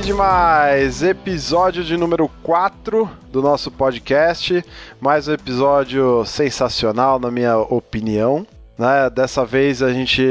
Que 0.00 0.06
demais! 0.06 1.02
Episódio 1.02 1.84
de 1.84 1.94
número 1.94 2.26
4 2.42 3.08
do 3.30 3.42
nosso 3.42 3.70
podcast. 3.70 4.64
Mais 4.98 5.28
um 5.28 5.32
episódio 5.34 6.24
sensacional, 6.24 7.18
na 7.18 7.30
minha 7.30 7.58
opinião. 7.58 8.46
Né? 8.78 9.10
Dessa 9.10 9.44
vez 9.44 9.82
a 9.82 9.92
gente 9.92 10.22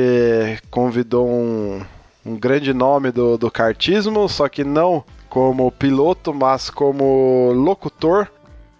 convidou 0.72 1.30
um, 1.30 1.82
um 2.26 2.36
grande 2.36 2.74
nome 2.74 3.12
do, 3.12 3.38
do 3.38 3.52
kartismo, 3.52 4.28
só 4.28 4.50
que 4.50 4.64
não 4.64 5.04
como 5.30 5.72
piloto, 5.72 6.34
mas 6.34 6.72
como 6.72 7.52
locutor. 7.54 8.28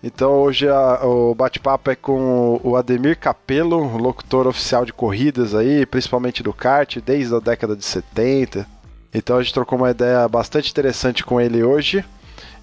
Então 0.02 0.42
hoje 0.42 0.68
a, 0.68 1.06
o 1.06 1.36
bate-papo 1.36 1.92
é 1.92 1.96
com 1.96 2.60
o 2.64 2.76
Ademir 2.76 3.20
Capello, 3.20 3.96
locutor 3.98 4.48
oficial 4.48 4.86
de 4.86 4.94
corridas 4.94 5.54
aí, 5.54 5.86
principalmente 5.86 6.42
do 6.42 6.54
kart, 6.54 6.98
desde 7.00 7.36
a 7.36 7.40
década 7.40 7.76
de 7.76 7.86
70. 7.86 8.79
Então 9.14 9.38
a 9.38 9.42
gente 9.42 9.54
trocou 9.54 9.78
uma 9.78 9.92
ideia 9.92 10.28
bastante 10.28 10.70
interessante 10.72 11.24
com 11.24 11.42
ele 11.42 11.64
hoje 11.64 12.06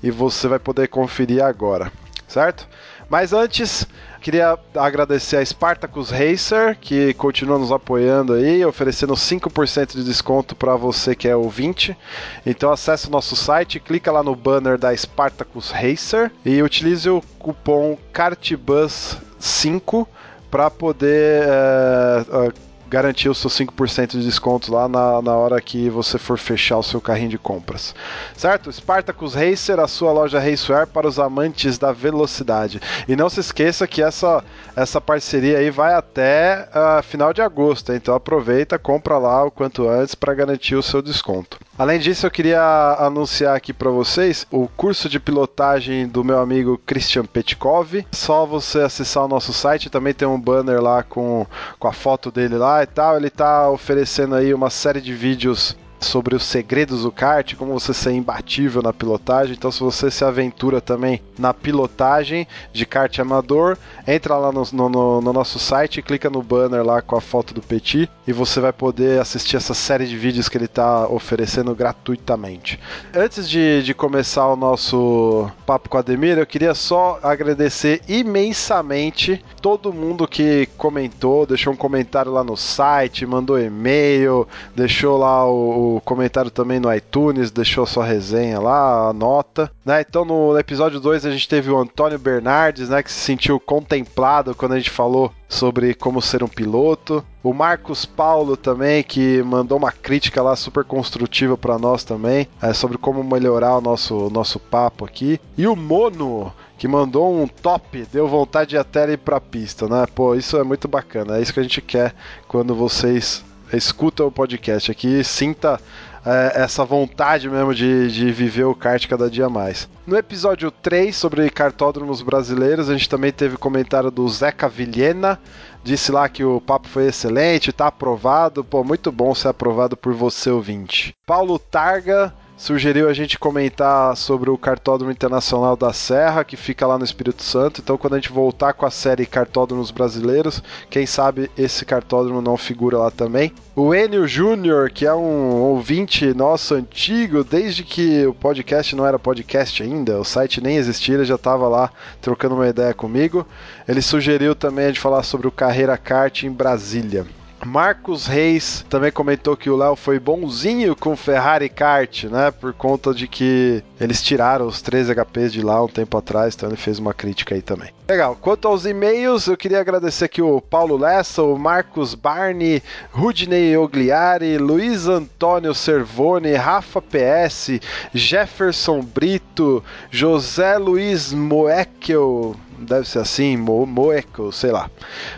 e 0.02 0.11
você 0.11 0.47
vai 0.47 0.58
poder 0.58 0.89
conferir 0.89 1.42
agora, 1.42 1.92
certo? 2.28 2.69
Mas 3.08 3.33
antes, 3.33 3.86
queria 4.20 4.58
agradecer 4.74 5.36
a 5.36 5.44
Spartacus 5.44 6.11
Racer, 6.11 6.77
que 6.80 7.14
continua 7.14 7.56
nos 7.56 7.70
apoiando 7.70 8.33
aí, 8.33 8.64
oferecendo 8.64 9.14
5% 9.14 9.92
de 9.92 10.02
desconto 10.02 10.56
para 10.56 10.74
você 10.74 11.14
que 11.14 11.28
é 11.28 11.36
ouvinte. 11.36 11.97
Então 12.44 12.72
acesse 12.72 13.06
o 13.06 13.11
nosso 13.11 13.36
site, 13.36 13.78
clica 13.78 14.11
lá 14.11 14.24
no 14.24 14.34
banner 14.34 14.77
da 14.77 14.97
Spartacus 14.97 15.70
Racer 15.70 16.33
e 16.44 16.61
utilize 16.62 17.08
o 17.08 17.22
cupom 17.39 17.97
CARTBUS5 18.12 20.06
para 20.50 20.69
poder 20.69 21.44
é, 21.47 22.52
garantir 22.97 23.28
o 23.28 23.34
seu 23.34 23.50
5% 23.50 24.12
de 24.12 24.22
desconto 24.22 24.72
lá 24.72 24.89
na, 24.89 25.20
na 25.20 25.34
hora 25.34 25.61
que 25.61 25.91
você 25.91 26.16
for 26.16 26.39
fechar 26.39 26.78
o 26.78 26.83
seu 26.83 26.98
carrinho 26.98 27.28
de 27.28 27.36
compras. 27.36 27.94
Certo? 28.34 28.72
Spartacus 28.72 29.34
Racer, 29.34 29.78
a 29.78 29.86
sua 29.86 30.12
loja 30.12 30.41
Raceware 30.41 30.86
para 30.86 31.06
os 31.06 31.19
amantes 31.19 31.77
da 31.77 31.92
velocidade. 31.92 32.80
E 33.06 33.14
não 33.14 33.28
se 33.28 33.41
esqueça 33.41 33.86
que 33.86 34.02
essa, 34.02 34.42
essa 34.74 34.98
parceria 34.98 35.58
aí 35.58 35.70
vai 35.70 35.92
até 35.92 36.70
uh, 36.70 37.02
final 37.02 37.34
de 37.34 37.42
agosto, 37.42 37.92
então 37.92 38.14
aproveita, 38.14 38.78
compra 38.78 39.19
lá 39.19 39.44
o 39.44 39.50
quanto 39.50 39.86
antes 39.86 40.14
para 40.14 40.33
garantir 40.33 40.74
o 40.74 40.83
seu 40.83 41.02
desconto. 41.02 41.58
Além 41.78 41.98
disso, 41.98 42.24
eu 42.24 42.30
queria 42.30 42.97
anunciar 42.98 43.55
aqui 43.55 43.74
para 43.74 43.91
vocês 43.91 44.47
o 44.50 44.67
curso 44.67 45.11
de 45.11 45.20
pilotagem 45.20 46.08
do 46.08 46.24
meu 46.24 46.39
amigo 46.39 46.80
Christian 46.86 47.27
Petkov. 47.27 48.06
Só 48.12 48.47
você 48.47 48.80
acessar 48.80 49.27
o 49.27 49.28
nosso 49.28 49.52
site, 49.52 49.91
também 49.91 50.14
tem 50.14 50.27
um 50.27 50.41
banner 50.41 50.80
lá 50.80 51.02
com, 51.02 51.47
com 51.78 51.86
a 51.86 51.92
foto 51.92 52.30
dele 52.30 52.56
lá 52.56 52.86
e 52.87 52.95
tal. 52.95 53.17
Ele 53.17 53.27
está 53.27 53.69
oferecendo 53.69 54.34
aí 54.34 54.55
uma 54.55 54.70
série 54.70 55.01
de 55.01 55.12
vídeos 55.12 55.77
sobre 56.00 56.34
os 56.34 56.44
segredos 56.44 57.02
do 57.02 57.12
kart, 57.12 57.55
como 57.55 57.72
você 57.72 57.92
ser 57.94 58.12
imbatível 58.12 58.83
na 58.83 58.92
pilotagem. 58.92 59.55
Então, 59.56 59.70
se 59.70 59.80
você 59.80 60.11
se 60.11 60.25
aventura 60.25 60.80
também 60.80 61.22
na 61.39 61.52
pilotagem 61.55 62.46
de 62.73 62.86
kart 62.86 63.18
amador, 63.18 63.77
entra 64.07 64.36
lá 64.36 64.52
no, 64.52 64.62
no, 64.73 65.20
no, 65.20 65.33
nosso 65.33 65.58
site, 65.58 66.02
clica 66.02 66.29
no 66.30 66.42
banner 66.42 66.84
lá 66.84 67.01
com 67.01 67.17
a 67.17 67.20
foto 67.20 67.55
do 67.55 67.62
Petit 67.62 68.08
e 68.27 68.33
você 68.33 68.61
vai 68.61 68.73
poder 68.73 69.20
assistir 69.20 69.57
essa 69.57 69.74
série 69.74 70.07
de 70.07 70.17
vídeos 70.17 70.48
que 70.48 70.57
ele 70.57 70.67
está 70.67 71.08
oferecendo 71.08 71.74
gratuitamente. 71.74 72.78
Antes 73.14 73.48
de, 73.48 73.83
de 73.83 73.95
começar 73.95 74.46
o 74.48 74.57
nosso 74.57 75.51
papo 75.64 75.89
com 75.89 75.96
a 75.96 76.01
Ademir, 76.01 76.39
eu 76.39 76.46
queria 76.46 76.74
só 76.74 77.18
agradecer 77.23 78.01
imensamente 78.08 79.45
todo 79.61 79.92
mundo 79.92 80.28
que 80.28 80.68
comentou, 80.77 81.46
deixou 81.46 81.73
um 81.73 81.77
comentário 81.77 82.33
lá 82.33 82.45
no 82.45 82.57
site, 82.57 83.27
mandou 83.27 83.58
e-mail, 83.58 84.46
deixou 84.74 85.17
lá 85.17 85.46
o 85.48 85.86
comentário 86.05 86.51
também 86.51 86.80
no 86.80 86.92
iTunes, 86.92 87.51
deixou 87.51 87.86
sua 87.86 88.05
resenha 88.05 88.61
lá, 88.61 89.08
a 89.08 89.13
nota. 89.13 89.70
Né? 89.85 90.05
Então 90.07 90.24
no 90.24 90.58
episódio 90.58 91.01
2 91.01 91.27
a 91.27 91.30
gente 91.30 91.48
teve 91.48 91.70
o 91.70 91.79
Antônio 91.79 92.19
Bernardes, 92.19 92.89
né, 92.89 93.02
que 93.02 93.13
se 93.13 93.20
sentiu 93.20 93.58
contemplado 93.58 94.55
quando 94.55 94.73
a 94.73 94.79
gente 94.79 94.91
falou 94.91 95.33
sobre 95.48 95.95
como 95.95 96.20
ser 96.20 96.42
um 96.42 96.48
piloto. 96.48 97.25
O 97.42 97.52
Marcos 97.52 98.05
Paulo 98.05 98.57
também, 98.57 99.02
que 99.02 99.42
mandou 99.42 99.79
uma 99.79 99.92
crítica 99.92 100.42
lá 100.42 100.57
super 100.57 100.85
construtiva 100.85 101.57
para 101.57 101.79
nós 101.79 102.02
também, 102.02 102.48
é, 102.61 102.73
sobre 102.73 102.98
como 102.98 103.23
melhorar 103.23 103.77
o 103.77 103.80
nosso, 103.80 104.29
nosso 104.30 104.58
papo 104.58 105.05
aqui. 105.05 105.41
E 105.57 105.67
o 105.67 105.77
Mono, 105.77 106.52
que 106.77 106.89
mandou 106.89 107.33
um 107.33 107.46
top, 107.46 108.05
deu 108.13 108.27
vontade 108.27 108.70
de 108.70 108.79
até 108.79 109.13
ir 109.13 109.19
pra 109.19 109.41
pista, 109.41 109.86
né? 109.86 110.07
Pô, 110.14 110.35
isso 110.35 110.57
é 110.57 110.64
muito 110.64 110.89
bacana, 110.89 111.39
é 111.39 111.42
isso 111.42 111.55
que 111.55 111.61
a 111.61 111.63
gente 111.63 111.80
quer 111.80 112.14
quando 112.48 112.75
vocês 112.75 113.45
escuta 113.72 114.24
o 114.24 114.30
podcast 114.30 114.90
aqui, 114.90 115.22
sinta 115.24 115.80
é, 116.24 116.62
essa 116.62 116.84
vontade 116.84 117.48
mesmo 117.48 117.74
de, 117.74 118.10
de 118.10 118.32
viver 118.32 118.64
o 118.64 118.74
kart 118.74 119.06
cada 119.06 119.30
dia 119.30 119.48
mais. 119.48 119.88
No 120.06 120.16
episódio 120.16 120.70
3 120.70 121.14
sobre 121.14 121.48
cartódromos 121.50 122.20
brasileiros, 122.20 122.90
a 122.90 122.92
gente 122.92 123.08
também 123.08 123.32
teve 123.32 123.56
comentário 123.56 124.10
do 124.10 124.28
Zeca 124.28 124.68
Vilhena, 124.68 125.38
disse 125.84 126.10
lá 126.10 126.28
que 126.28 126.44
o 126.44 126.60
papo 126.60 126.88
foi 126.88 127.06
excelente, 127.06 127.72
tá 127.72 127.86
aprovado, 127.86 128.64
pô, 128.64 128.82
muito 128.82 129.12
bom 129.12 129.34
ser 129.34 129.49
aprovado 129.49 129.96
por 129.96 130.12
você 130.12 130.50
ouvinte. 130.50 131.14
Paulo 131.25 131.58
Targa 131.58 132.34
sugeriu 132.56 133.08
a 133.08 133.12
gente 133.12 133.38
comentar 133.38 134.17
sobre 134.17 134.49
o 134.49 134.56
Cartódromo 134.56 135.12
Internacional 135.12 135.76
da 135.76 135.93
Serra, 135.93 136.43
que 136.43 136.56
fica 136.56 136.87
lá 136.87 136.99
no 136.99 137.05
Espírito 137.05 137.43
Santo. 137.43 137.81
Então, 137.81 137.99
quando 137.99 138.14
a 138.14 138.17
gente 138.17 138.32
voltar 138.32 138.72
com 138.72 138.87
a 138.87 138.90
série 138.90 139.26
Cartódromos 139.26 139.90
Brasileiros, 139.90 140.62
quem 140.88 141.05
sabe 141.05 141.50
esse 141.56 141.84
cartódromo 141.84 142.40
não 142.40 142.56
figura 142.56 142.99
lá 142.99 143.11
também. 143.11 143.52
O 143.75 143.94
Enio 143.94 144.26
Júnior, 144.26 144.90
que 144.90 145.05
é 145.05 145.14
um 145.14 145.61
ouvinte 145.61 146.32
nosso 146.32 146.75
antigo, 146.75 147.44
desde 147.44 147.84
que 147.84 148.26
o 148.26 148.32
podcast 148.32 148.96
não 148.96 149.06
era 149.06 149.19
podcast 149.19 149.82
ainda, 149.82 150.19
o 150.19 150.25
site 150.25 150.62
nem 150.62 150.76
existia, 150.76 151.16
ele 151.16 151.25
já 151.26 151.34
estava 151.34 151.69
lá 151.69 151.90
trocando 152.22 152.55
uma 152.55 152.69
ideia 152.69 152.94
comigo. 152.94 153.46
Ele 153.87 154.00
sugeriu 154.00 154.55
também 154.55 154.87
gente 154.87 155.00
falar 155.00 155.22
sobre 155.22 155.46
o 155.46 155.52
Carreira 155.52 155.96
Kart 155.99 156.44
em 156.44 156.50
Brasília. 156.50 157.26
Marcos 157.66 158.26
Reis 158.26 158.87
também 158.88 159.10
comentou 159.10 159.56
que 159.56 159.69
o 159.69 159.76
Léo 159.76 159.96
foi 159.96 160.20
bonzinho 160.20 160.94
com 160.94 161.16
Ferrari 161.16 161.69
Kart, 161.69 162.25
né? 162.25 162.50
Por 162.50 162.72
conta 162.72 163.12
de 163.12 163.26
que 163.26 163.82
eles 164.00 164.22
tiraram 164.22 164.66
os 164.66 164.81
13 164.81 165.12
HPs 165.14 165.52
de 165.52 165.62
lá 165.62 165.82
um 165.82 165.88
tempo 165.88 166.16
atrás, 166.16 166.54
então 166.54 166.69
ele 166.69 166.76
fez 166.76 166.99
uma 166.99 167.12
crítica 167.12 167.54
aí 167.54 167.62
também. 167.62 167.90
Legal. 168.08 168.37
Quanto 168.40 168.69
aos 168.69 168.87
e-mails, 168.87 169.49
eu 169.49 169.56
queria 169.56 169.81
agradecer 169.81 170.26
aqui 170.26 170.40
o 170.40 170.60
Paulo 170.60 170.96
Lessa, 170.96 171.43
o 171.43 171.58
Marcos 171.58 172.14
Barney, 172.14 172.81
Rudney 173.10 173.76
Ogliari, 173.76 174.58
Luiz 174.58 175.08
Antônio 175.08 175.75
Servone, 175.75 176.54
Rafa 176.54 177.02
PS, 177.02 177.81
Jefferson 178.14 179.02
Brito, 179.02 179.82
José 180.08 180.78
Luiz 180.78 181.32
Moekel, 181.32 182.54
deve 182.79 183.09
ser 183.09 183.20
assim, 183.20 183.56
Mo 183.56 183.87
Moeco, 183.87 184.50
sei 184.53 184.73
lá. 184.73 184.91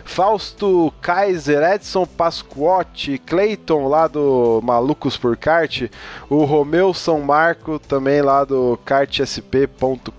Fausto 0.03 0.93
Kaiser, 1.01 1.61
Edson 1.63 2.05
Pasquotti, 2.05 3.17
Clayton 3.19 3.87
lá 3.87 4.07
do 4.07 4.59
Malucos 4.63 5.17
por 5.17 5.37
Kart, 5.37 5.83
o 6.29 6.43
Romeu 6.45 6.93
São 6.93 7.21
Marco 7.21 7.79
também 7.79 8.21
lá 8.21 8.43
do 8.43 8.79
kartsp.com.br. 8.83 10.11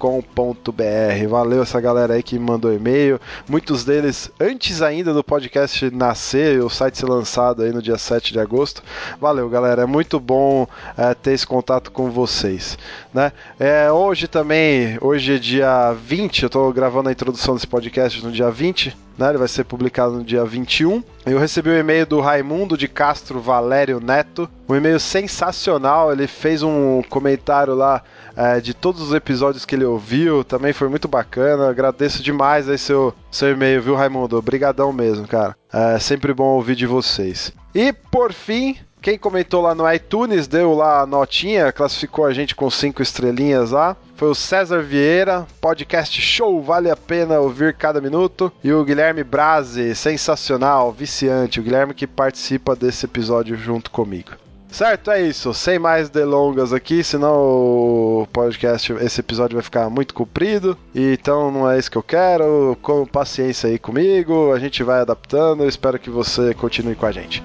Valeu 1.28 1.62
essa 1.62 1.80
galera 1.80 2.14
aí 2.14 2.22
que 2.22 2.38
mandou 2.38 2.72
e-mail. 2.72 3.20
Muitos 3.48 3.84
deles 3.84 4.30
antes 4.40 4.80
ainda 4.80 5.12
do 5.12 5.24
podcast 5.24 5.90
nascer, 5.90 6.62
o 6.62 6.70
site 6.70 6.98
ser 6.98 7.06
lançado 7.06 7.62
aí 7.62 7.72
no 7.72 7.82
dia 7.82 7.98
7 7.98 8.32
de 8.32 8.40
agosto. 8.40 8.82
Valeu, 9.20 9.48
galera. 9.48 9.82
É 9.82 9.86
muito 9.86 10.20
bom 10.20 10.66
é, 10.96 11.14
ter 11.14 11.32
esse 11.32 11.46
contato 11.46 11.90
com 11.90 12.10
vocês. 12.10 12.78
Né? 13.12 13.32
É, 13.58 13.90
hoje 13.90 14.28
também, 14.28 14.98
hoje 15.00 15.36
é 15.36 15.38
dia 15.38 15.92
20, 15.92 16.44
eu 16.44 16.50
tô 16.50 16.72
gravando 16.72 17.09
a 17.10 17.12
introdução 17.12 17.54
desse 17.54 17.66
podcast 17.66 18.24
no 18.24 18.32
dia 18.32 18.50
20, 18.50 18.96
né? 19.18 19.28
Ele 19.28 19.38
vai 19.38 19.48
ser 19.48 19.64
publicado 19.64 20.12
no 20.12 20.24
dia 20.24 20.44
21. 20.44 21.02
Eu 21.26 21.38
recebi 21.38 21.68
o 21.68 21.72
um 21.72 21.78
e-mail 21.78 22.06
do 22.06 22.20
Raimundo 22.20 22.76
de 22.76 22.88
Castro 22.88 23.40
Valério 23.40 24.00
Neto, 24.00 24.48
um 24.68 24.74
e-mail 24.74 24.98
sensacional. 24.98 26.12
Ele 26.12 26.26
fez 26.26 26.62
um 26.62 27.02
comentário 27.08 27.74
lá 27.74 28.02
é, 28.36 28.60
de 28.60 28.72
todos 28.72 29.02
os 29.02 29.12
episódios 29.12 29.64
que 29.64 29.74
ele 29.74 29.84
ouviu, 29.84 30.44
também 30.44 30.72
foi 30.72 30.88
muito 30.88 31.08
bacana. 31.08 31.68
Agradeço 31.68 32.22
demais 32.22 32.68
aí 32.68 32.78
seu, 32.78 33.12
seu 33.30 33.50
e-mail, 33.50 33.82
viu, 33.82 33.94
Raimundo? 33.94 34.38
Obrigadão 34.38 34.92
mesmo, 34.92 35.26
cara. 35.26 35.56
É 35.72 35.98
sempre 35.98 36.32
bom 36.32 36.54
ouvir 36.54 36.76
de 36.76 36.86
vocês. 36.86 37.52
E 37.74 37.92
por 37.92 38.32
fim, 38.32 38.76
Quem 39.02 39.16
comentou 39.16 39.62
lá 39.62 39.74
no 39.74 39.90
iTunes, 39.90 40.46
deu 40.46 40.74
lá 40.74 41.00
a 41.00 41.06
notinha, 41.06 41.72
classificou 41.72 42.26
a 42.26 42.34
gente 42.34 42.54
com 42.54 42.68
cinco 42.68 43.00
estrelinhas 43.00 43.70
lá. 43.70 43.96
Foi 44.20 44.28
o 44.28 44.34
César 44.34 44.82
Vieira, 44.82 45.46
podcast 45.62 46.20
show, 46.20 46.60
vale 46.60 46.90
a 46.90 46.94
pena 46.94 47.40
ouvir 47.40 47.72
cada 47.72 48.02
minuto. 48.02 48.52
E 48.62 48.70
o 48.70 48.84
Guilherme 48.84 49.24
Brase, 49.24 49.94
sensacional, 49.94 50.92
viciante. 50.92 51.58
O 51.58 51.62
Guilherme 51.62 51.94
que 51.94 52.06
participa 52.06 52.76
desse 52.76 53.06
episódio 53.06 53.56
junto 53.56 53.90
comigo. 53.90 54.32
Certo, 54.70 55.10
é 55.10 55.22
isso. 55.22 55.54
Sem 55.54 55.78
mais 55.78 56.10
delongas 56.10 56.74
aqui, 56.74 57.02
senão 57.02 57.32
o 57.34 58.28
podcast, 58.30 58.92
esse 59.00 59.20
episódio 59.20 59.54
vai 59.56 59.64
ficar 59.64 59.88
muito 59.88 60.12
comprido. 60.12 60.76
Então 60.94 61.50
não 61.50 61.70
é 61.70 61.78
isso 61.78 61.90
que 61.90 61.96
eu 61.96 62.02
quero. 62.02 62.76
Com 62.82 63.06
paciência 63.06 63.70
aí 63.70 63.78
comigo, 63.78 64.52
a 64.52 64.58
gente 64.58 64.82
vai 64.82 65.00
adaptando. 65.00 65.66
Espero 65.66 65.98
que 65.98 66.10
você 66.10 66.52
continue 66.52 66.94
com 66.94 67.06
a 67.06 67.10
gente. 67.10 67.42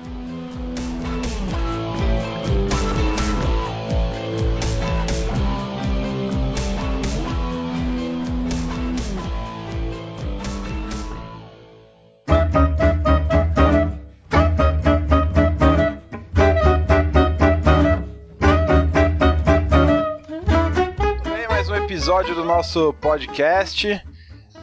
Nosso 22.55 22.93
podcast. 23.01 24.01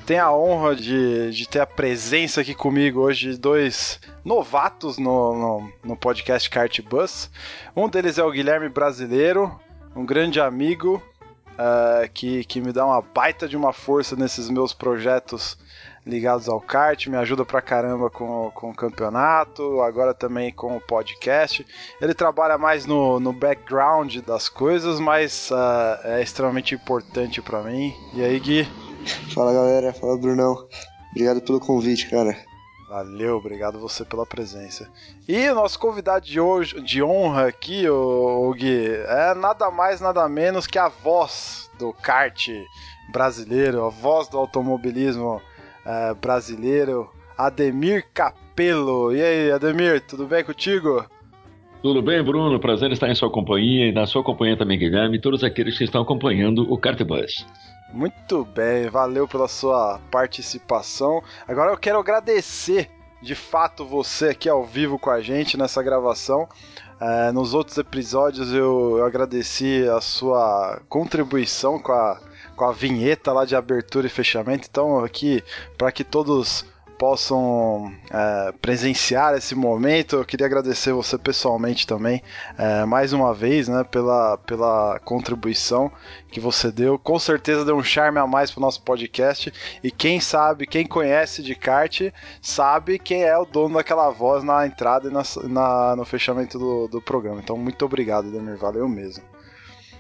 Tenho 0.07 0.25
a 0.25 0.35
honra 0.35 0.75
de, 0.75 1.31
de 1.31 1.47
ter 1.47 1.61
a 1.61 1.67
presença 1.67 2.41
aqui 2.41 2.55
comigo 2.55 3.01
hoje 3.01 3.33
de 3.33 3.39
dois 3.39 4.01
novatos 4.25 4.97
no, 4.97 5.35
no, 5.35 5.73
no 5.85 5.95
podcast 5.95 6.49
Kart 6.49 6.81
Bus. 6.81 7.31
Um 7.77 7.91
deles 7.91 8.17
é 8.17 8.25
o 8.25 8.31
Guilherme 8.31 8.71
Brasileiro, 8.71 9.61
um 9.95 10.07
grande 10.07 10.41
amigo 10.41 11.03
uh, 11.51 12.09
que, 12.15 12.45
que 12.45 12.63
me 12.63 12.73
dá 12.73 12.87
uma 12.87 13.03
baita 13.03 13.47
de 13.47 13.59
uma 13.59 13.75
força 13.75 14.17
nesses 14.17 14.49
meus 14.49 14.73
projetos 14.73 15.59
ligados 16.05 16.49
ao 16.49 16.61
kart, 16.61 17.07
me 17.07 17.17
ajuda 17.17 17.45
pra 17.45 17.63
caramba 17.63 18.11
com, 18.11 18.51
com 18.55 18.71
o 18.71 18.75
campeonato, 18.75 19.81
agora 19.81 20.13
também 20.13 20.53
com 20.53 20.77
o 20.77 20.81
podcast. 20.81 21.65
Ele 22.01 22.15
trabalha 22.15 22.59
mais 22.59 22.87
no, 22.87 23.21
no 23.21 23.33
background 23.33 24.19
das 24.19 24.49
coisas, 24.49 24.99
mas 24.99 25.51
uh, 25.51 25.99
é 26.05 26.23
extremamente 26.23 26.75
importante 26.75 27.41
para 27.41 27.63
mim. 27.63 27.95
E 28.15 28.23
aí, 28.23 28.39
Gui? 28.41 28.69
Fala 29.33 29.53
galera, 29.53 29.93
fala 29.93 30.19
Brunão. 30.19 30.67
Obrigado 31.13 31.41
pelo 31.41 31.61
convite, 31.61 32.09
cara. 32.11 32.37
Valeu, 32.89 33.37
obrigado 33.37 33.79
você 33.79 34.05
pela 34.05 34.27
presença. 34.27 34.87
E 35.27 35.49
o 35.49 35.55
nosso 35.55 35.79
convidado 35.79 36.27
de 36.27 36.39
hoje, 36.39 36.79
de 36.83 37.03
honra 37.03 37.47
aqui, 37.47 37.89
o, 37.89 38.51
o 38.51 38.55
Gui, 38.55 38.87
é 39.07 39.35
nada 39.35 39.71
mais, 39.71 40.01
nada 40.01 40.29
menos 40.29 40.67
que 40.67 40.79
a 40.79 40.89
voz 40.89 41.71
do 41.79 41.93
kart 41.95 42.49
brasileiro, 43.11 43.85
a 43.85 43.89
voz 43.89 44.29
do 44.29 44.37
automobilismo 44.37 45.41
uh, 45.87 46.15
brasileiro, 46.15 47.11
Ademir 47.37 48.07
Capello. 48.13 49.15
E 49.15 49.23
aí, 49.23 49.53
Ademir, 49.53 50.01
tudo 50.07 50.27
bem 50.27 50.45
contigo? 50.45 51.05
Tudo 51.83 52.01
bem, 52.01 52.23
Bruno? 52.23 52.61
Prazer 52.61 52.93
estar 52.93 53.09
em 53.09 53.15
sua 53.15 53.31
companhia 53.31 53.89
e 53.89 53.93
na 53.93 54.07
sua 54.07 54.23
companhia 54.23 54.57
também, 54.57 54.79
Guilherme, 54.79 55.17
e 55.17 55.21
todos 55.21 55.43
aqueles 55.43 55.77
que 55.77 55.85
estão 55.85 56.03
acompanhando 56.03 56.73
o 56.73 56.79
Cartbus. 56.79 57.45
Muito 57.93 58.45
bem, 58.45 58.89
valeu 58.89 59.27
pela 59.27 59.49
sua 59.49 60.01
participação. 60.11 61.23
Agora 61.47 61.73
eu 61.73 61.77
quero 61.77 61.99
agradecer 61.99 62.89
de 63.21 63.35
fato 63.35 63.85
você 63.85 64.29
aqui 64.29 64.49
ao 64.49 64.65
vivo 64.65 64.99
com 64.99 65.11
a 65.11 65.21
gente 65.21 65.57
nessa 65.57 65.83
gravação. 65.83 66.49
Uh, 67.01 67.33
nos 67.33 67.53
outros 67.53 67.77
episódios 67.79 68.53
eu, 68.53 68.99
eu 68.99 69.05
agradeci 69.05 69.85
a 69.89 70.01
sua 70.01 70.81
contribuição 70.89 71.79
com 71.79 71.93
a 71.93 72.21
com 72.63 72.69
a 72.69 72.73
vinheta 72.73 73.33
lá 73.33 73.45
de 73.45 73.57
abertura 73.57 74.07
e 74.07 74.11
fechamento. 74.11 74.69
Então, 74.71 75.05
aqui, 75.05 75.43
para 75.77 75.91
que 75.91 76.05
todos 76.05 76.65
possam 76.97 77.93
é, 78.09 78.53
presenciar 78.63 79.35
esse 79.35 79.57
momento. 79.57 80.15
Eu 80.15 80.25
queria 80.25 80.47
agradecer 80.47 80.93
você 80.93 81.19
pessoalmente 81.19 81.85
também, 81.85 82.23
é, 82.57 82.85
mais 82.85 83.13
uma 83.13 83.35
vez, 83.35 83.67
né, 83.67 83.83
pela, 83.83 84.39
pela 84.39 85.01
contribuição 85.01 85.91
que 86.31 86.39
você 86.39 86.71
deu. 86.71 86.97
Com 87.01 87.19
certeza 87.19 87.65
deu 87.65 87.75
um 87.75 87.83
charme 87.83 88.21
a 88.21 88.27
mais 88.29 88.53
para 88.53 88.61
o 88.61 88.63
nosso 88.63 88.81
podcast. 88.83 89.53
E 89.83 89.91
quem 89.91 90.21
sabe, 90.21 90.65
quem 90.65 90.87
conhece 90.87 91.43
de 91.43 91.57
kart, 91.57 92.13
sabe 92.41 92.97
quem 92.97 93.25
é 93.25 93.37
o 93.37 93.45
dono 93.45 93.75
daquela 93.75 94.09
voz 94.11 94.45
na 94.45 94.65
entrada 94.65 95.09
e 95.09 95.13
na, 95.13 95.23
na 95.49 95.97
no 95.97 96.05
fechamento 96.05 96.61
do, 96.61 96.87
do 96.87 97.03
programa. 97.03 97.41
Então, 97.41 97.57
muito 97.57 97.85
obrigado, 97.85 98.31
Demir. 98.31 98.57
Valeu 98.57 98.89
mesmo. 98.89 99.32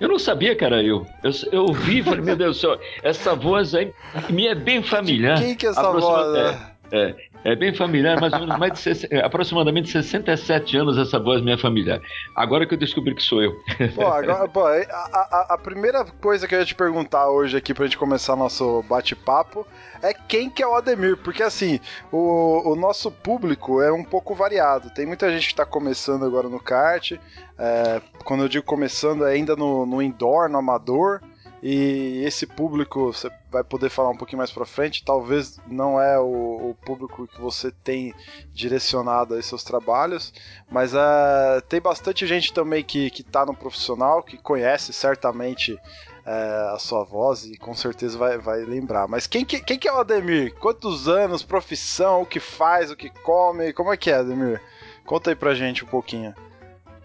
Eu 0.02 0.08
não 0.08 0.19
sabia 0.19 0.56
que 0.56 0.64
era 0.64 0.82
eu. 0.82 1.06
Eu, 1.22 1.31
eu 1.52 1.62
ouvi 1.66 2.00
e 2.00 2.02
falei, 2.02 2.22
meu 2.22 2.34
Deus 2.34 2.56
do 2.56 2.60
céu, 2.60 2.81
essa 3.04 3.37
voz 3.37 3.72
aí 3.72 3.94
me 4.31 4.49
é 4.49 4.54
bem 4.54 4.82
familiar. 4.82 5.38
Quem 5.38 5.54
que 5.54 5.64
é 5.64 5.70
essa 5.70 5.93
voz? 5.93 6.37
É, 6.37 6.71
é, 6.93 7.17
é, 7.43 7.56
bem 7.56 7.75
familiar, 7.75 8.21
mais 8.21 8.35
ou 8.35 8.41
menos 8.41 8.59
mais 8.59 8.85
de 8.85 9.09
é, 9.11 9.25
aproximadamente 9.25 9.91
67 9.91 10.77
anos 10.77 10.99
essa 10.99 11.19
voz 11.19 11.41
minha 11.41 11.56
familiar. 11.56 12.03
Agora 12.37 12.67
que 12.67 12.75
eu 12.75 12.79
descobri 12.79 13.15
que 13.15 13.23
sou 13.23 13.43
eu. 13.43 13.53
Pô, 13.97 14.06
agora, 14.06 14.47
pô, 14.47 14.67
a, 14.67 14.75
a, 14.75 15.47
a, 15.55 15.59
primeira 15.59 16.05
coisa 16.05 16.47
que 16.47 16.55
eu 16.55 16.59
ia 16.59 16.67
te 16.67 16.75
perguntar 16.75 17.31
hoje 17.31 17.56
aqui 17.56 17.73
pra 17.73 17.87
gente 17.87 17.97
começar 17.97 18.37
nosso 18.37 18.83
bate-papo 18.83 19.67
é 20.03 20.12
quem 20.12 20.50
que 20.50 20.62
é 20.62 20.67
o 20.67 20.75
Ademir, 20.75 21.17
porque 21.17 21.43
assim, 21.43 21.81
o, 22.11 22.73
o 22.73 22.77
nosso 22.77 23.11
público 23.11 23.81
é 23.81 23.91
um 23.91 24.05
pouco 24.05 24.35
variado. 24.35 24.91
Tem 24.91 25.06
muita 25.06 25.31
gente 25.33 25.49
que 25.49 25.55
tá 25.55 25.65
começando 25.65 26.27
agora 26.27 26.49
no 26.49 26.61
kart, 26.61 27.12
é, 27.59 28.03
quando 28.25 28.43
eu 28.43 28.49
digo 28.49 28.65
começando 28.65 29.25
é 29.25 29.33
ainda 29.33 29.56
no, 29.56 29.87
no 29.87 30.03
indoor, 30.03 30.49
no 30.50 30.59
amador, 30.59 31.23
e 31.62 32.25
esse 32.25 32.44
público, 32.44 33.12
você 33.12 33.31
vai 33.49 33.62
poder 33.62 33.88
falar 33.88 34.11
um 34.11 34.17
pouquinho 34.17 34.38
mais 34.38 34.50
pra 34.50 34.67
frente, 34.67 35.05
talvez 35.05 35.61
não 35.69 36.00
é 36.00 36.19
o, 36.19 36.70
o 36.70 36.76
público 36.85 37.29
que 37.29 37.41
você 37.41 37.70
tem 37.70 38.12
direcionado 38.53 39.35
aí 39.35 39.43
seus 39.44 39.62
trabalhos, 39.62 40.35
mas 40.69 40.93
uh, 40.93 41.62
tem 41.69 41.81
bastante 41.81 42.26
gente 42.26 42.53
também 42.53 42.82
que, 42.82 43.11
que 43.11 43.23
tá 43.23 43.47
no 43.47 43.55
profissional, 43.55 44.25
que 44.25 44.37
conhece 44.37 44.93
certamente 44.93 45.75
uh, 45.75 46.75
a 46.75 46.79
sua 46.81 47.05
voz 47.05 47.44
e 47.44 47.56
com 47.56 47.76
certeza 47.76 48.19
vai, 48.19 48.38
vai 48.38 48.65
lembrar. 48.65 49.06
Mas 49.06 49.29
quem 49.29 49.44
que, 49.44 49.61
quem 49.61 49.79
que 49.79 49.87
é 49.87 49.93
o 49.93 50.00
Ademir? 50.00 50.53
Quantos 50.56 51.06
anos, 51.08 51.44
profissão, 51.44 52.23
o 52.23 52.26
que 52.26 52.41
faz, 52.41 52.91
o 52.91 52.97
que 52.97 53.08
come, 53.08 53.73
como 53.73 53.93
é 53.93 53.97
que 53.97 54.11
é, 54.11 54.15
Ademir? 54.15 54.61
Conta 55.05 55.31
aí 55.31 55.37
pra 55.37 55.55
gente 55.55 55.85
um 55.85 55.88
pouquinho. 55.88 56.35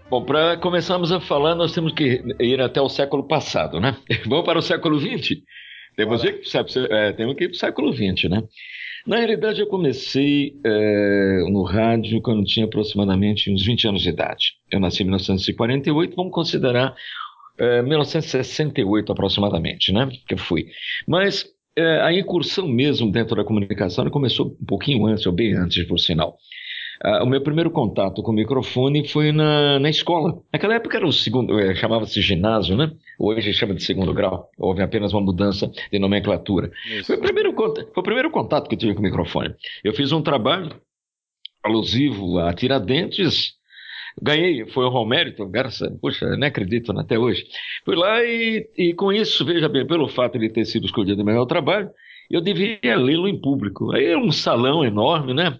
Bom, 0.10 0.24
para 0.24 0.56
começarmos 0.56 1.12
a 1.12 1.20
falar, 1.20 1.54
nós 1.54 1.74
temos 1.74 1.92
que 1.92 2.24
ir 2.40 2.62
até 2.62 2.82
o 2.82 2.88
século 2.88 3.28
passado, 3.28 3.78
né? 3.78 3.98
Vamos 4.26 4.46
para 4.46 4.58
o 4.58 4.62
século 4.62 4.98
XX? 4.98 5.42
Temos, 5.98 6.24
ir, 6.24 6.40
sabe, 6.46 6.70
é, 6.90 7.12
temos 7.12 7.36
que 7.36 7.44
ir 7.44 7.50
para 7.50 7.56
o 7.56 7.60
século 7.60 7.92
XX, 7.92 8.30
né? 8.30 8.42
Na 9.06 9.18
realidade, 9.18 9.60
eu 9.60 9.68
comecei 9.68 10.54
é, 10.66 11.44
no 11.50 11.64
rádio 11.64 12.22
quando 12.22 12.46
tinha 12.46 12.66
aproximadamente 12.66 13.52
uns 13.52 13.66
20 13.66 13.90
anos 13.90 14.02
de 14.02 14.10
idade. 14.10 14.54
Eu 14.72 14.80
nasci 14.80 15.04
em 15.04 15.08
1948, 15.08 16.16
vamos 16.16 16.32
considerar 16.32 16.96
é, 17.58 17.82
1968 17.82 19.12
aproximadamente, 19.12 19.92
né? 19.92 20.10
Que 20.26 20.36
eu 20.36 20.38
fui. 20.38 20.68
Mas 21.06 21.46
é, 21.76 22.02
a 22.02 22.14
incursão 22.14 22.66
mesmo 22.66 23.12
dentro 23.12 23.36
da 23.36 23.44
comunicação 23.44 24.10
começou 24.10 24.56
um 24.62 24.66
pouquinho 24.66 25.06
antes, 25.06 25.26
ou 25.26 25.34
bem 25.34 25.54
antes, 25.54 25.86
por 25.86 26.00
sinal. 26.00 26.38
Uh, 27.04 27.24
o 27.24 27.28
meu 27.28 27.42
primeiro 27.42 27.70
contato 27.70 28.24
com 28.24 28.32
o 28.32 28.36
microfone 28.36 29.08
foi 29.08 29.32
na, 29.32 29.80
na 29.80 29.90
escola. 29.90 30.42
Naquela 30.52 30.76
época 30.76 30.98
era 30.98 31.06
o 31.06 31.14
segundo, 31.14 31.60
eh, 31.60 31.76
chamava-se 31.76 32.20
ginásio, 32.22 32.76
né? 32.76 32.92
Hoje 33.20 33.54
chama 33.54 33.76
de 33.76 33.84
segundo 33.84 34.14
grau. 34.14 34.50
Houve 34.58 34.82
apenas 34.82 35.14
uma 35.14 35.22
mudança 35.22 35.72
de 35.92 36.00
nomenclatura. 36.00 36.72
Foi 37.06 37.18
o, 37.18 37.20
primeiro, 37.20 37.54
foi 37.54 37.86
o 37.96 38.04
primeiro 38.04 38.32
contato 38.32 38.68
que 38.68 38.76
eu 38.76 38.80
tive 38.80 38.94
com 38.94 39.00
o 39.00 39.04
microfone. 39.04 39.54
Eu 39.84 39.94
fiz 39.94 40.12
um 40.12 40.22
trabalho 40.22 40.76
alusivo 41.64 42.40
a 42.40 42.54
Tiradentes, 42.54 43.54
ganhei, 44.22 44.66
foi 44.68 44.86
o 44.86 44.90
Romérito, 44.90 45.46
graças, 45.48 45.90
puxa, 46.00 46.36
nem 46.36 46.48
acredito 46.50 46.94
né, 46.94 47.02
até 47.02 47.20
hoje. 47.20 47.46
Fui 47.86 47.96
lá 47.96 48.24
e, 48.24 48.68
e 48.76 48.94
com 48.94 49.12
isso, 49.12 49.46
veja 49.46 49.70
bem, 49.70 49.86
pelo 49.86 50.08
fato 50.08 50.40
de 50.40 50.50
ter 50.50 50.66
sido 50.66 50.86
escolhido 50.86 51.22
o 51.22 51.26
melhor 51.26 51.46
trabalho, 51.46 51.90
eu 52.30 52.42
devia 52.42 52.98
lê-lo 52.98 53.28
em 53.28 53.40
público. 53.40 53.92
Aí 53.94 54.06
é 54.06 54.18
um 54.18 54.32
salão 54.32 54.84
enorme, 54.84 55.34
né? 55.34 55.60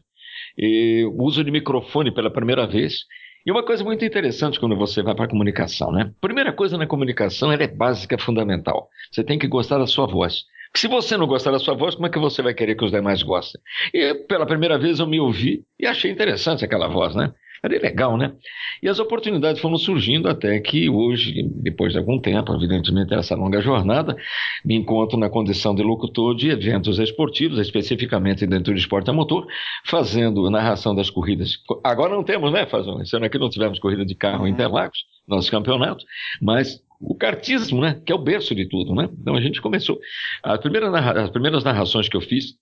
E 0.58 1.06
uso 1.18 1.44
de 1.44 1.52
microfone 1.52 2.14
pela 2.14 2.32
primeira 2.32 2.66
vez. 2.66 3.06
E 3.46 3.52
uma 3.52 3.64
coisa 3.64 3.84
muito 3.84 4.04
interessante 4.04 4.60
quando 4.60 4.76
você 4.76 5.02
vai 5.02 5.16
para 5.16 5.26
a 5.26 5.30
comunicação, 5.30 5.92
né? 5.92 6.12
Primeira 6.20 6.52
coisa 6.52 6.78
na 6.78 6.86
comunicação, 6.86 7.52
ela 7.52 7.64
é 7.64 7.68
básica, 7.68 8.16
é 8.16 8.18
fundamental. 8.18 8.90
Você 9.12 9.24
tem 9.24 9.40
que 9.40 9.48
gostar 9.48 9.78
da 9.78 9.88
sua 9.88 10.06
voz. 10.06 10.44
Se 10.76 10.88
você 10.88 11.16
não 11.16 11.28
gostar 11.28 11.52
da 11.52 11.60
sua 11.60 11.74
voz, 11.74 11.96
como 11.96 12.08
é 12.08 12.10
que 12.10 12.20
você 12.20 12.42
vai 12.42 12.54
querer 12.54 12.76
que 12.76 12.84
os 12.84 12.92
demais 12.92 13.24
gostem? 13.24 13.62
E 13.94 14.14
pela 14.14 14.46
primeira 14.46 14.78
vez 14.78 15.00
eu 15.00 15.08
me 15.08 15.20
ouvi 15.20 15.64
e 15.80 15.88
achei 15.88 16.12
interessante 16.12 16.66
aquela 16.66 16.88
voz, 16.88 17.16
né? 17.16 17.34
Era 17.64 17.80
legal, 17.80 18.18
né? 18.18 18.34
E 18.82 18.88
as 18.88 19.00
oportunidades 19.00 19.62
foram 19.62 19.78
surgindo 19.78 20.28
até 20.30 20.60
que 20.60 20.90
hoje, 20.90 21.44
depois 21.62 21.94
de 21.94 22.00
algum 22.00 22.20
tempo, 22.20 22.54
evidentemente 22.54 23.14
essa 23.14 23.36
longa 23.36 23.62
jornada, 23.62 24.16
me 24.64 24.76
encontro 24.76 25.18
na 25.18 25.30
condição 25.30 25.74
de 25.74 25.82
locutor 25.82 26.36
de 26.36 26.50
eventos 26.50 27.00
esportivos, 27.00 27.60
especificamente 27.60 28.46
dentro 28.46 28.74
do 28.74 28.80
esporte 28.80 29.10
a 29.10 29.14
motor, 29.14 29.48
fazendo 29.86 30.50
narração 30.50 30.94
das 30.94 31.10
corridas. 31.10 31.58
Agora 31.84 32.14
não 32.14 32.24
temos, 32.24 32.52
né, 32.52 32.66
Fazão? 32.66 33.02
Esse 33.02 33.16
ano 33.16 33.26
aqui 33.26 33.38
não 33.38 33.50
tivemos 33.50 33.80
corrida 33.80 34.06
de 34.06 34.16
carro 34.16 34.48
em 34.48 34.52
Interlagos, 34.52 35.00
nosso 35.28 35.50
campeonato, 35.52 36.04
mas 36.42 36.82
o 37.00 37.16
cartismo, 37.16 37.82
né, 37.82 38.02
que 38.06 38.12
é 38.12 38.16
o 38.16 38.20
berço 38.20 38.56
de 38.56 38.68
tudo, 38.68 38.96
né? 38.96 39.08
Então 39.20 39.36
a 39.36 39.42
gente 39.42 39.62
começou. 39.62 40.00
As 40.44 40.60
primeiras, 40.60 40.92
narra... 40.92 41.24
as 41.24 41.30
primeiras 41.30 41.64
narrações 41.64 42.10
que 42.10 42.18
eu 42.18 42.22
fiz 42.22 42.56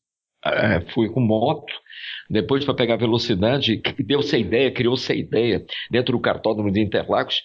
fui 0.94 1.10
com 1.10 1.20
moto, 1.20 1.74
depois 2.30 2.64
para 2.64 2.74
pegar 2.74 2.98
velocidade, 2.98 3.82
deu-se 4.00 4.36
a 4.36 4.40
ideia, 4.40 4.72
criou-se 4.72 5.12
a 5.12 5.16
ideia 5.16 5.66
dentro 5.90 6.14
do 6.14 6.22
cartódromo 6.22 6.72
de 6.72 6.82
Interlagos, 6.82 7.42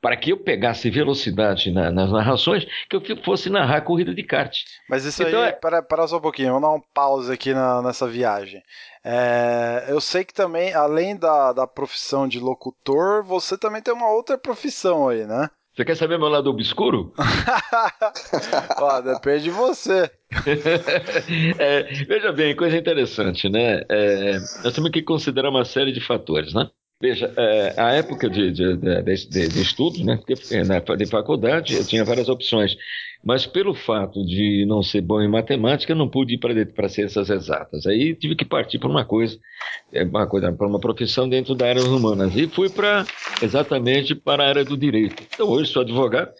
para 0.00 0.16
que 0.16 0.30
eu 0.30 0.38
pegasse 0.38 0.90
velocidade 0.90 1.72
na, 1.72 1.90
nas 1.90 2.10
narrações, 2.10 2.64
que 2.88 2.96
eu 2.96 3.22
fosse 3.24 3.50
narrar 3.50 3.78
a 3.78 3.80
corrida 3.80 4.14
de 4.14 4.22
kart. 4.22 4.56
Mas 4.88 5.04
isso 5.04 5.22
então, 5.22 5.42
aí, 5.42 5.48
é... 5.48 5.52
para, 5.52 5.82
para 5.82 6.06
só 6.06 6.18
um 6.18 6.20
pouquinho, 6.20 6.52
vamos 6.52 6.62
dar 6.62 6.74
um 6.74 6.82
pause 6.94 7.32
aqui 7.32 7.52
na, 7.52 7.82
nessa 7.82 8.06
viagem. 8.06 8.62
É, 9.04 9.86
eu 9.88 10.00
sei 10.00 10.24
que 10.24 10.32
também, 10.32 10.72
além 10.72 11.16
da, 11.16 11.52
da 11.52 11.66
profissão 11.66 12.28
de 12.28 12.38
locutor, 12.38 13.24
você 13.24 13.58
também 13.58 13.82
tem 13.82 13.92
uma 13.92 14.10
outra 14.10 14.38
profissão 14.38 15.08
aí, 15.08 15.26
né? 15.26 15.50
Você 15.78 15.84
quer 15.84 15.94
saber 15.94 16.18
meu 16.18 16.26
lado 16.28 16.50
obscuro? 16.50 17.12
Ó, 18.82 19.00
depende 19.00 19.44
de 19.44 19.50
você. 19.50 20.10
é, 21.56 21.82
veja 22.04 22.32
bem, 22.32 22.56
coisa 22.56 22.76
interessante, 22.76 23.48
né? 23.48 23.84
É, 23.88 24.40
nós 24.64 24.74
temos 24.74 24.90
que 24.90 25.02
considerar 25.02 25.50
uma 25.50 25.64
série 25.64 25.92
de 25.92 26.00
fatores, 26.00 26.52
né? 26.52 26.68
Veja, 27.00 27.32
é, 27.36 27.74
a 27.76 27.92
época 27.92 28.28
de, 28.28 28.50
de, 28.50 28.76
de, 28.76 29.02
de, 29.02 29.48
de 29.48 29.62
estudo, 29.62 30.04
né? 30.04 30.16
Porque 30.16 30.34
na, 30.64 30.80
de 30.80 31.06
faculdade 31.06 31.76
eu 31.76 31.86
tinha 31.86 32.04
várias 32.04 32.28
opções. 32.28 32.74
Mas 33.24 33.46
pelo 33.46 33.74
fato 33.74 34.24
de 34.24 34.64
não 34.66 34.82
ser 34.82 35.00
bom 35.00 35.20
em 35.20 35.28
matemática, 35.28 35.94
não 35.94 36.08
pude 36.08 36.34
ir 36.34 36.66
para 36.72 36.88
ciências 36.88 37.28
exatas. 37.28 37.86
Aí 37.86 38.14
tive 38.14 38.36
que 38.36 38.44
partir 38.44 38.78
para 38.78 38.88
uma 38.88 39.04
coisa, 39.04 39.38
é, 39.92 40.04
uma 40.04 40.26
coisa, 40.26 40.52
para 40.52 40.66
uma 40.66 40.78
profissão 40.78 41.28
dentro 41.28 41.54
da 41.54 41.68
área 41.68 41.82
humanas. 41.82 42.36
E 42.36 42.46
fui 42.46 42.70
para 42.70 43.04
exatamente 43.42 44.14
para 44.14 44.44
a 44.44 44.48
área 44.48 44.64
do 44.64 44.76
direito. 44.76 45.22
Então 45.34 45.48
hoje 45.48 45.70
sou 45.70 45.82
advogado. 45.82 46.30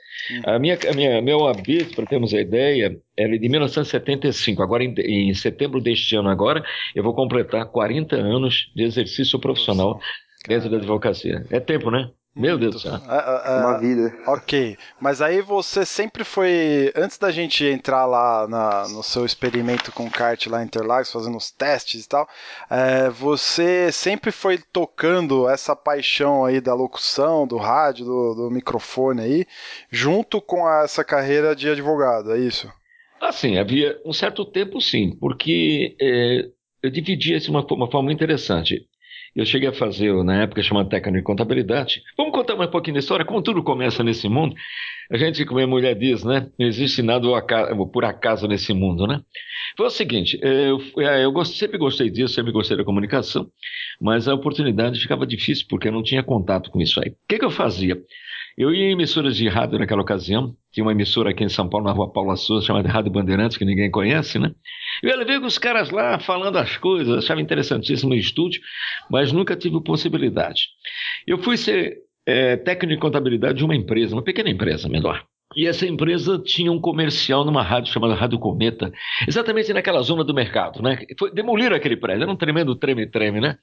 A 0.45 0.59
minha, 0.59 0.79
a 0.89 0.95
minha, 0.95 1.21
meu 1.21 1.47
AB, 1.47 1.85
para 1.97 2.07
termos 2.07 2.33
a 2.33 2.41
ideia, 2.41 2.97
é 3.17 3.29
de 3.29 3.49
1975. 3.49 4.63
Agora, 4.63 4.85
em, 4.85 4.95
em 4.99 5.35
setembro 5.35 5.81
deste 5.81 6.15
ano, 6.17 6.29
agora, 6.29 6.65
eu 6.95 7.03
vou 7.03 7.15
completar 7.15 7.67
40 7.67 8.17
anos 8.17 8.71
de 8.75 8.85
exercício 8.85 9.39
profissional 9.39 10.01
dentro 10.47 10.71
da 10.71 10.77
advocacia. 10.77 11.45
É 11.51 11.61
tempo, 11.61 11.91
né? 11.91 12.11
Meu 12.39 12.57
Deus 12.57 12.75
do 12.75 12.81
céu. 12.81 12.93
Uh, 12.93 12.97
uh, 12.97 13.67
Uma 13.67 13.79
vida. 13.79 14.17
Ok. 14.29 14.79
Mas 15.01 15.21
aí 15.21 15.43
você 15.43 15.85
sempre 15.85 16.23
foi. 16.23 16.93
Antes 16.95 17.19
da 17.19 17.33
gente 17.33 17.65
entrar 17.65 18.07
lá 18.07 18.47
na, 18.47 18.89
no 18.89 19.03
seu 19.03 19.27
experimento 19.27 19.91
com 19.91 20.09
kart 20.09 20.47
lá 20.47 20.63
em 20.63 20.67
Interlagos, 20.67 21.11
fazendo 21.11 21.37
os 21.37 21.51
testes 21.51 22.05
e 22.05 22.09
tal, 22.09 22.29
é, 22.71 23.11
você 23.11 23.91
sempre 23.91 24.31
foi 24.31 24.59
tocando 24.73 25.49
essa 25.49 25.75
paixão 25.75 26.45
aí 26.45 26.61
da 26.61 26.75
locução, 26.75 27.45
do 27.45 27.57
rádio, 27.57 28.05
do, 28.05 28.35
do 28.35 28.51
microfone 28.53 29.21
aí, 29.21 29.47
junto 29.91 30.41
com 30.41 30.69
essa 30.69 31.03
carreira 31.03 31.57
de 31.57 31.69
advogado, 31.69 32.33
é 32.33 32.39
isso? 32.39 32.73
Assim, 33.21 33.59
havia 33.59 34.01
um 34.07 34.13
certo 34.13 34.45
tempo 34.45 34.81
sim, 34.81 35.11
porque 35.19 35.97
é, 36.01 36.49
eu 36.85 36.91
dividia 36.91 37.37
isso 37.37 37.47
de 37.47 37.51
uma, 37.51 37.67
uma 37.73 37.91
forma 37.91 38.13
interessante. 38.13 38.87
Eu 39.35 39.45
cheguei 39.45 39.69
a 39.69 39.73
fazer, 39.73 40.13
na 40.25 40.43
época, 40.43 40.63
chamada 40.63 40.89
técnica 40.89 41.19
de 41.19 41.25
contabilidade. 41.25 42.03
Vamos 42.17 42.33
contar 42.33 42.57
mais 42.57 42.69
um 42.69 42.73
pouquinho 42.73 42.95
da 42.95 43.01
história, 43.01 43.25
como 43.25 43.43
tudo 43.43 43.63
começa 43.63 44.03
nesse 44.03 44.29
mundo. 44.29 44.55
A 45.11 45.17
gente, 45.17 45.45
como 45.45 45.61
a 45.61 45.67
mulher 45.67 45.95
diz, 45.95 46.25
né? 46.25 46.51
Não 46.59 46.67
existe 46.67 47.03
nada 47.03 47.27
por 47.93 48.05
acaso 48.05 48.47
nesse 48.47 48.73
mundo, 48.73 49.07
né? 49.07 49.21
Foi 49.77 49.87
o 49.87 49.91
seguinte, 49.91 50.39
eu, 50.43 50.81
é, 50.99 51.25
eu 51.25 51.45
sempre 51.45 51.79
gostei 51.79 52.11
disso, 52.11 52.35
sempre 52.35 52.53
gostei 52.53 52.77
da 52.77 52.85
comunicação, 52.85 53.49
mas 54.01 54.27
a 54.27 54.35
oportunidade 54.35 54.99
ficava 54.99 55.27
difícil 55.27 55.67
porque 55.69 55.89
eu 55.89 55.93
não 55.93 56.03
tinha 56.03 56.23
contato 56.23 56.71
com 56.71 56.81
isso 56.81 57.01
aí. 57.01 57.11
O 57.11 57.17
que, 57.29 57.39
que 57.39 57.45
eu 57.45 57.51
fazia? 57.51 57.97
Eu 58.57 58.75
ia 58.75 58.87
em 58.87 58.93
emissoras 58.93 59.37
de 59.37 59.49
rádio 59.49 59.79
naquela 59.79 60.03
ocasião, 60.03 60.53
tinha 60.79 60.85
uma 60.85 60.93
emissora 60.93 61.31
aqui 61.31 61.43
em 61.43 61.49
São 61.49 61.69
Paulo, 61.69 61.87
na 61.87 61.93
rua 61.93 62.13
Paula 62.13 62.37
Souza, 62.37 62.65
chamada 62.65 62.89
Rádio 62.89 63.11
Bandeirantes, 63.11 63.57
que 63.57 63.65
ninguém 63.65 63.91
conhece, 63.91 64.39
né? 64.39 64.53
Eu 65.03 65.11
ia 65.11 65.25
ver 65.25 65.41
com 65.41 65.47
os 65.47 65.59
caras 65.59 65.91
lá 65.91 66.21
falando 66.21 66.57
as 66.57 66.77
coisas, 66.77 67.19
achava 67.19 67.41
interessantíssimo 67.41 68.13
o 68.13 68.17
estúdio, 68.17 68.61
mas 69.11 69.33
nunca 69.33 69.57
tive 69.57 69.83
possibilidade. 69.83 70.69
Eu 71.27 71.39
fui 71.39 71.57
ser 71.57 71.97
é, 72.25 72.57
técnico 72.57 72.95
de 72.95 73.01
contabilidade 73.01 73.59
de 73.59 73.65
uma 73.65 73.75
empresa, 73.75 74.15
uma 74.15 74.23
pequena 74.23 74.51
empresa 74.51 74.89
menor. 74.89 75.25
E 75.57 75.67
essa 75.67 75.87
empresa 75.87 76.39
tinha 76.39 76.71
um 76.71 76.79
comercial 76.79 77.43
numa 77.43 77.63
rádio 77.63 77.91
chamada 77.91 78.15
Rádio 78.15 78.39
Cometa, 78.39 78.93
exatamente 79.27 79.73
naquela 79.73 80.03
zona 80.03 80.23
do 80.23 80.35
mercado, 80.35 80.83
né? 80.83 80.99
Foi, 81.19 81.33
demoliram 81.33 81.75
aquele 81.75 81.97
prédio, 81.97 82.25
era 82.25 82.31
um 82.31 82.37
tremendo 82.37 82.75
treme-treme, 82.77 83.41
né? 83.41 83.57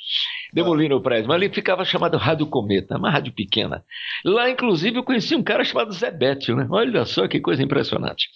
Demoliram 0.52 0.98
o 0.98 1.02
prédio, 1.02 1.28
mas 1.28 1.36
ali 1.36 1.50
ficava 1.50 1.86
chamado 1.86 2.18
Rádio 2.18 2.48
Cometa, 2.48 2.98
uma 2.98 3.12
rádio 3.12 3.32
pequena. 3.34 3.84
Lá, 4.24 4.50
inclusive, 4.50 4.98
eu 4.98 5.04
conheci 5.04 5.36
um 5.36 5.44
cara 5.44 5.64
chamado 5.64 5.94
Zé 5.94 6.10
Bétio, 6.10 6.56
né? 6.56 6.68
Olha 6.72 7.06
só 7.06 7.28
que 7.28 7.40
coisa 7.40 7.62
impressionante. 7.62 8.30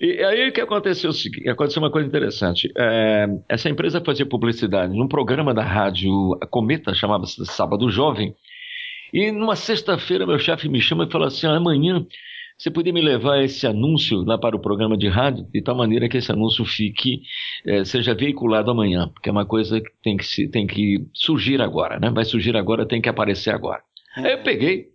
E 0.00 0.22
aí 0.22 0.48
o 0.48 0.52
que 0.52 0.60
aconteceu? 0.60 1.10
Aconteceu 1.50 1.82
uma 1.82 1.90
coisa 1.90 2.06
interessante. 2.06 2.72
É, 2.76 3.26
essa 3.48 3.68
empresa 3.68 4.00
fazia 4.00 4.24
publicidade 4.24 4.96
num 4.96 5.08
programa 5.08 5.52
da 5.52 5.64
rádio 5.64 6.38
Cometa, 6.48 6.94
chamava-se 6.94 7.44
Sábado 7.46 7.90
Jovem, 7.90 8.36
e 9.12 9.32
numa 9.32 9.56
sexta-feira 9.56 10.26
meu 10.26 10.38
chefe 10.38 10.68
me 10.68 10.80
chama 10.80 11.04
e 11.04 11.10
fala 11.10 11.26
assim: 11.26 11.46
amanhã 11.46 12.06
você 12.58 12.72
podia 12.72 12.92
me 12.92 13.00
levar 13.00 13.42
esse 13.44 13.66
anúncio 13.66 14.24
lá 14.24 14.36
para 14.36 14.56
o 14.56 14.60
programa 14.60 14.96
de 14.96 15.06
rádio, 15.06 15.46
de 15.52 15.62
tal 15.62 15.76
maneira 15.76 16.08
que 16.08 16.16
esse 16.16 16.32
anúncio 16.32 16.64
fique, 16.64 17.22
é, 17.64 17.84
seja 17.84 18.14
veiculado 18.14 18.70
amanhã, 18.70 19.08
porque 19.08 19.28
é 19.28 19.32
uma 19.32 19.46
coisa 19.46 19.80
que 19.80 19.90
tem 20.02 20.16
que, 20.16 20.24
se, 20.24 20.48
tem 20.48 20.66
que 20.66 21.06
surgir 21.14 21.60
agora, 21.60 22.00
né? 22.00 22.10
Vai 22.10 22.24
surgir 22.24 22.56
agora, 22.56 22.84
tem 22.84 23.00
que 23.00 23.08
aparecer 23.08 23.54
agora. 23.54 23.80
Aí 24.16 24.32
eu 24.32 24.42
peguei, 24.42 24.86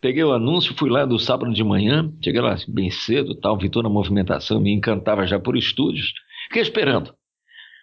peguei 0.00 0.24
o 0.24 0.32
anúncio, 0.32 0.74
fui 0.74 0.90
lá 0.90 1.04
do 1.04 1.16
sábado 1.16 1.52
de 1.52 1.62
manhã, 1.62 2.12
cheguei 2.22 2.40
lá 2.40 2.56
bem 2.66 2.90
cedo, 2.90 3.36
tal, 3.36 3.56
vi 3.56 3.68
toda 3.68 3.86
a 3.86 3.90
movimentação, 3.90 4.60
me 4.60 4.72
encantava 4.72 5.24
já 5.24 5.38
por 5.38 5.56
estúdios, 5.56 6.12
fiquei 6.48 6.62
esperando. 6.62 7.14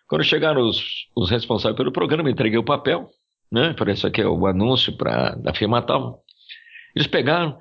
Quando 0.09 0.23
chegaram 0.23 0.67
os, 0.67 0.83
os 1.15 1.29
responsáveis 1.29 1.77
pelo 1.77 1.93
programa, 1.93 2.29
entreguei 2.29 2.59
o 2.59 2.63
papel, 2.63 3.07
né? 3.49 3.73
Falei, 3.77 3.93
isso 3.93 4.05
aqui 4.05 4.21
é 4.21 4.27
o 4.27 4.45
anúncio 4.47 4.97
para 4.97 5.35
da 5.35 5.53
firma 5.53 5.81
tal. 5.81 6.23
Eles 6.95 7.07
pegaram, 7.07 7.57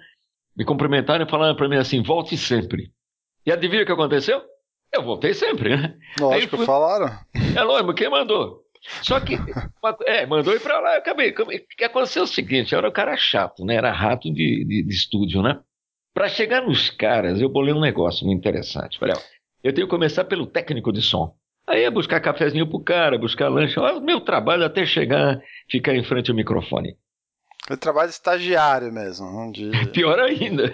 me 0.58 0.64
cumprimentaram 0.64 1.24
e 1.24 1.30
falaram 1.30 1.54
para 1.54 1.68
mim 1.68 1.76
assim: 1.76 2.02
volte 2.02 2.36
sempre. 2.36 2.90
E 3.46 3.52
adivinha 3.52 3.84
o 3.84 3.86
que 3.86 3.92
aconteceu? 3.92 4.42
Eu 4.92 5.04
voltei 5.04 5.32
sempre, 5.32 5.76
né? 5.76 5.94
Lógico, 6.18 6.56
fui... 6.56 6.66
falaram. 6.66 7.16
É 7.56 7.62
lógico, 7.62 7.94
quem 7.94 8.10
mandou? 8.10 8.62
Só 9.02 9.20
que, 9.20 9.34
é, 10.06 10.26
mandou 10.26 10.54
ir 10.54 10.60
para 10.60 10.80
lá, 10.80 10.94
eu 10.94 10.98
acabei. 10.98 11.30
O 11.30 11.76
que 11.76 11.84
aconteceu 11.84 12.22
é 12.22 12.24
o 12.24 12.28
seguinte: 12.28 12.72
eu 12.72 12.78
era 12.78 12.88
um 12.88 12.92
cara 12.92 13.16
chato, 13.16 13.64
né? 13.64 13.76
Era 13.76 13.92
rato 13.92 14.32
de, 14.32 14.64
de, 14.64 14.82
de 14.82 14.92
estúdio, 14.92 15.42
né? 15.42 15.60
Para 16.12 16.28
chegar 16.28 16.62
nos 16.62 16.90
caras, 16.90 17.40
eu 17.40 17.48
bolei 17.48 17.72
um 17.72 17.80
negócio 17.80 18.26
muito 18.26 18.40
interessante. 18.40 18.98
Falei, 18.98 19.14
ó, 19.16 19.20
eu 19.62 19.72
tenho 19.72 19.86
que 19.86 19.90
começar 19.90 20.24
pelo 20.24 20.46
técnico 20.46 20.92
de 20.92 21.00
som. 21.00 21.36
Aí 21.64 21.84
é 21.84 21.90
buscar 21.90 22.18
cafezinho 22.18 22.66
pro 22.66 22.80
cara, 22.80 23.18
buscar 23.18 23.48
lanche. 23.48 23.78
Olha 23.78 23.98
o 23.98 24.00
meu 24.00 24.20
trabalho 24.20 24.64
até 24.64 24.84
chegar, 24.84 25.40
ficar 25.70 25.94
em 25.94 26.02
frente 26.02 26.30
ao 26.30 26.36
microfone. 26.36 26.96
Eu 27.68 27.76
trabalho 27.76 28.08
estagiário 28.08 28.92
mesmo. 28.92 29.52
De... 29.52 29.70
Pior 29.92 30.18
ainda. 30.18 30.64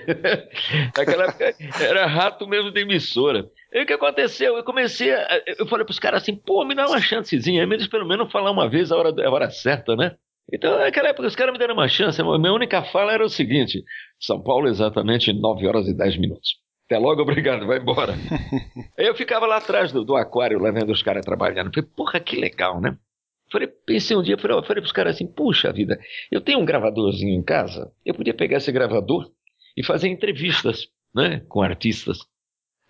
Naquela 0.96 1.24
época 1.24 1.54
era 1.80 2.06
rato 2.06 2.46
mesmo 2.46 2.70
de 2.70 2.80
emissora. 2.80 3.48
E 3.72 3.82
o 3.82 3.86
que 3.86 3.92
aconteceu? 3.92 4.56
Eu 4.56 4.64
comecei 4.64 5.12
a, 5.12 5.42
Eu 5.58 5.66
falei 5.66 5.84
pros 5.84 5.98
caras 5.98 6.22
assim, 6.22 6.36
pô, 6.36 6.64
me 6.64 6.74
dá 6.74 6.86
uma 6.86 7.00
chancezinha. 7.00 7.62
Eles 7.62 7.88
pelo 7.88 8.06
menos 8.06 8.30
falar 8.30 8.50
uma 8.50 8.68
vez 8.68 8.92
a 8.92 8.96
hora, 8.96 9.10
a 9.10 9.30
hora 9.30 9.50
certa, 9.50 9.96
né? 9.96 10.16
Então, 10.52 10.78
naquela 10.78 11.08
época, 11.08 11.26
os 11.26 11.34
caras 11.34 11.52
me 11.52 11.58
deram 11.58 11.74
uma 11.74 11.88
chance. 11.88 12.20
A 12.20 12.38
minha 12.38 12.52
única 12.52 12.82
fala 12.84 13.12
era 13.12 13.24
o 13.24 13.30
seguinte: 13.30 13.82
São 14.20 14.42
Paulo, 14.42 14.68
exatamente 14.68 15.32
9 15.32 15.66
horas 15.66 15.88
e 15.88 15.96
10 15.96 16.18
minutos. 16.18 16.64
Até 16.86 16.98
logo, 16.98 17.22
obrigado, 17.22 17.66
vai 17.66 17.78
embora. 17.78 18.12
Aí 18.98 19.06
eu 19.06 19.14
ficava 19.14 19.46
lá 19.46 19.56
atrás 19.56 19.90
do, 19.90 20.04
do 20.04 20.14
aquário, 20.14 20.58
lá 20.58 20.70
vendo 20.70 20.92
os 20.92 21.02
caras 21.02 21.24
trabalhando. 21.24 21.72
Falei, 21.72 21.88
porra, 21.96 22.20
que 22.20 22.36
legal, 22.36 22.78
né? 22.80 22.96
Falei, 23.54 23.68
pensei 23.68 24.16
um 24.16 24.22
dia, 24.22 24.36
falei, 24.36 24.60
falei 24.62 24.82
para 24.82 24.86
os 24.88 24.90
caras 24.90 25.14
assim, 25.14 25.28
puxa 25.28 25.72
vida, 25.72 25.96
eu 26.28 26.40
tenho 26.40 26.58
um 26.58 26.64
gravadorzinho 26.64 27.38
em 27.38 27.40
casa, 27.40 27.92
eu 28.04 28.12
podia 28.12 28.34
pegar 28.34 28.56
esse 28.56 28.72
gravador 28.72 29.30
e 29.76 29.84
fazer 29.84 30.08
entrevistas, 30.08 30.88
né, 31.14 31.40
com 31.48 31.62
artistas. 31.62 32.18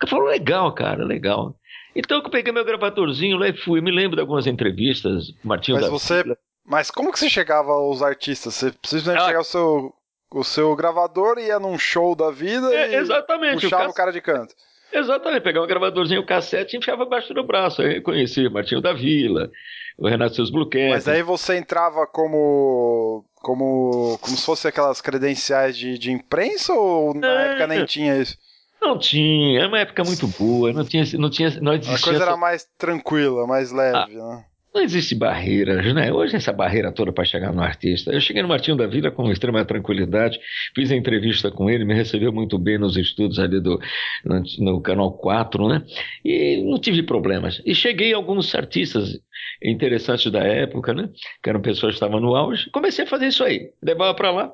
Eu 0.01 0.07
falei, 0.07 0.39
legal, 0.39 0.73
cara, 0.73 1.05
legal. 1.05 1.55
Então 1.95 2.17
eu 2.17 2.29
peguei 2.31 2.51
meu 2.51 2.65
gravadorzinho 2.65 3.37
lá 3.37 3.47
e 3.47 3.55
fui, 3.55 3.79
me 3.79 3.91
lembro 3.91 4.15
de 4.15 4.21
algumas 4.21 4.47
entrevistas, 4.47 5.31
Martinho 5.43 5.77
Mas 5.77 5.85
da 5.85 5.91
você, 5.91 6.23
mas 6.65 6.89
como 6.89 7.11
que 7.11 7.19
você 7.19 7.29
chegava 7.29 7.71
aos 7.71 8.01
artistas? 8.01 8.55
Você 8.55 8.71
simplesmente 8.71 9.21
ah, 9.21 9.25
pegava 9.27 9.43
o 9.43 9.45
seu, 9.45 9.93
o 10.31 10.43
seu 10.43 10.75
gravador, 10.75 11.37
ia 11.37 11.59
num 11.59 11.77
show 11.77 12.15
da 12.15 12.31
vida 12.31 12.73
é, 12.73 12.89
e 12.89 12.95
exatamente, 12.95 13.61
puxava 13.61 13.85
o, 13.85 13.91
o 13.91 13.93
cara 13.93 14.11
de 14.11 14.19
canto. 14.19 14.55
Exatamente, 14.99 15.41
pegar 15.43 15.61
um 15.61 15.67
gravadorzinho 15.67 16.25
cassete 16.25 16.75
e 16.75 16.79
enfiava 16.79 17.03
abaixo 17.03 17.33
do 17.33 17.43
braço. 17.43 17.81
Aí 17.81 17.99
conhecia 18.01 18.49
Martinho 18.49 18.81
da 18.81 18.93
Vila, 18.93 19.49
o 19.97 20.07
Renato 20.07 20.35
Seus 20.35 20.49
Blue 20.49 20.69
Mas 20.89 21.07
aí 21.07 21.21
você 21.21 21.57
entrava 21.57 22.05
como. 22.07 23.25
como. 23.35 24.17
como 24.21 24.37
se 24.37 24.45
fosse 24.45 24.67
aquelas 24.67 25.01
credenciais 25.01 25.77
de, 25.77 25.97
de 25.97 26.11
imprensa 26.11 26.73
ou 26.73 27.13
na 27.13 27.27
É. 27.27 27.47
época 27.49 27.67
nem 27.67 27.85
tinha 27.85 28.17
isso? 28.17 28.37
Não 28.81 28.99
tinha, 28.99 29.59
era 29.59 29.67
uma 29.67 29.79
época 29.79 30.03
muito 30.03 30.27
boa, 30.27 30.71
não 30.71 30.85
tinha, 30.85 31.03
não 31.17 31.29
tinha, 31.29 31.49
não 31.59 31.71
A 31.71 31.75
existia, 31.75 32.03
coisa 32.03 32.17
essa- 32.23 32.31
era 32.31 32.37
mais 32.37 32.67
tranquila, 32.77 33.47
mais 33.47 33.71
leve, 33.71 34.13
né? 34.13 34.45
Não 34.75 34.83
existe 34.83 35.15
barreiras, 35.15 35.93
né? 35.93 36.11
Hoje 36.11 36.35
essa 36.35 36.51
barreira 36.51 36.91
toda 36.91 37.13
para 37.13 37.23
chegar 37.23 37.53
no 37.53 37.61
artista. 37.61 38.11
Eu 38.11 38.19
cheguei 38.19 38.41
no 38.41 38.49
Martinho 38.49 38.75
da 38.75 38.85
Vila 38.85 39.09
com 39.09 39.31
extrema 39.31 39.63
tranquilidade, 39.63 40.37
fiz 40.75 40.91
a 40.91 40.95
entrevista 40.95 41.49
com 41.49 41.69
ele, 41.69 41.85
me 41.85 41.93
recebeu 41.93 42.33
muito 42.33 42.57
bem 42.59 42.77
nos 42.77 42.97
estudos 42.97 43.39
ali 43.39 43.61
do 43.61 43.79
no, 44.25 44.43
no 44.59 44.81
canal 44.81 45.13
4, 45.13 45.69
né? 45.69 45.81
E 46.25 46.61
não 46.61 46.77
tive 46.77 47.03
problemas. 47.03 47.61
E 47.65 47.73
cheguei 47.73 48.13
a 48.13 48.17
alguns 48.17 48.53
artistas 48.53 49.17
interessantes 49.63 50.29
da 50.29 50.43
época, 50.43 50.93
né? 50.93 51.09
Que 51.41 51.49
eram 51.49 51.61
pessoas 51.61 51.93
que 51.93 51.95
estavam 51.95 52.19
no 52.19 52.35
auge. 52.35 52.69
Comecei 52.71 53.05
a 53.05 53.07
fazer 53.07 53.27
isso 53.27 53.45
aí, 53.45 53.71
levava 53.81 54.13
para 54.13 54.29
lá 54.31 54.53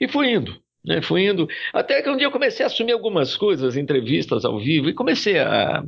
e 0.00 0.08
fui 0.08 0.32
indo. 0.32 0.58
Né, 0.86 1.02
fui 1.02 1.26
indo, 1.26 1.46
até 1.74 2.00
que 2.00 2.08
um 2.08 2.16
dia 2.16 2.28
eu 2.28 2.30
comecei 2.30 2.64
a 2.64 2.68
assumir 2.68 2.92
algumas 2.92 3.36
coisas, 3.36 3.76
entrevistas 3.76 4.44
ao 4.44 4.58
vivo, 4.58 4.88
e 4.88 4.94
comecei 4.94 5.38
a, 5.38 5.84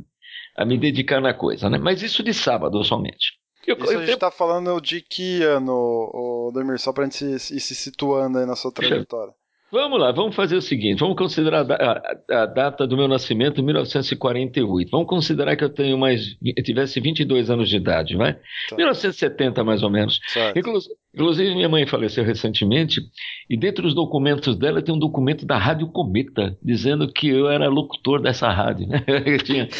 a 0.55 0.65
me 0.65 0.77
dedicar 0.77 1.21
na 1.21 1.33
coisa, 1.33 1.69
né? 1.69 1.79
Mas 1.79 2.03
isso 2.03 2.21
de 2.21 2.33
sábado 2.33 2.83
somente. 2.83 3.41
Eu, 3.65 3.77
Isso 3.77 3.89
a 3.89 3.93
eu 3.93 4.05
gente 4.05 4.17
tá 4.17 4.31
falando 4.31 4.79
de 4.81 5.01
que 5.01 5.43
ano, 5.43 5.73
o 5.73 6.51
Demir, 6.53 6.79
só 6.79 6.91
pra 6.91 7.03
gente 7.03 7.39
se, 7.39 7.55
ir 7.55 7.59
se 7.59 7.75
situando 7.75 8.39
aí 8.39 8.45
na 8.45 8.55
sua 8.55 8.71
trajetória. 8.71 9.33
Vamos 9.71 9.99
lá, 9.99 10.11
vamos 10.11 10.35
fazer 10.35 10.55
o 10.55 10.61
seguinte: 10.61 10.99
vamos 10.99 11.15
considerar 11.15 11.65
a, 11.71 11.75
a- 11.75 12.41
a 12.43 12.45
data 12.45 12.85
do 12.85 12.97
meu 12.97 13.07
nascimento, 13.07 13.63
1948. 13.63 14.89
Vamos 14.91 15.07
considerar 15.07 15.55
que 15.55 15.63
eu 15.63 15.69
tenho 15.69 15.97
mais, 15.97 16.35
eu 16.43 16.63
tivesse 16.63 16.99
22 16.99 17.49
anos 17.49 17.69
de 17.69 17.77
idade, 17.77 18.15
vai? 18.15 18.33
Tá. 18.69 18.75
1970 18.75 19.63
mais 19.63 19.81
ou 19.83 19.89
menos. 19.89 20.19
Inclusive, 21.13 21.53
minha 21.55 21.67
mãe 21.67 21.85
faleceu 21.85 22.23
recentemente, 22.23 23.01
e 23.49 23.57
dentro 23.57 23.83
dos 23.83 23.93
documentos 23.93 24.55
dela 24.57 24.81
tem 24.81 24.95
um 24.95 24.99
documento 24.99 25.45
da 25.45 25.57
Rádio 25.57 25.87
Cometa, 25.87 26.57
dizendo 26.63 27.11
que 27.11 27.27
eu 27.27 27.49
era 27.49 27.67
locutor 27.67 28.21
dessa 28.21 28.49
rádio. 28.49 28.87
né? 28.87 29.03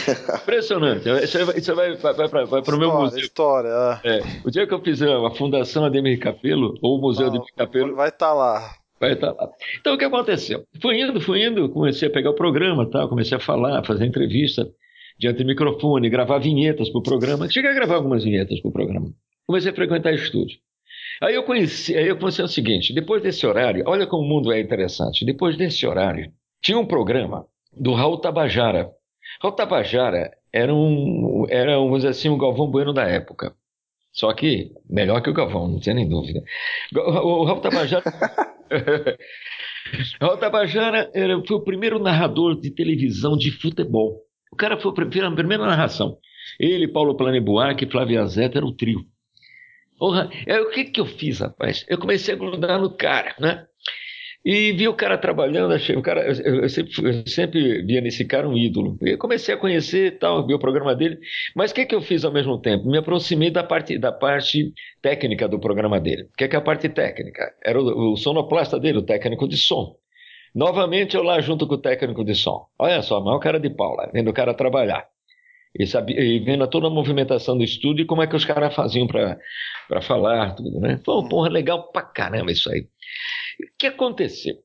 Impressionante. 0.44 1.08
Isso 1.24 1.74
vai, 1.76 1.96
vai, 1.96 2.14
vai, 2.14 2.28
vai, 2.28 2.46
vai 2.46 2.62
para 2.62 2.76
o 2.76 2.80
meu 2.80 2.94
museu. 2.94 3.20
história. 3.20 3.70
é. 4.04 4.18
É, 4.18 4.22
o 4.44 4.52
dia 4.52 4.68
que 4.68 4.74
eu 4.74 4.82
fizer 4.82 5.10
a 5.10 5.30
Fundação 5.32 5.86
Ademir 5.86 6.20
Capelo, 6.20 6.78
ou 6.82 6.98
o 6.98 7.02
Museu 7.02 7.26
Ah, 7.28 7.30
Ademir 7.30 7.54
Capelo, 7.56 7.96
Vai 7.96 8.10
estar 8.10 8.34
lá. 8.34 8.76
Vai 9.02 9.14
estar 9.14 9.32
lá. 9.32 9.50
Então, 9.80 9.96
o 9.96 9.98
que 9.98 10.06
aconteceu? 10.06 10.64
Fui 10.80 11.02
indo, 11.02 11.20
fui 11.20 11.44
indo, 11.44 11.68
comecei 11.70 12.08
a 12.08 12.12
pegar 12.12 12.30
o 12.30 12.36
programa, 12.36 12.88
tal, 12.88 13.10
comecei 13.10 13.36
a 13.36 13.42
falar, 13.42 13.84
fazer 13.84 14.06
entrevista 14.06 14.70
diante 15.18 15.40
do 15.40 15.48
microfone, 15.48 16.08
gravar 16.08 16.38
vinhetas 16.38 16.88
para 16.88 17.00
o 17.00 17.04
programa. 17.04 17.50
Cheguei 17.50 17.72
a 17.72 17.74
gravar 17.74 17.96
algumas 17.96 18.24
vinhetas 18.24 18.60
para 18.60 18.70
o 18.70 18.72
programa. 18.72 19.12
Comecei 19.48 19.72
a 19.72 19.76
frequentar 19.76 20.14
estúdio. 20.14 20.60
Aí 21.20 21.34
eu 21.34 21.42
conheci, 21.44 21.98
aí 21.98 22.08
eu 22.08 22.18
conheci 22.18 22.44
o 22.44 22.48
seguinte, 22.48 22.94
depois 22.94 23.24
desse 23.24 23.46
horário, 23.46 23.84
olha 23.88 24.06
como 24.06 24.24
o 24.24 24.30
mundo 24.30 24.52
é 24.52 24.60
interessante, 24.60 25.26
depois 25.26 25.58
desse 25.58 25.86
horário, 25.88 26.32
tinha 26.62 26.78
um 26.78 26.86
programa 26.86 27.48
do 27.76 27.94
Raul 27.94 28.20
Tabajara. 28.20 28.88
Raul 29.42 29.56
Tabajara 29.56 30.32
era 30.54 30.74
um, 30.74 31.46
era, 31.50 31.80
um, 31.80 31.86
vamos 31.86 32.00
dizer 32.00 32.10
assim, 32.10 32.30
um 32.30 32.38
Galvão 32.38 32.70
Bueno 32.70 32.94
da 32.94 33.08
época. 33.08 33.56
Só 34.12 34.32
que 34.34 34.72
melhor 34.88 35.22
que 35.22 35.30
o 35.30 35.34
Galvão, 35.34 35.68
não 35.68 35.80
tinha 35.80 35.96
nem 35.96 36.08
dúvida. 36.08 36.44
O 36.96 37.44
Raul 37.46 37.62
Tabajara 37.62 38.04
Raul 40.22 40.38
Tabajara 40.38 41.10
era, 41.14 41.42
foi 41.46 41.58
o 41.58 41.64
primeiro 41.64 42.00
narrador 42.00 42.60
de 42.60 42.72
televisão 42.72 43.38
de 43.38 43.52
futebol. 43.52 44.22
O 44.52 44.56
cara 44.56 44.80
foi 44.80 44.92
o 44.92 44.94
a 44.94 44.96
primeira 44.96 45.66
narração. 45.66 46.18
Ele, 46.60 46.88
Paulo 46.88 47.16
Plane 47.16 47.40
Buarque 47.40 47.86
e 47.86 47.90
Flávia 47.90 48.26
Zeta 48.26 48.58
era 48.58 48.66
o 48.66 48.76
trio. 48.76 49.06
Porra, 49.98 50.30
é, 50.48 50.60
o 50.60 50.70
que, 50.72 50.86
que 50.86 51.00
eu 51.00 51.06
fiz, 51.06 51.40
rapaz? 51.40 51.86
Eu 51.88 51.98
comecei 51.98 52.34
a 52.34 52.38
grudar 52.38 52.80
no 52.80 52.96
cara, 52.96 53.36
né? 53.40 53.66
E 54.44 54.72
vi 54.72 54.88
o 54.88 54.96
cara 54.96 55.20
trabalhando, 55.20 55.74
achei 55.74 55.96
o 55.96 56.02
cara, 56.02 56.22
eu, 56.44 56.64
eu 56.64 56.70
sempre, 56.70 56.92
eu 57.04 57.28
sempre 57.28 57.82
via 57.84 58.02
nesse 58.02 58.26
cara 58.26 58.50
um 58.50 58.58
ídolo. 58.58 58.98
E 59.02 59.16
comecei 59.16 59.54
a 59.54 59.58
conhecer 59.58 60.18
tal, 60.18 60.48
vi 60.48 60.54
o 60.56 60.60
programa 60.60 60.96
dele. 60.96 61.20
Mas 61.56 61.70
o 61.70 61.76
que, 61.76 61.86
que 61.86 61.94
eu 61.94 62.02
fiz 62.02 62.26
ao 62.26 62.32
mesmo 62.32 62.60
tempo? 62.60 62.90
Me 62.90 62.98
aproximei 62.98 63.52
da 63.52 63.64
parte, 63.64 64.00
da 64.00 64.12
parte 64.12 64.74
técnica 65.00 65.48
do 65.48 65.60
programa 65.60 66.00
dele. 66.00 66.24
O 66.24 66.36
que, 66.36 66.48
que 66.48 66.56
é 66.56 66.60
a 66.60 66.62
parte 66.62 66.90
técnica? 66.90 67.54
Era 67.64 67.80
o, 67.80 68.14
o 68.14 68.18
sonoplasta 68.18 68.80
dele, 68.80 68.98
o 68.98 69.06
técnico 69.06 69.48
de 69.48 69.58
som. 69.58 69.96
Novamente 70.56 71.16
eu 71.16 71.22
lá 71.24 71.40
junto 71.40 71.68
com 71.68 71.76
o 71.76 71.82
técnico 71.82 72.26
de 72.26 72.34
som. 72.34 72.66
Olha 72.80 73.02
só, 73.04 73.22
maior 73.22 73.40
cara 73.40 73.60
de 73.60 73.70
pau 73.70 73.96
lá, 73.96 74.10
vendo 74.12 74.30
o 74.30 74.34
cara 74.34 74.56
trabalhar. 74.56 75.08
E, 75.74 75.88
sabia, 75.88 76.20
e 76.20 76.40
vendo 76.40 76.68
toda 76.68 76.88
a 76.88 76.90
movimentação 76.90 77.58
do 77.58 77.64
estúdio 77.64 78.04
e 78.04 78.06
como 78.06 78.22
é 78.22 78.28
que 78.28 78.36
os 78.36 78.44
caras 78.44 78.76
faziam 78.76 79.08
para 79.08 79.38
falar, 80.02 80.54
tudo, 80.56 80.80
né? 80.82 81.00
Pô, 81.04 81.24
porra, 81.30 81.48
legal 81.48 81.90
pra 81.92 82.02
caramba 82.02 82.52
isso 82.52 82.70
aí. 82.70 82.88
O 83.60 83.78
que 83.78 83.88
aconteceu? 83.88 84.56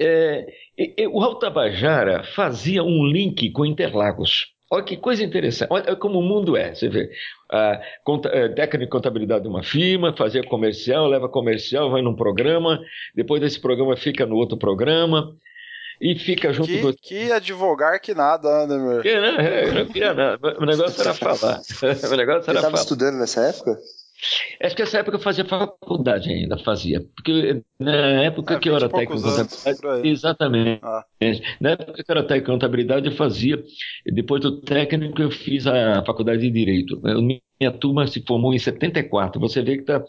É, 0.00 0.46
e- 0.78 0.94
e 0.98 1.06
o 1.08 1.18
Raul 1.18 1.38
Tabajara 1.38 2.22
fazia 2.34 2.82
um 2.84 3.04
link 3.06 3.50
com 3.50 3.66
Interlagos. 3.66 4.46
Olha 4.70 4.84
que 4.84 4.96
coisa 4.96 5.24
interessante. 5.24 5.70
Olha 5.72 5.96
como 5.96 6.18
o 6.18 6.22
mundo 6.22 6.56
é. 6.56 6.74
Você 6.74 6.88
vê, 6.88 7.10
a 7.50 7.80
conta- 8.04 8.28
é, 8.28 8.48
técnico 8.50 8.84
de 8.84 8.90
contabilidade 8.90 9.42
de 9.42 9.48
uma 9.48 9.62
firma, 9.62 10.14
fazia 10.16 10.42
comercial, 10.44 11.06
leva 11.08 11.28
comercial, 11.28 11.90
vai 11.90 12.02
num 12.02 12.14
programa, 12.14 12.78
depois 13.14 13.40
desse 13.40 13.58
programa 13.60 13.96
fica 13.96 14.26
no 14.26 14.36
outro 14.36 14.58
programa 14.58 15.34
e 16.00 16.16
fica 16.18 16.52
junto. 16.52 16.68
Que, 16.68 16.92
que 17.26 17.32
advogar 17.32 17.98
que 17.98 18.14
nada, 18.14 18.66
né, 18.66 18.76
Demir? 18.76 19.02
Que, 19.02 19.18
né? 19.20 19.36
É, 19.38 19.68
Eu 19.68 19.74
não 19.74 19.86
queria 19.86 20.12
nada. 20.14 20.56
O 20.60 20.66
negócio 20.66 21.00
era 21.00 21.14
falar. 21.16 21.60
O 22.12 22.16
negócio 22.16 22.42
Você 22.42 22.50
era 22.50 22.58
estava 22.58 22.60
falar. 22.60 22.74
estudando 22.82 23.18
nessa 23.18 23.40
época? 23.46 23.78
Acho 24.62 24.74
que 24.74 24.82
nessa 24.82 24.98
época 24.98 25.16
eu 25.16 25.20
fazia 25.20 25.44
faculdade 25.44 26.28
ainda, 26.30 26.58
fazia. 26.58 27.00
Porque 27.14 27.62
na 27.78 28.22
época 28.24 28.54
É, 28.54 28.58
que 28.58 28.68
eu 28.68 28.74
era 28.74 28.86
20 28.88 28.90
poucos 28.92 29.22
técnico 29.22 29.28
aí. 29.64 29.74
contabilidade. 29.74 30.08
Exatamente. 30.08 30.80
Ah. 30.82 31.04
Na 31.60 31.70
época 31.70 31.92
que 32.04 32.10
eu 32.10 32.16
era 32.16 32.22
técnico 32.26 32.46
de 32.46 32.52
contabilidade, 32.56 33.06
eu 33.06 33.12
fazia. 33.12 33.62
Depois 34.06 34.40
do 34.42 34.60
técnico, 34.60 35.22
eu 35.22 35.30
fiz 35.30 35.66
a 35.66 36.04
faculdade 36.04 36.40
de 36.40 36.50
Direito. 36.50 37.00
Minha 37.00 37.72
turma 37.78 38.06
se 38.06 38.22
formou 38.26 38.52
em 38.52 38.58
74. 38.58 39.40
Você 39.40 39.62
vê 39.62 39.76
que 39.78 39.84
tá, 39.84 40.02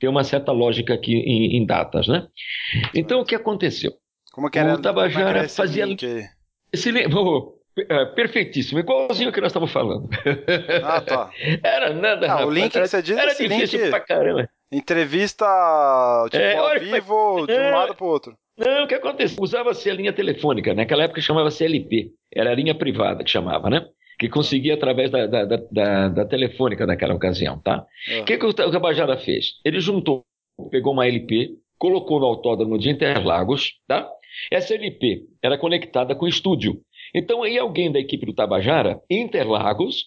tem 0.00 0.08
uma 0.08 0.24
certa 0.24 0.50
lógica 0.52 0.94
aqui 0.94 1.12
em, 1.14 1.56
em 1.58 1.66
datas, 1.66 2.08
né? 2.08 2.26
Então, 2.94 3.20
o 3.20 3.24
que 3.24 3.34
aconteceu? 3.34 3.92
Como 4.32 4.48
que 4.50 4.58
era, 4.58 4.74
O 4.74 4.80
Tabajara 4.80 5.26
é 5.26 5.30
era 5.40 5.44
esse 5.44 5.56
fazia- 5.56 5.84
link? 5.84 6.06
Esse 6.72 6.90
oh, 7.14 7.59
é, 7.88 8.04
perfeitíssimo, 8.06 8.78
igualzinho 8.80 9.32
que 9.32 9.40
nós 9.40 9.50
estamos 9.50 9.70
falando. 9.72 10.08
Ah, 10.84 11.00
tá. 11.00 11.30
Era 11.62 11.92
nada, 11.92 12.26
Ah, 12.26 12.36
o 12.36 12.38
rapaz, 12.40 12.54
link 12.54 12.70
que 12.72 12.78
era, 12.78 12.86
você 12.86 13.02
diz 13.02 13.16
é 13.16 13.20
era 13.20 13.34
difícil 13.34 13.80
link- 13.80 13.90
pra 13.90 14.00
caramba. 14.00 14.48
Entrevista, 14.72 15.46
tipo, 16.30 16.42
É, 16.42 16.56
ao 16.56 16.72
é- 16.74 16.78
vivo, 16.78 17.46
de 17.46 17.52
um 17.52 17.56
É. 17.56 17.70
lado 17.70 17.94
pro 17.94 18.06
outro. 18.06 18.36
Não, 18.58 18.84
o 18.84 18.86
que 18.86 18.94
aconteceu? 18.94 19.42
Usava-se 19.42 19.88
a 19.90 19.94
linha 19.94 20.12
telefônica, 20.12 20.74
naquela 20.74 21.04
época 21.04 21.20
chamava-se 21.20 21.64
LP, 21.64 22.10
era 22.34 22.50
a 22.50 22.54
linha 22.54 22.74
privada 22.74 23.24
que 23.24 23.30
chamava, 23.30 23.70
né? 23.70 23.86
Que 24.18 24.28
conseguia 24.28 24.74
através 24.74 25.10
da, 25.10 25.26
da, 25.26 25.44
da, 25.46 26.08
da- 26.08 26.24
telefônica 26.26 26.84
naquela 26.86 27.14
ocasião, 27.14 27.58
tá? 27.58 27.84
Ah. 28.12 28.20
O 28.20 28.24
que, 28.24 28.36
que 28.36 28.44
o 28.44 28.50
o 28.50 28.52
Tabajara 28.54 29.16
fez? 29.16 29.52
Ele 29.64 29.80
juntou, 29.80 30.24
pegou 30.70 30.92
uma 30.92 31.06
LP, 31.06 31.52
colocou 31.78 32.20
no 32.20 32.26
autódromo 32.26 32.78
de 32.78 32.90
Interlagos, 32.90 33.72
tá? 33.88 34.06
Essa 34.50 34.74
LP 34.74 35.22
era 35.42 35.56
conectada 35.58 36.14
com 36.14 36.26
o 36.26 36.28
estúdio. 36.28 36.80
Então 37.14 37.46
ia 37.46 37.62
alguém 37.62 37.90
da 37.90 37.98
equipe 37.98 38.26
do 38.26 38.34
Tabajara, 38.34 39.00
Interlagos, 39.10 40.06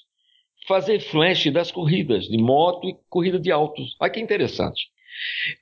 fazer 0.68 1.00
flash 1.00 1.52
das 1.52 1.72
corridas 1.72 2.26
de 2.26 2.38
moto 2.38 2.88
e 2.88 2.96
corrida 3.10 3.40
de 3.40 3.52
autos. 3.52 3.96
Olha 4.00 4.12
que 4.12 4.20
interessante. 4.20 4.90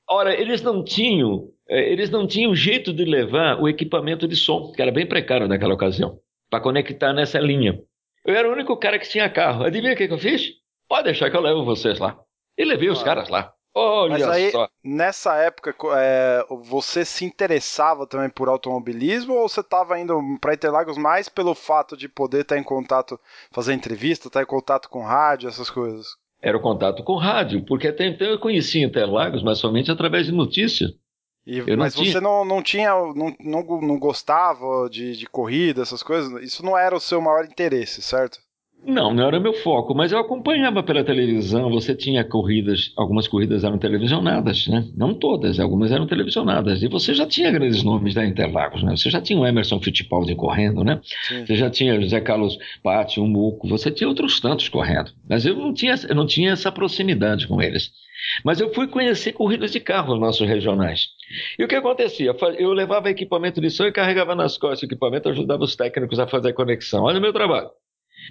Ora, 0.09 0.33
eles 0.33 0.61
não 0.61 0.83
tinham, 0.83 1.49
eh, 1.67 1.91
eles 1.91 2.09
não 2.09 2.25
tinham 2.25 2.55
jeito 2.55 2.93
de 2.93 3.03
levar 3.03 3.61
o 3.61 3.67
equipamento 3.67 4.27
de 4.27 4.35
som, 4.35 4.71
que 4.71 4.81
era 4.81 4.91
bem 4.91 5.05
precário 5.05 5.47
naquela 5.47 5.73
ocasião, 5.73 6.19
para 6.49 6.61
conectar 6.61 7.13
nessa 7.13 7.39
linha. 7.39 7.79
Eu 8.25 8.35
era 8.35 8.47
o 8.47 8.53
único 8.53 8.77
cara 8.77 8.99
que 8.99 9.09
tinha 9.09 9.29
carro. 9.29 9.63
Adivinha 9.63 9.93
o 9.93 9.97
que, 9.97 10.07
que 10.07 10.13
eu 10.13 10.17
fiz? 10.19 10.51
Pode 10.87 11.05
deixar 11.05 11.29
que 11.29 11.35
eu 11.35 11.41
levo 11.41 11.65
vocês 11.65 11.99
lá. 11.99 12.17
E 12.57 12.63
levei 12.63 12.89
os 12.89 13.01
caras 13.01 13.29
lá. 13.29 13.51
Olha 13.73 14.13
Mas 14.13 14.27
aí, 14.27 14.51
só. 14.51 14.69
nessa 14.83 15.35
época, 15.37 15.75
é, 15.97 16.45
você 16.49 17.05
se 17.05 17.23
interessava 17.25 18.05
também 18.07 18.29
por 18.29 18.49
automobilismo 18.49 19.33
ou 19.33 19.47
você 19.49 19.61
estava 19.61 19.99
indo 19.99 20.19
para 20.39 20.53
Interlagos 20.53 20.97
mais 20.97 21.29
pelo 21.29 21.55
fato 21.55 21.95
de 21.97 22.07
poder 22.09 22.41
estar 22.41 22.57
em 22.57 22.63
contato, 22.63 23.19
fazer 23.51 23.73
entrevista, 23.73 24.27
estar 24.27 24.41
em 24.41 24.45
contato 24.45 24.89
com 24.89 25.03
rádio, 25.03 25.47
essas 25.49 25.69
coisas? 25.69 26.07
Era 26.39 26.57
o 26.57 26.61
contato 26.61 27.03
com 27.03 27.15
rádio, 27.17 27.65
porque 27.65 27.87
até 27.87 28.05
então 28.05 28.27
eu 28.27 28.39
conhecia 28.39 28.85
Interlagos, 28.85 29.41
mas 29.43 29.57
somente 29.59 29.89
através 29.91 30.25
de 30.27 30.31
notícias. 30.31 30.91
E- 31.45 31.61
Eu 31.65 31.77
não 31.77 31.87
mas 31.87 31.93
tinha. 31.93 32.13
você 32.13 32.19
não, 32.19 32.43
não 32.43 32.63
tinha, 32.63 32.89
não, 33.13 33.35
não, 33.39 33.63
não 33.81 33.99
gostava 33.99 34.89
de, 34.89 35.15
de 35.15 35.27
corrida, 35.27 35.81
essas 35.83 36.01
coisas? 36.03 36.41
Isso 36.43 36.63
não 36.65 36.75
era 36.77 36.95
o 36.95 36.99
seu 36.99 37.21
maior 37.21 37.45
interesse, 37.45 38.01
certo? 38.01 38.39
Não, 38.83 39.13
não 39.13 39.27
era 39.27 39.39
meu 39.39 39.53
foco, 39.53 39.93
mas 39.93 40.11
eu 40.11 40.17
acompanhava 40.17 40.81
pela 40.81 41.03
televisão. 41.03 41.69
Você 41.69 41.93
tinha 41.93 42.23
corridas, 42.23 42.91
algumas 42.97 43.27
corridas 43.27 43.63
eram 43.63 43.77
televisionadas, 43.77 44.67
né? 44.67 44.87
Não 44.97 45.13
todas, 45.13 45.59
algumas 45.59 45.91
eram 45.91 46.07
televisionadas. 46.07 46.81
E 46.81 46.87
você 46.87 47.13
já 47.13 47.27
tinha 47.27 47.51
grandes 47.51 47.83
nomes 47.83 48.15
da 48.15 48.25
Interlagos, 48.25 48.81
né? 48.81 48.95
Você 48.95 49.11
já 49.11 49.21
tinha 49.21 49.39
o 49.39 49.45
Emerson 49.45 49.79
Fittipaldi 49.79 50.33
correndo, 50.33 50.83
né? 50.83 50.99
Sim. 51.27 51.45
Você 51.45 51.55
já 51.55 51.69
tinha 51.69 52.01
José 52.01 52.19
Carlos 52.21 52.57
Patti, 52.81 53.19
o 53.19 53.27
Muco, 53.27 53.67
você 53.67 53.91
tinha 53.91 54.07
outros 54.07 54.39
tantos 54.39 54.67
correndo. 54.67 55.11
Mas 55.29 55.45
eu 55.45 55.55
não 55.55 55.73
tinha, 55.73 55.93
eu 56.09 56.15
não 56.15 56.25
tinha 56.25 56.51
essa 56.51 56.71
proximidade 56.71 57.47
com 57.47 57.61
eles. 57.61 57.91
Mas 58.43 58.59
eu 58.59 58.73
fui 58.73 58.87
conhecer 58.87 59.33
corridas 59.33 59.71
de 59.71 59.79
carro 59.79 60.13
nos 60.13 60.19
nossos 60.19 60.47
regionais. 60.47 61.09
E 61.57 61.63
o 61.63 61.67
que 61.67 61.75
acontecia? 61.75 62.35
Eu 62.57 62.73
levava 62.73 63.11
equipamento 63.11 63.61
de 63.61 63.69
som 63.69 63.85
e 63.85 63.91
carregava 63.91 64.33
nas 64.33 64.57
costas 64.57 64.81
o 64.81 64.85
equipamento, 64.85 65.29
ajudava 65.29 65.63
os 65.63 65.75
técnicos 65.75 66.19
a 66.19 66.25
fazer 66.25 66.49
a 66.49 66.53
conexão. 66.53 67.03
Olha 67.03 67.19
o 67.19 67.21
meu 67.21 67.31
trabalho 67.31 67.69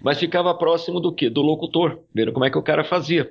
mas 0.03 0.19
ficava 0.19 0.55
próximo 0.55 1.01
do 1.01 1.15
quê? 1.15 1.29
Do 1.29 1.43
locutor, 1.43 2.01
vendo 2.15 2.33
como 2.33 2.45
é 2.45 2.51
que 2.51 2.59
o 2.59 2.63
cara 2.63 2.85
fazia. 2.85 3.31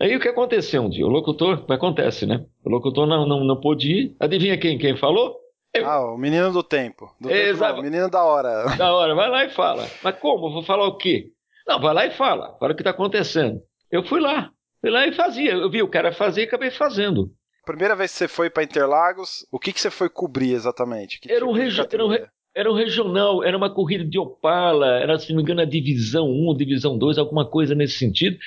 Aí 0.00 0.16
o 0.16 0.20
que 0.20 0.28
aconteceu 0.28 0.82
um 0.82 0.88
dia? 0.88 1.06
O 1.06 1.10
locutor, 1.10 1.64
acontece, 1.68 2.24
né? 2.24 2.44
O 2.64 2.70
locutor 2.70 3.06
não, 3.06 3.26
não, 3.26 3.44
não 3.44 3.60
pôde 3.60 3.92
ir. 3.92 4.16
Adivinha 4.18 4.58
quem, 4.58 4.78
quem 4.78 4.96
falou? 4.96 5.36
Eu. 5.74 5.86
Ah, 5.86 6.14
o 6.14 6.18
menino 6.18 6.52
do 6.52 6.62
tempo. 6.62 7.14
Do 7.20 7.30
Exato. 7.30 7.74
Tempo, 7.74 7.80
o 7.80 7.90
menino 7.90 8.10
da 8.10 8.24
hora. 8.24 8.64
Da 8.76 8.94
hora, 8.94 9.14
vai 9.14 9.28
lá 9.28 9.44
e 9.44 9.50
fala. 9.50 9.86
Mas 10.02 10.18
como? 10.18 10.50
Vou 10.50 10.62
falar 10.62 10.86
o 10.86 10.96
quê? 10.96 11.26
Não, 11.66 11.80
vai 11.80 11.94
lá 11.94 12.06
e 12.06 12.10
fala. 12.10 12.56
Fala 12.58 12.72
o 12.72 12.74
que 12.74 12.80
está 12.80 12.90
acontecendo. 12.90 13.60
Eu 13.90 14.02
fui 14.02 14.20
lá. 14.20 14.50
Fui 14.80 14.90
lá 14.90 15.06
e 15.06 15.12
fazia. 15.12 15.52
Eu 15.52 15.70
vi 15.70 15.82
o 15.82 15.88
cara 15.88 16.12
fazer 16.12 16.42
e 16.42 16.44
acabei 16.44 16.70
fazendo. 16.70 17.30
Primeira 17.64 17.94
vez 17.94 18.10
que 18.10 18.18
você 18.18 18.28
foi 18.28 18.50
para 18.50 18.64
Interlagos, 18.64 19.46
o 19.52 19.58
que, 19.58 19.72
que 19.72 19.80
você 19.80 19.90
foi 19.90 20.08
cobrir 20.08 20.54
exatamente? 20.54 21.20
Que 21.20 21.30
era, 21.30 21.44
um 21.44 21.52
tipo 21.52 21.94
era, 21.94 22.04
um 22.04 22.16
era 22.60 22.70
um 22.70 22.74
regional, 22.74 23.42
era 23.42 23.56
uma 23.56 23.70
corrida 23.70 24.04
de 24.04 24.18
Opala, 24.18 24.98
era, 24.98 25.18
se 25.18 25.30
não 25.30 25.36
me 25.36 25.42
engano, 25.42 25.62
a 25.62 25.64
Divisão 25.64 26.30
1, 26.30 26.56
Divisão 26.56 26.98
2, 26.98 27.18
alguma 27.18 27.48
coisa 27.48 27.74
nesse 27.74 27.94
sentido. 27.94 28.38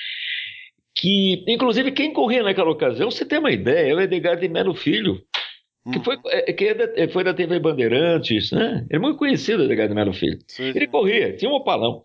Que, 0.94 1.44
inclusive, 1.48 1.90
quem 1.90 2.12
corria 2.12 2.42
naquela 2.42 2.70
ocasião, 2.70 3.10
você 3.10 3.24
tem 3.24 3.40
uma 3.40 3.50
ideia, 3.50 3.90
é 3.90 3.94
o 3.94 4.00
Edgar 4.00 4.38
de 4.38 4.48
Melo 4.48 4.74
Filho, 4.74 5.20
que 5.92 6.02
foi, 6.02 6.16
é, 6.28 6.52
que 6.52 6.64
é 6.66 6.74
da, 6.74 6.84
é, 6.94 7.08
foi 7.08 7.24
da 7.24 7.34
TV 7.34 7.58
Bandeirantes, 7.58 8.52
né? 8.52 8.86
Ele 8.88 8.96
é 8.96 8.98
muito 8.98 9.18
conhecido, 9.18 9.62
o 9.62 9.66
Edgar 9.66 9.88
de 9.88 9.94
Melo 9.94 10.14
Filho. 10.14 10.38
Sim. 10.46 10.68
Ele 10.68 10.86
corria, 10.86 11.36
tinha 11.36 11.50
um 11.50 11.54
opalão. 11.54 12.04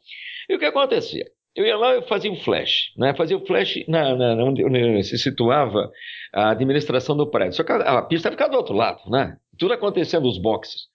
E 0.49 0.55
o 0.55 0.59
que 0.59 0.65
acontecia? 0.65 1.25
Eu 1.55 1.65
ia 1.65 1.77
lá 1.77 1.97
e 1.97 2.01
fazia 2.01 2.31
um 2.31 2.35
flash, 2.35 2.91
né? 2.97 3.13
Fazia 3.15 3.37
o 3.37 3.41
um 3.41 3.45
flash 3.45 3.85
na, 3.87 4.15
na, 4.15 4.43
onde 4.43 5.03
se 5.03 5.17
situava 5.17 5.91
a 6.33 6.51
administração 6.51 7.15
do 7.15 7.29
prédio. 7.29 7.53
Só 7.53 7.63
que 7.63 7.71
a, 7.71 7.99
a 7.99 8.01
pista 8.01 8.31
ficava 8.31 8.51
do 8.51 8.57
outro 8.57 8.73
lado, 8.73 8.99
né? 9.09 9.37
Tudo 9.57 9.73
acontecendo 9.73 10.23
nos 10.23 10.37
boxes. 10.37 10.89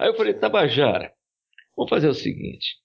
Aí 0.00 0.08
eu 0.08 0.14
falei, 0.14 0.32
Tabajara, 0.32 1.12
vamos 1.76 1.90
fazer 1.90 2.08
o 2.08 2.14
seguinte: 2.14 2.76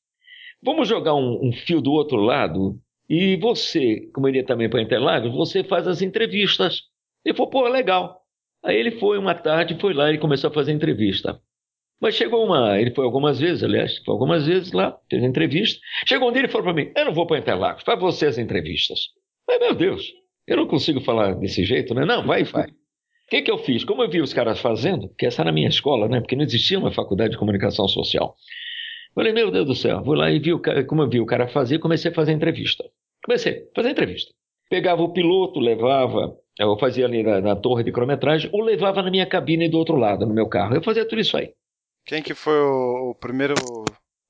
vamos 0.61 0.85
jogar 0.85 1.15
um, 1.15 1.47
um 1.47 1.53
fio 1.53 1.81
do 1.81 1.93
outro 1.93 2.17
lado 2.17 2.77
e 3.09 3.37
você, 3.37 4.09
como 4.13 4.27
ele 4.27 4.39
ia 4.39 4.45
também 4.45 4.69
para 4.69 4.81
Interlagos, 4.81 5.31
você 5.31 5.63
faz 5.63 5.87
as 5.87 6.01
entrevistas. 6.01 6.81
Ele 7.23 7.33
falou, 7.33 7.49
pô, 7.49 7.67
legal. 7.69 8.21
Aí 8.61 8.75
ele 8.75 8.99
foi 8.99 9.17
uma 9.17 9.33
tarde, 9.33 9.79
foi 9.79 9.93
lá 9.93 10.11
e 10.11 10.17
começou 10.17 10.49
a 10.49 10.53
fazer 10.53 10.73
entrevista. 10.73 11.39
Mas 12.01 12.15
chegou 12.15 12.45
uma, 12.45 12.77
ele 12.81 12.93
foi 12.93 13.05
algumas 13.05 13.39
vezes, 13.39 13.63
aliás, 13.63 13.97
foi 13.99 14.13
algumas 14.13 14.45
vezes 14.45 14.73
lá, 14.73 14.99
fez 15.09 15.23
entrevista. 15.23 15.79
Chegou 16.05 16.29
um 16.29 16.33
dia 16.33 16.43
e 16.43 16.49
falou 16.49 16.65
para 16.65 16.73
mim: 16.73 16.91
Eu 16.97 17.05
não 17.05 17.13
vou 17.13 17.25
para 17.25 17.39
Interlagos, 17.39 17.83
faz 17.83 17.97
você 17.97 18.25
as 18.25 18.37
entrevistas. 18.37 18.99
Mas, 19.47 19.59
meu 19.59 19.73
Deus, 19.73 20.11
eu 20.45 20.57
não 20.57 20.67
consigo 20.67 20.99
falar 20.99 21.35
desse 21.35 21.63
jeito, 21.63 21.93
né? 21.93 22.03
Não, 22.03 22.25
vai 22.25 22.41
e 22.41 22.45
faz. 22.45 22.69
O 23.25 23.29
que, 23.29 23.41
que 23.41 23.51
eu 23.51 23.57
fiz? 23.57 23.83
Como 23.83 24.03
eu 24.03 24.09
vi 24.09 24.21
os 24.21 24.33
caras 24.33 24.59
fazendo, 24.59 25.09
que 25.17 25.25
essa 25.25 25.41
era 25.41 25.49
a 25.49 25.53
minha 25.53 25.67
escola, 25.67 26.07
né? 26.07 26.21
Porque 26.21 26.35
não 26.35 26.43
existia 26.43 26.77
uma 26.77 26.91
faculdade 26.91 27.31
de 27.31 27.37
comunicação 27.37 27.87
social. 27.87 28.35
Falei, 29.15 29.33
meu 29.33 29.49
Deus 29.49 29.65
do 29.65 29.73
céu, 29.73 30.03
vou 30.03 30.13
lá 30.13 30.29
e 30.29 30.37
vi 30.39 30.53
o 30.53 30.59
cara, 30.59 30.83
como 30.83 31.01
eu 31.01 31.09
vi 31.09 31.19
o 31.19 31.25
cara 31.25 31.47
fazer, 31.47 31.79
comecei 31.79 32.11
a 32.11 32.13
fazer 32.13 32.33
entrevista. 32.33 32.83
Comecei 33.23 33.53
a 33.53 33.75
fazer 33.75 33.89
entrevista. 33.89 34.31
Pegava 34.69 35.01
o 35.01 35.11
piloto, 35.11 35.59
levava, 35.59 36.35
eu 36.59 36.77
fazia 36.77 37.05
ali 37.05 37.23
na, 37.23 37.41
na, 37.41 37.55
torre 37.55 37.83
de 37.83 37.91
cronometragem, 37.91 38.49
ou 38.53 38.61
levava 38.61 39.01
na 39.01 39.09
minha 39.09 39.25
cabine 39.25 39.69
do 39.69 39.77
outro 39.77 39.95
lado, 39.95 40.25
no 40.25 40.33
meu 40.33 40.47
carro. 40.47 40.75
Eu 40.75 40.83
fazia 40.83 41.07
tudo 41.07 41.21
isso 41.21 41.35
aí. 41.35 41.51
Quem 42.05 42.21
que 42.21 42.35
foi 42.35 42.59
o, 42.59 43.11
o 43.11 43.15
primeiro 43.15 43.55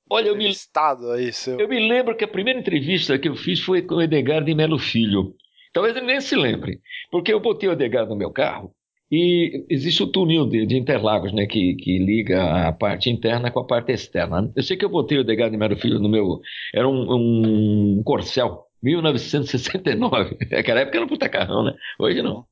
Olha, 0.08 0.28
eu 0.28 0.36
me, 0.36 0.46
aí 0.46 1.32
seu? 1.32 1.58
eu 1.58 1.68
me 1.68 1.88
lembro 1.88 2.16
que 2.16 2.24
a 2.24 2.28
primeira 2.28 2.60
entrevista 2.60 3.18
que 3.18 3.28
eu 3.28 3.34
fiz 3.34 3.60
foi 3.60 3.82
com 3.82 3.96
o 3.96 4.02
Edgar 4.02 4.42
de 4.42 4.54
Melo 4.54 4.78
Filho. 4.78 5.34
Talvez 5.72 5.96
ele 5.96 6.06
nem 6.06 6.20
se 6.20 6.36
lembre, 6.36 6.80
porque 7.10 7.32
eu 7.32 7.40
botei 7.40 7.68
o 7.68 7.72
Edgar 7.72 8.06
no 8.06 8.16
meu 8.16 8.30
carro 8.30 8.72
e 9.10 9.64
existe 9.70 10.02
o 10.02 10.06
túnel 10.06 10.46
de, 10.46 10.66
de 10.66 10.76
Interlagos, 10.76 11.32
né, 11.32 11.46
que, 11.46 11.74
que 11.74 11.98
liga 11.98 12.68
a 12.68 12.72
parte 12.72 13.08
interna 13.08 13.50
com 13.50 13.60
a 13.60 13.66
parte 13.66 13.92
externa. 13.92 14.50
Eu 14.56 14.62
sei 14.62 14.76
que 14.76 14.84
eu 14.84 14.88
botei 14.88 15.18
o 15.18 15.24
Degado 15.24 15.52
de 15.52 15.56
Mero 15.56 15.76
Filho 15.76 16.00
no 16.00 16.08
meu. 16.08 16.40
Era 16.74 16.88
um, 16.88 17.98
um 17.98 18.02
Corcel, 18.04 18.64
1969. 18.82 20.36
Naquela 20.50 20.80
época 20.80 20.98
era 20.98 21.04
um 21.04 21.08
puta 21.08 21.28
carrão, 21.28 21.64
né? 21.64 21.74
Hoje 22.00 22.20
não. 22.20 22.44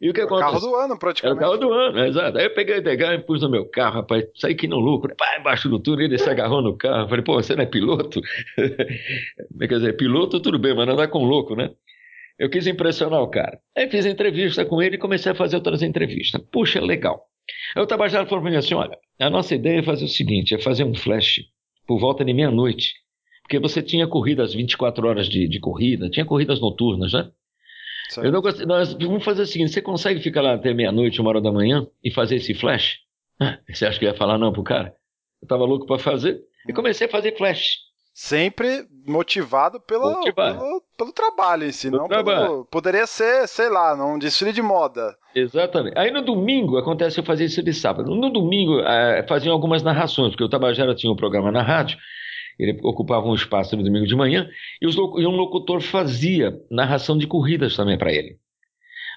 E 0.00 0.08
o 0.08 0.14
que 0.14 0.20
aconteceu? 0.20 0.52
Carro 0.52 0.60
do 0.60 0.76
ano, 0.76 0.98
praticamente. 0.98 1.42
Era 1.42 1.52
o 1.52 1.58
carro 1.58 1.68
do 1.68 1.72
ano, 1.72 2.04
exato. 2.04 2.38
Aí 2.38 2.44
eu 2.44 2.54
peguei 2.54 2.78
o 2.78 2.82
Degar 2.82 3.14
e 3.14 3.18
pus 3.18 3.42
no 3.42 3.50
meu 3.50 3.68
carro, 3.68 3.96
rapaz, 3.96 4.24
saí 4.36 4.54
que 4.54 4.68
no 4.68 4.78
lucro. 4.78 5.12
Pá, 5.16 5.36
embaixo 5.40 5.68
do 5.68 5.80
túnel, 5.80 6.06
ele 6.06 6.18
se 6.18 6.30
agarrou 6.30 6.62
no 6.62 6.76
carro. 6.76 7.08
Falei, 7.08 7.24
pô, 7.24 7.34
você 7.34 7.56
não 7.56 7.64
é 7.64 7.66
piloto? 7.66 8.20
Quer 9.58 9.66
dizer, 9.66 9.96
piloto 9.96 10.38
tudo 10.38 10.58
bem, 10.60 10.74
mas 10.76 10.86
não 10.86 10.94
andar 10.94 11.08
com 11.08 11.24
louco, 11.24 11.56
né? 11.56 11.72
Eu 12.38 12.48
quis 12.48 12.66
impressionar 12.66 13.20
o 13.20 13.28
cara. 13.28 13.58
Aí 13.76 13.90
fiz 13.90 14.06
entrevista 14.06 14.64
com 14.64 14.80
ele 14.80 14.96
e 14.96 14.98
comecei 14.98 15.32
a 15.32 15.34
fazer 15.34 15.56
outras 15.56 15.82
entrevistas. 15.82 16.40
Puxa, 16.52 16.80
legal. 16.80 17.26
Aí 17.74 17.82
o 17.82 17.86
Tabajara 17.86 18.26
falou 18.26 18.42
para 18.42 18.50
mim 18.52 18.56
assim: 18.56 18.74
olha, 18.74 18.96
a 19.18 19.30
nossa 19.30 19.54
ideia 19.54 19.80
é 19.80 19.82
fazer 19.82 20.04
o 20.04 20.08
seguinte: 20.08 20.54
é 20.54 20.58
fazer 20.58 20.84
um 20.84 20.94
flash 20.94 21.40
por 21.86 21.98
volta 21.98 22.24
de 22.24 22.32
meia-noite. 22.32 22.94
Porque 23.42 23.58
você 23.58 23.82
tinha 23.82 24.06
corridas 24.06 24.54
24 24.54 25.08
horas 25.08 25.26
de, 25.26 25.48
de 25.48 25.58
corrida, 25.58 26.10
tinha 26.10 26.24
corridas 26.24 26.60
noturnas, 26.60 27.12
né? 27.14 27.30
Eu 28.16 28.32
não 28.32 28.40
gost... 28.40 28.60
Nós 28.64 28.92
vamos 28.94 29.24
fazer 29.24 29.42
o 29.42 29.46
seguinte: 29.46 29.72
você 29.72 29.82
consegue 29.82 30.20
ficar 30.20 30.42
lá 30.42 30.54
até 30.54 30.72
meia-noite, 30.72 31.20
uma 31.20 31.30
hora 31.30 31.40
da 31.40 31.50
manhã 31.50 31.86
e 32.04 32.10
fazer 32.10 32.36
esse 32.36 32.54
flash? 32.54 32.98
Ah, 33.40 33.58
você 33.68 33.86
acha 33.86 33.98
que 33.98 34.04
eu 34.04 34.10
ia 34.10 34.14
falar 34.14 34.38
não 34.38 34.52
pro 34.52 34.62
cara? 34.62 34.94
Eu 35.42 35.48
tava 35.48 35.64
louco 35.64 35.86
para 35.86 35.98
fazer. 35.98 36.40
E 36.68 36.72
comecei 36.72 37.06
a 37.06 37.10
fazer 37.10 37.36
flash. 37.36 37.78
Sempre 38.14 38.86
motivado 39.08 39.80
pelo, 39.80 40.10
motivado. 40.10 40.58
pelo, 40.58 40.82
pelo 40.96 41.12
trabalho 41.12 41.64
em 41.64 41.72
si, 41.72 41.90
não 41.90 42.06
trabalho. 42.06 42.46
Pelo, 42.46 42.64
poderia 42.66 43.06
ser, 43.06 43.48
sei 43.48 43.68
lá, 43.68 43.96
num 43.96 44.18
desfile 44.18 44.52
de 44.52 44.62
moda. 44.62 45.16
Exatamente. 45.34 45.98
Aí 45.98 46.10
no 46.10 46.22
domingo, 46.22 46.76
acontece 46.76 47.18
eu 47.18 47.24
fazia 47.24 47.46
isso 47.46 47.62
de 47.62 47.72
sábado. 47.72 48.14
No 48.14 48.30
domingo, 48.30 48.80
é, 48.80 49.24
faziam 49.28 49.52
algumas 49.52 49.82
narrações, 49.82 50.30
porque 50.30 50.44
o 50.44 50.48
Tabajara 50.48 50.94
tinha 50.94 51.12
um 51.12 51.16
programa 51.16 51.50
na 51.50 51.62
rádio, 51.62 51.98
ele 52.58 52.78
ocupava 52.82 53.26
um 53.26 53.34
espaço 53.34 53.76
no 53.76 53.82
domingo 53.82 54.06
de 54.06 54.16
manhã, 54.16 54.48
e, 54.80 54.86
os, 54.86 54.96
e 54.96 55.26
um 55.26 55.36
locutor 55.36 55.80
fazia 55.80 56.58
narração 56.70 57.16
de 57.16 57.26
corridas 57.26 57.76
também 57.76 57.96
para 57.96 58.12
ele. 58.12 58.36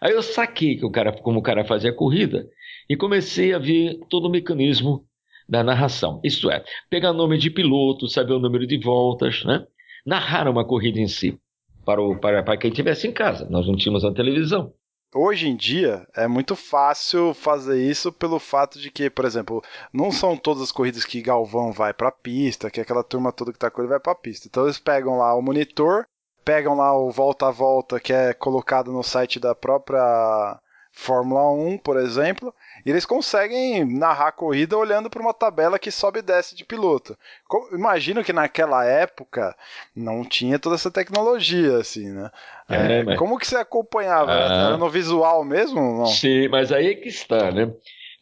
Aí 0.01 0.13
eu 0.13 0.21
saquei 0.21 0.77
que 0.77 0.85
o 0.85 0.91
cara, 0.91 1.11
como 1.11 1.39
o 1.39 1.43
cara 1.43 1.63
fazia 1.63 1.93
corrida, 1.93 2.47
e 2.89 2.95
comecei 2.95 3.53
a 3.53 3.59
ver 3.59 3.99
todo 4.09 4.25
o 4.25 4.31
mecanismo 4.31 5.05
da 5.47 5.63
narração. 5.63 6.21
Isto 6.23 6.49
é, 6.49 6.63
pegar 6.89 7.13
nome 7.13 7.37
de 7.37 7.49
piloto, 7.49 8.07
saber 8.07 8.33
o 8.33 8.39
número 8.39 8.65
de 8.65 8.77
voltas, 8.77 9.43
né? 9.43 9.65
Narrar 10.05 10.47
uma 10.47 10.65
corrida 10.65 10.99
em 10.99 11.07
si 11.07 11.39
para, 11.85 12.01
o, 12.01 12.17
para, 12.17 12.43
para 12.43 12.57
quem 12.57 12.69
estivesse 12.69 13.07
em 13.07 13.11
casa. 13.11 13.47
Nós 13.49 13.67
não 13.67 13.75
tínhamos 13.75 14.05
a 14.05 14.13
televisão. 14.13 14.73
Hoje 15.13 15.49
em 15.49 15.57
dia 15.57 16.07
é 16.15 16.25
muito 16.25 16.55
fácil 16.55 17.33
fazer 17.33 17.83
isso 17.83 18.13
pelo 18.13 18.39
fato 18.39 18.79
de 18.79 18.89
que, 18.89 19.09
por 19.09 19.25
exemplo, 19.25 19.61
não 19.91 20.09
são 20.09 20.37
todas 20.37 20.63
as 20.63 20.71
corridas 20.71 21.03
que 21.03 21.21
Galvão 21.21 21.73
vai 21.73 21.93
para 21.93 22.07
a 22.07 22.13
pista, 22.13 22.71
que 22.71 22.79
aquela 22.79 23.03
turma 23.03 23.33
toda 23.33 23.51
que 23.51 23.57
está 23.57 23.69
com 23.69 23.81
ele 23.81 23.89
vai 23.89 23.99
para 23.99 24.13
a 24.13 24.15
pista. 24.15 24.47
Então 24.47 24.63
eles 24.63 24.79
pegam 24.79 25.17
lá 25.17 25.35
o 25.35 25.41
monitor, 25.41 26.05
pegam 26.45 26.77
lá 26.77 26.97
o 26.97 27.11
volta 27.11 27.47
a 27.47 27.51
volta 27.51 27.99
que 27.99 28.13
é 28.13 28.33
colocado 28.33 28.89
no 28.89 29.03
site 29.03 29.37
da 29.37 29.53
própria 29.53 30.57
Fórmula 30.93 31.51
1, 31.51 31.77
por 31.79 31.97
exemplo, 31.97 32.53
e 32.85 32.89
eles 32.89 33.05
conseguem 33.05 33.85
narrar 33.85 34.27
a 34.27 34.31
corrida 34.31 34.77
olhando 34.77 35.09
para 35.09 35.21
uma 35.21 35.33
tabela 35.33 35.79
que 35.79 35.91
sobe 35.91 36.19
e 36.19 36.23
desce 36.23 36.55
de 36.55 36.65
piloto. 36.65 37.17
Imagino 37.71 38.23
que 38.23 38.33
naquela 38.33 38.85
época 38.85 39.55
não 39.95 40.23
tinha 40.23 40.59
toda 40.59 40.75
essa 40.75 40.91
tecnologia, 40.91 41.77
assim, 41.77 42.09
né? 42.09 42.29
É, 42.69 42.99
é, 42.99 43.03
mas... 43.03 43.17
Como 43.17 43.37
que 43.37 43.47
você 43.47 43.57
acompanhava? 43.57 44.31
Ah, 44.31 44.67
Era 44.67 44.77
no 44.77 44.89
visual 44.89 45.43
mesmo? 45.43 45.79
Não? 45.79 46.05
Sim, 46.05 46.47
mas 46.47 46.71
aí 46.71 46.95
que 46.95 47.09
está, 47.09 47.51
né? 47.51 47.71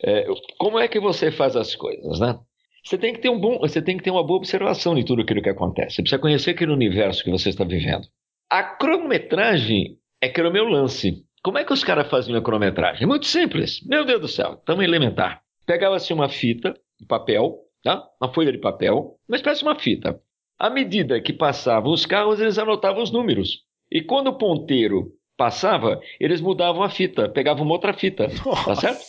É, 0.02 0.26
como 0.58 0.80
é 0.80 0.88
que 0.88 1.00
você 1.00 1.32
faz 1.32 1.56
as 1.56 1.76
coisas, 1.76 2.20
né? 2.20 2.40
Você 2.84 2.98
tem 2.98 3.14
que 3.14 3.20
ter 3.20 3.30
um 3.30 3.40
bom, 3.40 3.60
você 3.60 3.82
tem 3.82 3.98
que 3.98 4.04
ter 4.04 4.12
uma 4.12 4.26
boa 4.26 4.38
observação 4.38 4.96
de 4.96 5.04
tudo 5.04 5.22
aquilo 5.22 5.42
que 5.42 5.50
acontece. 5.50 5.96
Você 5.96 6.02
precisa 6.02 6.22
conhecer 6.22 6.52
aquele 6.52 6.72
universo 6.72 7.24
que 7.24 7.30
você 7.30 7.50
está 7.50 7.64
vivendo. 7.64 8.08
A 8.50 8.64
cronometragem 8.64 9.98
é 10.22 10.30
que 10.30 10.40
era 10.40 10.50
o 10.50 10.54
meu 10.54 10.66
lance. 10.66 11.24
Como 11.50 11.58
é 11.58 11.64
que 11.64 11.74
os 11.74 11.84
caras 11.84 12.08
faziam 12.08 12.38
a 12.38 12.44
cronometragem? 12.44 13.08
Muito 13.08 13.26
simples. 13.26 13.84
Meu 13.84 14.06
Deus 14.06 14.22
do 14.22 14.28
céu, 14.28 14.62
tão 14.64 14.84
elementar. 14.84 15.42
Pegava-se 15.66 16.14
uma 16.14 16.30
fita 16.30 16.76
de 17.00 17.08
papel, 17.08 17.58
tá? 17.84 18.04
uma 18.22 18.32
folha 18.32 18.52
de 18.52 18.60
papel, 18.60 19.16
uma 19.28 19.36
espécie 19.36 19.62
de 19.62 19.66
uma 19.68 19.74
fita. 19.74 20.22
À 20.60 20.70
medida 20.70 21.20
que 21.20 21.34
passavam 21.34 21.92
os 21.92 22.06
carros, 22.06 22.40
eles 22.40 22.60
anotavam 22.60 23.02
os 23.02 23.12
números. 23.12 23.64
E 23.92 24.00
quando 24.00 24.28
o 24.28 24.38
ponteiro 24.38 25.12
passava, 25.36 26.00
eles 26.20 26.40
mudavam 26.40 26.84
a 26.84 26.90
fita, 26.90 27.28
pegavam 27.28 27.64
uma 27.64 27.74
outra 27.74 27.94
fita. 27.94 28.28
Tá 28.28 28.44
Nossa. 28.46 28.66
Tá 28.66 28.76
certo? 28.76 29.02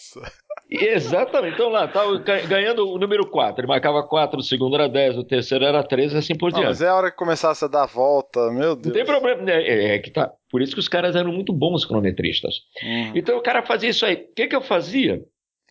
Exatamente. 0.71 1.57
Então 1.57 1.69
lá, 1.69 1.85
estava 1.85 2.17
ganhando 2.49 2.89
o 2.89 2.97
número 2.97 3.27
4. 3.29 3.61
Ele 3.61 3.69
marcava 3.69 4.03
4, 4.03 4.41
o 4.41 4.43
segundo 4.43 4.77
era 4.77 4.89
10, 4.89 5.19
o 5.19 5.25
terceiro 5.25 5.67
era 5.67 5.83
13, 5.83 6.17
assim 6.17 6.35
por 6.35 6.51
diante. 6.53 6.69
mas 6.69 6.81
é 6.81 6.89
a 6.89 6.95
hora 6.95 7.11
que 7.11 7.19
começasse 7.19 7.67
a 7.67 7.69
dar 7.69 7.85
volta, 7.85 8.51
meu 8.51 8.75
Deus. 8.75 8.87
Não 8.87 8.93
tem 8.93 9.05
problema. 9.05 9.51
É, 9.51 9.61
é, 9.61 9.95
é, 9.97 9.99
que 9.99 10.11
tá. 10.11 10.33
Por 10.51 10.61
isso 10.61 10.75
que 10.75 10.81
os 10.81 10.89
caras 10.89 11.15
eram 11.15 11.33
muito 11.33 11.53
bons 11.53 11.85
cronometristas. 11.85 12.57
Hum. 12.83 13.13
Então 13.15 13.39
o 13.39 13.43
cara 13.43 13.63
fazia 13.63 13.91
isso 13.91 14.05
aí. 14.05 14.15
O 14.15 14.35
que, 14.35 14.49
que 14.49 14.57
eu 14.57 14.63
fazia? 14.63 15.23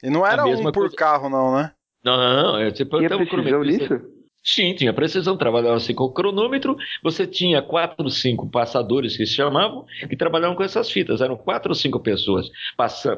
E 0.02 0.10
não 0.10 0.26
era 0.26 0.46
um 0.46 0.64
por 0.64 0.74
coisa... 0.74 0.96
carro, 0.96 1.30
não, 1.30 1.54
né? 1.56 1.72
Não, 2.04 2.16
não, 2.16 2.44
não. 2.44 2.62
Eu, 2.62 2.72
tipo, 2.72 3.02
eu 3.02 3.28
precisão 3.28 3.64
nisso? 3.64 4.02
Sim, 4.42 4.74
tinha 4.74 4.94
precisão, 4.94 5.36
trabalhava 5.36 5.76
assim 5.76 5.94
com 5.94 6.06
o 6.06 6.14
cronômetro, 6.14 6.78
você 7.04 7.28
tinha 7.28 7.62
quatro, 7.62 8.10
cinco 8.10 8.50
passadores 8.50 9.18
que 9.18 9.26
se 9.26 9.34
chamavam, 9.34 9.86
que 10.08 10.16
trabalhavam 10.16 10.56
com 10.56 10.64
essas 10.64 10.90
fitas, 10.90 11.20
eram 11.20 11.36
quatro 11.36 11.72
ou 11.72 11.76
cinco 11.76 12.00
pessoas 12.00 12.50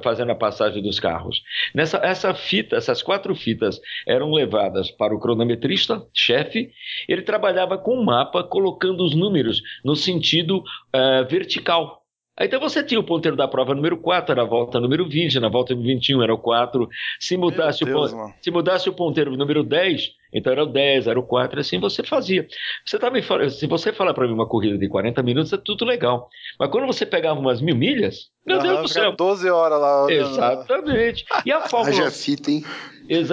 fazendo 0.03 0.31
a 0.31 0.36
passagem 0.36 0.81
dos 0.81 0.99
carros. 0.99 1.43
Nessa 1.75 1.97
essa 1.97 2.34
fita, 2.34 2.75
essas 2.75 3.03
quatro 3.03 3.36
fitas 3.36 3.79
eram 4.07 4.31
levadas 4.31 4.89
para 4.89 5.15
o 5.15 5.19
cronometrista, 5.19 6.03
chefe, 6.12 6.71
ele 7.07 7.21
trabalhava 7.21 7.77
com 7.77 7.99
um 7.99 8.03
mapa, 8.03 8.43
colocando 8.43 9.03
os 9.03 9.15
números 9.15 9.62
no 9.86 9.95
sentido 9.95 10.57
uh, 10.57 11.27
vertical, 11.29 12.01
então 12.39 12.60
você 12.60 12.84
tinha 12.84 12.99
o 12.99 13.03
ponteiro 13.03 13.38
da 13.38 13.47
prova 13.47 13.75
número 13.75 13.97
4, 13.97 14.31
era 14.31 14.41
a 14.41 14.45
volta 14.45 14.79
número 14.79 15.07
20, 15.07 15.39
na 15.39 15.49
volta 15.49 15.75
número 15.75 15.93
21 15.95 16.23
era 16.23 16.34
o 16.34 16.38
4. 16.38 16.89
Se 17.19 17.38
mudasse, 17.38 17.86
Deus, 17.86 18.13
o, 18.13 18.34
se 18.41 18.49
mudasse 18.49 18.89
o 18.89 18.93
ponteiro 18.93 19.36
número 19.38 19.63
10, 19.63 20.12
então 20.34 20.52
era 20.54 20.63
o 20.63 20.67
10, 20.67 21.08
era 21.08 21.20
o 21.20 21.24
4, 21.24 21.60
assim 21.60 21.80
você 21.80 22.04
fazia. 22.04 22.48
Você 22.86 22.98
tá 22.98 23.10
me 23.10 23.22
se 23.50 23.67
você 23.67 23.91
falar 23.91 24.13
para 24.13 24.28
mim 24.28 24.34
uma 24.34 24.48
corrida 24.48 24.78
de 24.78 24.88
40 24.88 25.22
minutos, 25.24 25.52
é 25.54 25.58
tudo 25.58 25.86
legal. 25.86 26.30
Mas 26.60 26.70
quando 26.70 26.88
você 26.88 27.06
pegava 27.06 27.39
umas 27.39 27.62
mil 27.62 27.76
milhas, 27.76 28.30
meu 28.46 28.60
ah, 28.60 28.62
Deus 28.62 28.82
do 28.82 28.88
céu. 28.88 29.15
12 29.15 29.50
horas 29.50 29.80
lá. 29.80 30.06
Exatamente. 30.10 31.26
E 31.46 31.52
a 31.52 31.62
Fórmula 31.67 32.08
Haja 32.08 32.12
fita, 32.12 32.52
hein? 32.52 32.63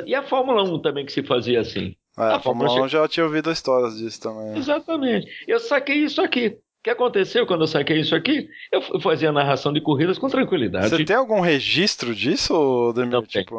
E 0.06 0.14
a 0.14 0.22
Fórmula 0.22 0.62
1 0.62 0.80
também 0.80 1.06
que 1.06 1.12
se 1.12 1.22
fazia 1.22 1.60
assim. 1.60 1.94
É, 2.18 2.22
a, 2.22 2.36
a 2.36 2.40
Fórmula 2.40 2.84
1 2.84 2.88
já 2.88 3.06
tinha 3.06 3.24
ouvido 3.24 3.50
histórias 3.50 3.96
disso 3.96 4.20
também. 4.20 4.56
Exatamente. 4.56 5.28
Eu 5.46 5.60
saquei 5.60 5.98
isso 5.98 6.20
aqui. 6.20 6.48
O 6.48 6.82
que 6.82 6.90
aconteceu 6.90 7.46
quando 7.46 7.62
eu 7.62 7.66
saquei 7.66 8.00
isso 8.00 8.14
aqui? 8.14 8.48
Eu 8.72 9.00
fazia 9.00 9.32
narração 9.32 9.72
de 9.72 9.80
corridas 9.80 10.18
com 10.18 10.28
tranquilidade. 10.28 10.90
Você 10.90 11.04
tem 11.04 11.16
algum 11.16 11.40
registro 11.40 12.14
disso, 12.14 12.92
Demir? 12.94 13.12
Não, 13.12 13.22
tipo... 13.22 13.56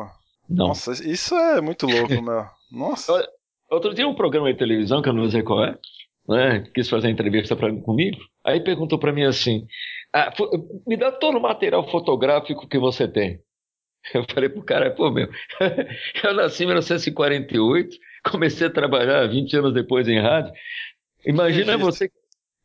não. 0.50 0.68
Nossa, 0.70 0.92
isso 1.06 1.36
é 1.36 1.62
muito 1.62 1.86
louco, 1.86 2.22
meu. 2.22 2.46
Nossa. 2.72 3.28
Outro 3.70 3.94
dia 3.94 4.08
um 4.08 4.16
programa 4.16 4.52
de 4.52 4.58
televisão, 4.58 5.02
que 5.02 5.10
eu 5.10 5.14
não 5.14 5.30
sei 5.30 5.44
qual 5.44 5.64
é, 5.64 5.78
né, 6.28 6.64
quis 6.74 6.90
fazer 6.90 7.10
entrevista 7.10 7.56
pra, 7.56 7.72
comigo, 7.82 8.18
aí 8.44 8.60
perguntou 8.64 8.98
para 8.98 9.14
mim 9.14 9.24
assim, 9.24 9.66
ah, 10.14 10.32
me 10.88 10.98
dá 10.98 11.12
todo 11.12 11.38
o 11.38 11.42
material 11.42 11.88
fotográfico 11.90 12.68
que 12.68 12.80
você 12.80 13.08
tem. 13.08 13.40
Eu 14.14 14.26
falei 14.34 14.50
pro 14.50 14.64
cara, 14.64 14.92
pô, 14.92 15.12
meu, 15.12 15.28
eu 16.24 16.34
nasci 16.34 16.64
em 16.64 16.68
1948, 16.68 17.98
comecei 18.32 18.68
a 18.68 18.72
trabalhar 18.72 19.28
20 19.28 19.58
anos 19.58 19.74
depois 19.74 20.08
em 20.08 20.20
rádio. 20.20 20.54
Imagina 21.26 21.78
você 21.78 22.10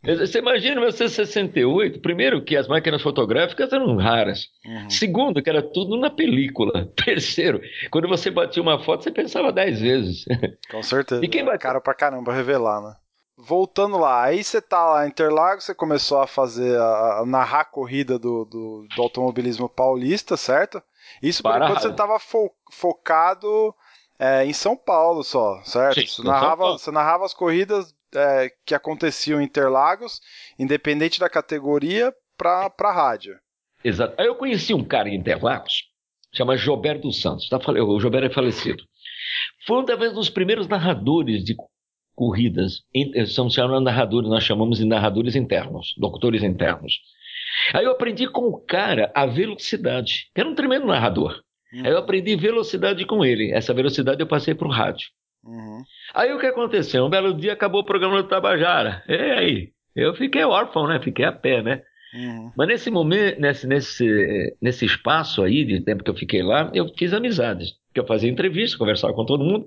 você 0.05 0.39
imagina 0.39 0.75
1968, 0.77 2.01
primeiro 2.01 2.45
que 2.45 2.57
as 2.57 2.69
máquinas 2.69 3.03
fotográficas 3.03 3.73
eram 3.73 3.97
raras. 3.97 4.49
Uhum. 4.67 4.91
Segundo, 4.91 5.43
que 5.43 5.49
era 5.49 5.63
tudo 5.63 5.97
na 5.97 6.11
película. 6.11 6.87
Terceiro, 7.05 7.61
quando 7.91 8.07
você 8.09 8.31
batia 8.31 8.63
uma 8.63 8.79
foto, 8.79 9.03
você 9.03 9.11
pensava 9.11 9.51
dez 9.53 9.81
vezes. 9.81 10.25
Com 10.71 10.83
certeza. 10.83 11.25
E 11.25 11.29
quem 11.29 11.45
bate... 11.45 11.59
Cara 11.59 11.81
pra 11.81 11.95
caramba 11.95 12.33
revelar, 12.33 12.83
né? 12.83 12.95
Voltando 13.37 13.97
lá, 13.97 14.25
aí 14.25 14.45
você 14.45 14.61
tá 14.61 14.85
lá 14.85 15.07
em 15.07 15.09
Interlagos, 15.09 15.65
você 15.65 15.75
começou 15.75 16.21
a 16.21 16.27
fazer, 16.27 16.79
a, 16.79 17.21
a 17.21 17.27
narrar 17.27 17.61
a 17.61 17.65
corrida 17.65 18.17
do, 18.19 18.45
do, 18.45 18.87
do, 18.95 19.03
automobilismo 19.03 19.69
paulista, 19.69 20.37
certo? 20.37 20.81
Isso 21.21 21.43
por 21.43 21.57
enquanto 21.57 21.83
você 21.83 21.93
tava 21.93 22.19
fo, 22.21 22.51
focado 22.71 23.75
é, 24.19 24.45
em 24.45 24.53
São 24.53 24.77
Paulo 24.77 25.25
só, 25.25 25.61
certo? 25.65 26.01
Sim, 26.01 26.07
você, 26.07 26.23
narrava, 26.23 26.73
você 26.73 26.91
narrava 26.91 27.25
as 27.25 27.35
corridas 27.35 27.94
é, 28.15 28.51
que 28.65 28.75
aconteciam 28.75 29.41
em 29.41 29.45
Interlagos, 29.45 30.21
independente 30.59 31.19
da 31.21 31.29
categoria, 31.29 32.13
para 32.37 32.73
a 32.79 32.93
rádio. 32.93 33.39
Exato. 33.83 34.15
Aí 34.19 34.27
eu 34.27 34.35
conheci 34.35 34.75
um 34.75 34.85
cara 34.85 35.09
em 35.09 35.15
Interlagos, 35.15 35.85
chama 36.33 36.57
Gilberto 36.57 37.13
Santos. 37.13 37.49
Tá, 37.49 37.59
o 37.59 38.01
Gilberto 38.01 38.27
é 38.27 38.31
falecido. 38.31 38.83
Foi 39.67 39.79
um 39.79 39.85
dos 39.85 40.31
primeiros 40.31 40.67
narradores 40.67 41.45
de 41.45 41.55
corridas. 42.15 42.83
São 43.29 43.51
chamados 43.51 43.85
narradores, 43.85 44.31
nós 44.31 44.45
chamamos 44.45 44.79
de 44.79 44.85
narradores 44.85 45.35
internos, 45.35 45.95
locutores 45.99 46.43
internos. 46.43 47.01
Aí 47.73 47.85
eu 47.85 47.93
aprendi 47.93 48.29
com 48.29 48.49
o 48.49 48.59
cara 48.59 49.13
a 49.15 49.27
velocidade, 49.27 50.31
que 50.35 50.41
era 50.41 50.49
um 50.49 50.55
tremendo 50.55 50.87
narrador. 50.87 51.41
Hum. 51.73 51.83
Aí 51.85 51.91
eu 51.91 51.99
aprendi 51.99 52.37
velocidade 52.37 53.05
com 53.05 53.25
ele. 53.25 53.53
Essa 53.53 53.75
velocidade 53.75 54.21
eu 54.21 54.27
passei 54.27 54.55
para 54.55 54.67
o 54.67 54.71
rádio. 54.71 55.09
Uhum. 55.45 55.83
Aí 56.15 56.33
o 56.33 56.39
que 56.39 56.47
aconteceu? 56.47 57.05
Um 57.05 57.11
belo 57.11 57.35
dia 57.35 57.53
acabou 57.53 57.81
o 57.81 57.85
programa 57.85 58.23
do 58.23 58.29
Tabajara. 58.29 59.03
E 59.09 59.15
aí? 59.15 59.69
Eu 59.97 60.15
fiquei 60.15 60.45
órfão, 60.45 60.87
né? 60.87 61.01
Fiquei 61.01 61.25
a 61.25 61.33
pé, 61.33 61.63
né? 61.63 61.83
Uhum. 62.15 62.53
Mas 62.57 62.69
nesse 62.69 62.91
momento, 62.91 63.41
nesse, 63.41 63.67
nesse, 63.67 64.57
nesse 64.63 64.85
espaço 64.85 65.43
aí 65.43 65.65
de 65.65 65.81
tempo 65.81 66.05
que 66.05 66.11
eu 66.11 66.15
fiquei 66.15 66.43
lá, 66.43 66.71
eu 66.73 66.89
fiz 66.97 67.13
amizades. 67.13 67.73
Que 67.93 68.01
eu 68.01 68.07
fazia 68.07 68.31
entrevista, 68.31 68.79
conversava 68.79 69.13
com 69.13 69.25
todo 69.25 69.45
mundo. 69.45 69.67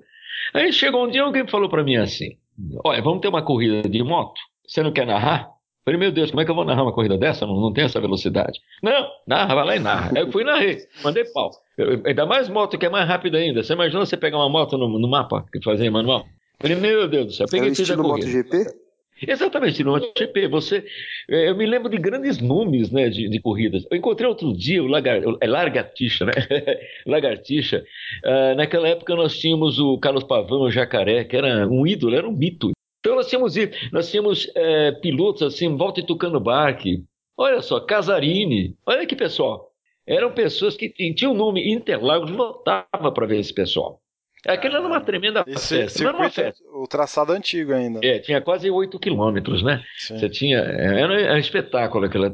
Aí 0.54 0.72
chegou 0.72 1.06
um 1.06 1.10
dia 1.10 1.22
alguém 1.22 1.46
falou 1.46 1.68
para 1.68 1.84
mim 1.84 1.96
assim: 1.96 2.36
Olha, 2.84 3.02
vamos 3.02 3.20
ter 3.20 3.28
uma 3.28 3.42
corrida 3.42 3.88
de 3.88 4.02
moto. 4.02 4.40
Você 4.66 4.82
não 4.82 4.92
quer 4.92 5.06
narrar? 5.06 5.50
Falei, 5.84 5.98
meu 5.98 6.12
Deus, 6.12 6.30
como 6.30 6.42
é 6.42 6.44
que 6.44 6.50
eu 6.50 6.54
vou 6.54 6.66
narrar 6.66 6.82
uma 6.82 6.92
corrida 6.92 7.16
dessa? 7.16 7.46
Não, 7.46 7.58
não 7.58 7.72
tem 7.72 7.84
essa 7.84 7.98
velocidade. 7.98 8.60
Não, 8.82 9.08
narra, 9.26 9.54
vai 9.54 9.64
lá 9.64 9.76
e 9.76 9.78
narra. 9.78 10.12
Aí 10.14 10.22
eu 10.22 10.30
fui 10.30 10.42
e 10.42 10.44
narrei, 10.44 10.78
mandei 11.02 11.24
pau. 11.32 11.50
Eu, 11.78 12.02
ainda 12.04 12.26
mais 12.26 12.46
moto, 12.48 12.76
que 12.76 12.84
é 12.84 12.90
mais 12.90 13.08
rápida 13.08 13.38
ainda. 13.38 13.62
Você 13.62 13.72
imagina 13.72 14.04
você 14.04 14.16
pegar 14.16 14.36
uma 14.36 14.50
moto 14.50 14.76
no, 14.76 14.98
no 14.98 15.08
mapa 15.08 15.46
que 15.50 15.62
fazia 15.62 15.90
manual? 15.90 16.26
Falei, 16.60 16.76
meu 16.76 17.08
Deus 17.08 17.26
do 17.26 17.32
céu, 17.32 17.46
peguei 17.48 17.70
é 17.70 17.72
e 17.72 17.76
corrida. 17.76 18.02
MotoGP? 18.02 18.88
Exatamente, 19.26 19.82
no 19.82 19.92
MotoGP. 19.92 20.48
Você, 20.48 20.84
é, 21.28 21.50
eu 21.50 21.56
me 21.56 21.66
lembro 21.66 21.88
de 21.88 21.96
grandes 21.96 22.40
nomes 22.40 22.90
né, 22.90 23.08
de, 23.08 23.28
de 23.28 23.40
corridas. 23.40 23.84
Eu 23.90 23.96
encontrei 23.96 24.28
outro 24.28 24.52
dia 24.56 24.82
o, 24.82 24.86
Lagar, 24.86 25.20
é 25.40 25.46
Largatixa, 25.46 26.24
né? 26.24 26.32
Lagartixa. 27.06 27.84
Uh, 28.24 28.56
naquela 28.56 28.88
época 28.88 29.14
nós 29.14 29.38
tínhamos 29.38 29.78
o 29.78 29.98
Carlos 29.98 30.24
Pavão, 30.24 30.62
o 30.62 30.70
Jacaré, 30.70 31.24
que 31.24 31.36
era 31.36 31.66
um 31.66 31.86
ídolo, 31.86 32.14
era 32.14 32.28
um 32.28 32.32
mito. 32.32 32.72
Então 33.00 33.14
nós 33.14 33.28
tínhamos, 33.28 33.54
nós 33.92 34.10
tínhamos 34.10 34.50
é, 34.54 34.92
pilotos 34.92 35.42
assim, 35.42 35.76
Walter 35.76 36.04
Tucano 36.04 36.40
Barque, 36.40 37.04
olha 37.36 37.62
só, 37.62 37.80
Casarini, 37.80 38.76
olha 38.84 39.06
que 39.06 39.14
pessoal. 39.14 39.68
Eram 40.06 40.32
pessoas 40.32 40.76
que 40.76 40.88
tinham 40.88 41.32
o 41.32 41.36
nome 41.36 41.72
Interlagos, 41.72 42.30
lotava 42.30 43.12
para 43.12 43.26
ver 43.26 43.38
esse 43.38 43.52
pessoal. 43.52 44.00
Aquilo 44.46 44.76
era 44.76 44.86
uma 44.86 45.00
tremenda 45.00 45.44
festa. 45.44 46.04
Era 46.04 46.16
uma 46.16 46.30
festa. 46.30 46.62
O 46.72 46.86
traçado 46.86 47.32
antigo 47.32 47.72
ainda. 47.72 48.00
É, 48.02 48.18
tinha 48.18 48.40
quase 48.40 48.70
8 48.70 48.98
quilômetros, 48.98 49.62
né? 49.62 49.82
Sim. 49.96 50.18
Você 50.18 50.28
tinha. 50.28 50.58
Era 50.58 51.34
um 51.34 51.38
espetáculo. 51.38 52.06
Aquela, 52.06 52.32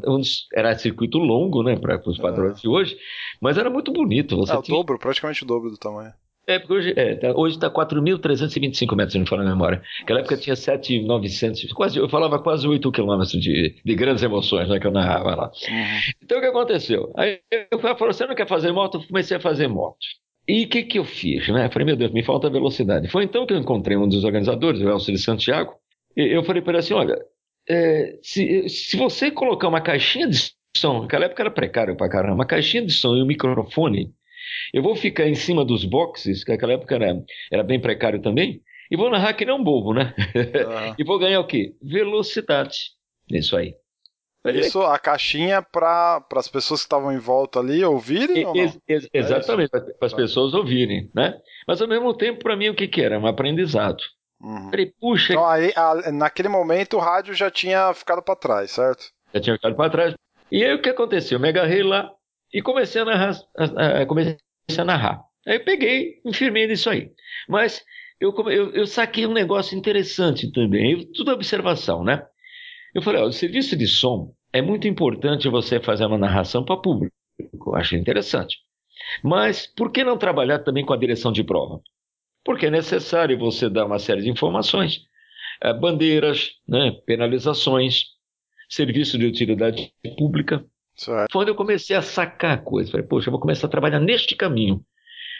era 0.54 0.76
circuito 0.76 1.18
longo, 1.18 1.62
né? 1.62 1.76
Para 1.76 2.00
os 2.06 2.18
padrões 2.18 2.58
é. 2.58 2.60
de 2.60 2.68
hoje. 2.68 2.96
Mas 3.40 3.56
era 3.56 3.70
muito 3.70 3.92
bonito. 3.92 4.36
Você 4.36 4.52
é, 4.52 4.62
tinha... 4.62 4.76
o 4.76 4.80
dobro, 4.80 4.98
praticamente 4.98 5.42
o 5.42 5.46
dobro 5.46 5.70
do 5.70 5.78
tamanho. 5.78 6.12
É, 6.46 6.58
porque 6.58 6.74
hoje 6.74 6.94
é, 6.94 7.14
tá, 7.14 7.28
está 7.48 7.70
4.325 7.70 8.94
metros, 8.94 9.12
se 9.12 9.18
não 9.18 9.26
falar 9.26 9.42
a 9.42 9.46
memória. 9.46 9.82
Naquela 10.00 10.20
época 10.20 10.36
tinha 10.36 10.54
7.900, 10.54 11.72
quase, 11.72 11.98
eu 11.98 12.08
falava 12.08 12.38
quase 12.38 12.68
8 12.68 12.92
quilômetros 12.92 13.40
de, 13.40 13.80
de 13.82 13.94
grandes 13.94 14.22
emoções 14.22 14.68
né, 14.68 14.78
que 14.78 14.86
eu 14.86 14.92
narrava 14.92 15.34
lá. 15.34 15.46
Uhum. 15.46 16.12
Então 16.22 16.38
o 16.38 16.40
que 16.42 16.46
aconteceu? 16.46 17.10
Aí 17.16 17.40
eu 17.70 17.78
falei, 17.78 17.96
você 17.96 18.26
não 18.26 18.34
quer 18.34 18.46
fazer 18.46 18.72
moto? 18.72 18.98
Eu 18.98 19.06
comecei 19.06 19.36
a 19.36 19.40
fazer 19.40 19.68
moto. 19.68 20.04
E 20.46 20.64
o 20.64 20.68
que, 20.68 20.82
que 20.82 20.98
eu 20.98 21.04
fiz? 21.04 21.48
Né? 21.48 21.70
Falei, 21.70 21.86
meu 21.86 21.96
Deus, 21.96 22.12
me 22.12 22.22
falta 22.22 22.50
velocidade. 22.50 23.08
Foi 23.08 23.24
então 23.24 23.46
que 23.46 23.54
eu 23.54 23.58
encontrei 23.58 23.96
um 23.96 24.08
dos 24.08 24.24
organizadores, 24.24 24.80
o 24.80 24.88
Elcio 24.88 25.12
de 25.12 25.20
Santiago, 25.20 25.74
e 26.16 26.36
eu 26.36 26.44
falei 26.44 26.60
para 26.62 26.72
ele 26.72 26.78
assim: 26.80 26.94
olha, 26.94 27.18
é, 27.68 28.18
se, 28.22 28.68
se 28.68 28.96
você 28.96 29.30
colocar 29.30 29.68
uma 29.68 29.80
caixinha 29.80 30.28
de 30.28 30.52
som, 30.76 31.02
naquela 31.02 31.24
época 31.24 31.42
era 31.42 31.50
precário 31.50 31.96
pra 31.96 32.08
caramba, 32.08 32.34
uma 32.34 32.46
caixinha 32.46 32.84
de 32.84 32.92
som 32.92 33.16
e 33.16 33.22
um 33.22 33.26
microfone 33.26 34.12
eu 34.72 34.82
vou 34.82 34.94
ficar 34.96 35.26
em 35.26 35.34
cima 35.34 35.64
dos 35.64 35.84
boxes, 35.84 36.44
que 36.44 36.52
naquela 36.52 36.74
época 36.74 36.94
era, 36.94 37.24
era 37.50 37.62
bem 37.62 37.80
precário 37.80 38.20
também, 38.20 38.60
e 38.90 38.96
vou 38.96 39.10
narrar 39.10 39.34
que 39.34 39.44
nem 39.44 39.54
um 39.54 39.62
bobo, 39.62 39.94
né? 39.94 40.14
Ah. 40.68 40.94
e 40.98 41.04
vou 41.04 41.18
ganhar 41.18 41.40
o 41.40 41.46
quê? 41.46 41.74
Velocidade. 41.82 42.92
Isso 43.30 43.56
aí. 43.56 43.74
Isso, 44.46 44.82
a 44.82 44.98
caixinha 44.98 45.62
para 45.62 46.22
as 46.36 46.48
pessoas 46.48 46.80
que 46.80 46.86
estavam 46.86 47.12
em 47.12 47.18
volta 47.18 47.60
ali 47.60 47.82
ouvirem? 47.84 48.46
Ex 48.56 48.78
ex 48.86 49.08
é 49.12 49.18
exatamente, 49.18 49.70
é 49.74 49.80
para 49.80 50.06
as 50.06 50.12
pessoas 50.12 50.52
ouvirem, 50.52 51.10
né? 51.14 51.38
Mas 51.66 51.80
ao 51.80 51.88
mesmo 51.88 52.12
tempo, 52.12 52.42
para 52.42 52.56
mim, 52.56 52.68
o 52.68 52.74
que, 52.74 52.86
que 52.86 53.00
era? 53.00 53.18
Um 53.18 53.26
aprendizado. 53.26 54.02
Uhum. 54.42 54.70
Falei, 54.70 54.92
puxa. 55.00 55.32
Então, 55.32 55.46
aí, 55.46 55.72
a, 55.74 56.12
naquele 56.12 56.48
momento, 56.48 56.96
o 56.96 57.00
rádio 57.00 57.32
já 57.32 57.50
tinha 57.50 57.94
ficado 57.94 58.22
para 58.22 58.36
trás, 58.36 58.72
certo? 58.72 59.06
Já 59.32 59.40
tinha 59.40 59.56
ficado 59.56 59.74
para 59.74 59.90
trás. 59.90 60.14
E 60.52 60.62
aí 60.62 60.74
o 60.74 60.82
que 60.82 60.90
aconteceu? 60.90 61.36
Eu 61.36 61.40
me 61.40 61.48
agarrei 61.48 61.82
lá, 61.82 62.10
e 62.52 62.62
comecei 62.62 63.02
a 63.02 63.04
narrar. 63.04 63.34
A, 63.56 64.02
a, 64.02 64.06
comecei 64.06 64.38
a 64.78 64.84
narrar. 64.84 65.24
Aí 65.46 65.56
eu 65.56 65.64
peguei, 65.64 66.20
enfirmei 66.24 66.66
nisso 66.66 66.88
aí. 66.88 67.10
Mas 67.48 67.82
eu, 68.20 68.32
eu, 68.48 68.72
eu 68.72 68.86
saquei 68.86 69.26
um 69.26 69.32
negócio 69.32 69.76
interessante 69.76 70.52
também, 70.52 71.10
tudo 71.12 71.32
observação, 71.32 72.04
né? 72.04 72.24
Eu 72.94 73.02
falei, 73.02 73.20
ó, 73.20 73.26
o 73.26 73.32
serviço 73.32 73.76
de 73.76 73.86
som 73.86 74.32
é 74.52 74.62
muito 74.62 74.86
importante 74.86 75.48
você 75.48 75.80
fazer 75.80 76.06
uma 76.06 76.16
narração 76.16 76.64
para 76.64 76.76
público. 76.76 77.14
Eu 77.38 77.74
achei 77.74 77.98
interessante. 77.98 78.58
Mas 79.22 79.66
por 79.66 79.90
que 79.90 80.04
não 80.04 80.16
trabalhar 80.16 80.60
também 80.60 80.84
com 80.84 80.92
a 80.92 80.96
direção 80.96 81.32
de 81.32 81.42
prova? 81.42 81.80
Porque 82.44 82.66
é 82.66 82.70
necessário 82.70 83.38
você 83.38 83.68
dar 83.68 83.86
uma 83.86 83.98
série 83.98 84.22
de 84.22 84.30
informações, 84.30 85.00
é, 85.60 85.72
bandeiras, 85.72 86.52
né, 86.68 86.92
penalizações, 87.04 88.04
serviço 88.68 89.18
de 89.18 89.26
utilidade 89.26 89.92
pública. 90.16 90.64
Certo. 90.94 91.32
Quando 91.32 91.48
eu 91.48 91.54
comecei 91.54 91.96
a 91.96 92.02
sacar 92.02 92.52
a 92.52 92.58
coisa, 92.58 92.92
falei, 92.92 93.06
poxa, 93.06 93.28
eu 93.28 93.32
vou 93.32 93.40
começar 93.40 93.66
a 93.66 93.70
trabalhar 93.70 93.98
neste 93.98 94.36
caminho. 94.36 94.84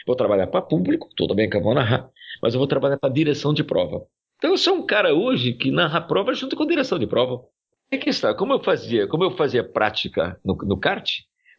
Vou 0.05 0.15
trabalhar 0.15 0.47
para 0.47 0.61
público, 0.61 1.09
tudo 1.15 1.33
bem 1.33 1.49
que 1.49 1.55
eu 1.55 1.63
vou 1.63 1.73
narrar, 1.73 2.09
mas 2.41 2.53
eu 2.53 2.59
vou 2.59 2.67
trabalhar 2.67 2.97
para 2.97 3.13
direção 3.13 3.53
de 3.53 3.63
prova. 3.63 4.05
Então 4.37 4.51
eu 4.51 4.57
sou 4.57 4.75
um 4.75 4.85
cara 4.85 5.13
hoje 5.13 5.53
que 5.53 5.71
narra 5.71 6.01
prova 6.01 6.33
junto 6.33 6.55
com 6.55 6.65
direção 6.65 6.99
de 6.99 7.07
prova. 7.07 7.43
E 7.91 7.97
que 7.97 8.09
está, 8.09 8.33
como 8.33 8.53
eu 8.53 8.63
fazia, 8.63 9.07
como 9.07 9.23
eu 9.23 9.31
fazia 9.31 9.63
prática 9.63 10.39
no, 10.43 10.55
no 10.55 10.79
kart, 10.79 11.09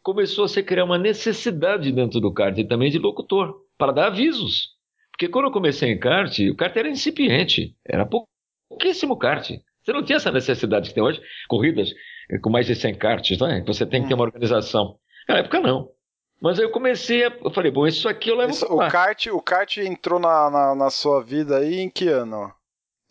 começou 0.03 0.45
a 0.45 0.47
se 0.47 0.61
criar 0.61 0.83
uma 0.83 0.97
necessidade 0.97 1.91
dentro 1.91 2.19
do 2.19 2.33
kart 2.33 2.57
e 2.57 2.67
também 2.67 2.91
de 2.91 2.99
locutor, 2.99 3.55
para 3.77 3.91
dar 3.91 4.07
avisos. 4.07 4.75
Porque 5.11 5.27
quando 5.27 5.45
eu 5.45 5.51
comecei 5.51 5.91
em 5.91 5.99
kart, 5.99 6.37
o 6.39 6.55
kart 6.55 6.75
era 6.75 6.89
incipiente, 6.89 7.75
era 7.85 8.05
pouquíssimo 8.05 9.17
kart. 9.17 9.49
Você 9.83 9.93
não 9.93 10.03
tinha 10.03 10.17
essa 10.17 10.31
necessidade 10.31 10.89
que 10.89 10.95
tem 10.95 11.03
hoje, 11.03 11.21
corridas 11.47 11.93
com 12.41 12.49
mais 12.49 12.65
de 12.65 12.75
100 12.75 12.95
karts, 12.95 13.39
né? 13.39 13.63
Você 13.65 13.85
tem 13.85 14.01
que 14.01 14.09
ter 14.09 14.13
uma 14.13 14.23
hum. 14.23 14.27
organização. 14.27 14.99
Na 15.27 15.37
época 15.37 15.59
não. 15.59 15.89
Mas 16.41 16.59
aí 16.59 16.65
eu 16.65 16.71
comecei 16.71 17.25
a. 17.25 17.29
Eu 17.43 17.49
falei, 17.51 17.71
bom, 17.71 17.87
isso 17.87 18.07
aqui 18.07 18.29
eu 18.29 18.35
levo 18.35 18.51
isso, 18.51 18.65
o 18.65 18.77
kart, 18.89 19.27
o 19.27 19.41
kart 19.41 19.77
entrou 19.77 20.19
na, 20.19 20.49
na, 20.49 20.75
na, 20.75 20.89
sua 20.89 21.23
vida 21.23 21.57
aí 21.57 21.79
em 21.79 21.89
que 21.89 22.07
ano? 22.09 22.53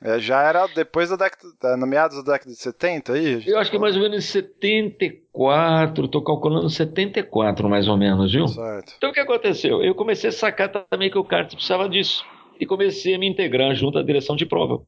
É, 0.03 0.19
já 0.19 0.43
era 0.43 0.67
depois 0.67 1.09
da 1.09 1.17
década. 1.17 1.77
No 1.77 1.87
meados 1.87 2.23
da 2.23 2.33
década 2.33 2.51
de 2.51 2.57
70 2.57 3.13
aí? 3.15 3.43
Eu 3.47 3.59
acho 3.59 3.71
que 3.71 3.79
mais 3.79 3.97
ou 3.97 4.03
menos 4.03 4.19
em 4.19 4.21
74, 4.21 6.09
tô 6.09 6.23
calculando 6.23 6.69
74 6.69 7.69
mais 7.69 7.89
ou 7.89 7.97
menos, 7.97 8.33
viu? 8.33 8.47
Certo. 8.47 8.93
Então 8.97 9.11
o 9.11 9.13
que 9.13 9.21
aconteceu? 9.21 9.83
Eu 9.83 9.95
comecei 9.95 10.29
a 10.29 10.33
sacar 10.33 10.69
também 10.69 11.11
que 11.11 11.19
o 11.19 11.25
kart 11.25 11.51
precisava 11.51 11.89
disso. 11.89 12.25
E 12.61 12.67
comecei 12.67 13.15
a 13.15 13.19
me 13.19 13.27
integrar 13.27 13.75
junto 13.75 13.99
à 13.99 14.03
direção 14.03 14.37
de 14.37 14.47
prova. 14.47 14.83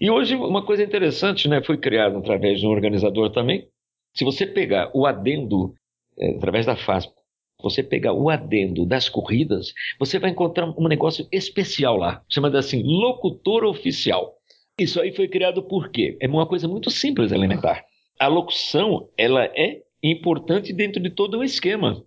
E 0.00 0.10
hoje, 0.10 0.36
uma 0.36 0.64
coisa 0.64 0.82
interessante, 0.82 1.48
né? 1.48 1.62
Foi 1.62 1.76
criado 1.76 2.18
através 2.18 2.60
de 2.60 2.66
um 2.66 2.70
organizador 2.70 3.30
também. 3.30 3.68
Se 4.14 4.24
você 4.24 4.46
pegar 4.46 4.90
o 4.94 5.06
adendo, 5.06 5.74
é, 6.18 6.36
através 6.36 6.66
da 6.66 6.76
FASP, 6.76 7.12
você 7.60 7.82
pegar 7.82 8.12
o 8.12 8.30
adendo 8.30 8.86
das 8.86 9.08
corridas, 9.08 9.72
você 9.98 10.18
vai 10.18 10.30
encontrar 10.30 10.66
um 10.78 10.88
negócio 10.88 11.26
especial 11.32 11.96
lá, 11.96 12.22
chamado 12.28 12.56
assim, 12.56 12.82
locutor 12.82 13.64
oficial. 13.64 14.36
Isso 14.78 15.00
aí 15.00 15.12
foi 15.14 15.26
criado 15.26 15.62
por 15.62 15.90
quê? 15.90 16.16
É 16.20 16.28
uma 16.28 16.46
coisa 16.46 16.68
muito 16.68 16.90
simples, 16.90 17.32
elementar. 17.32 17.84
A 18.18 18.28
locução, 18.28 19.08
ela 19.18 19.44
é 19.44 19.82
importante 20.02 20.72
dentro 20.72 21.02
de 21.02 21.10
todo 21.10 21.38
o 21.38 21.44
esquema. 21.44 22.04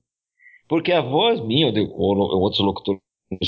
Porque 0.69 0.93
a 0.93 1.01
voz 1.01 1.41
minha, 1.41 1.67
ou, 1.67 2.17
ou 2.17 2.41
outros 2.41 2.61
locutores 2.61 3.01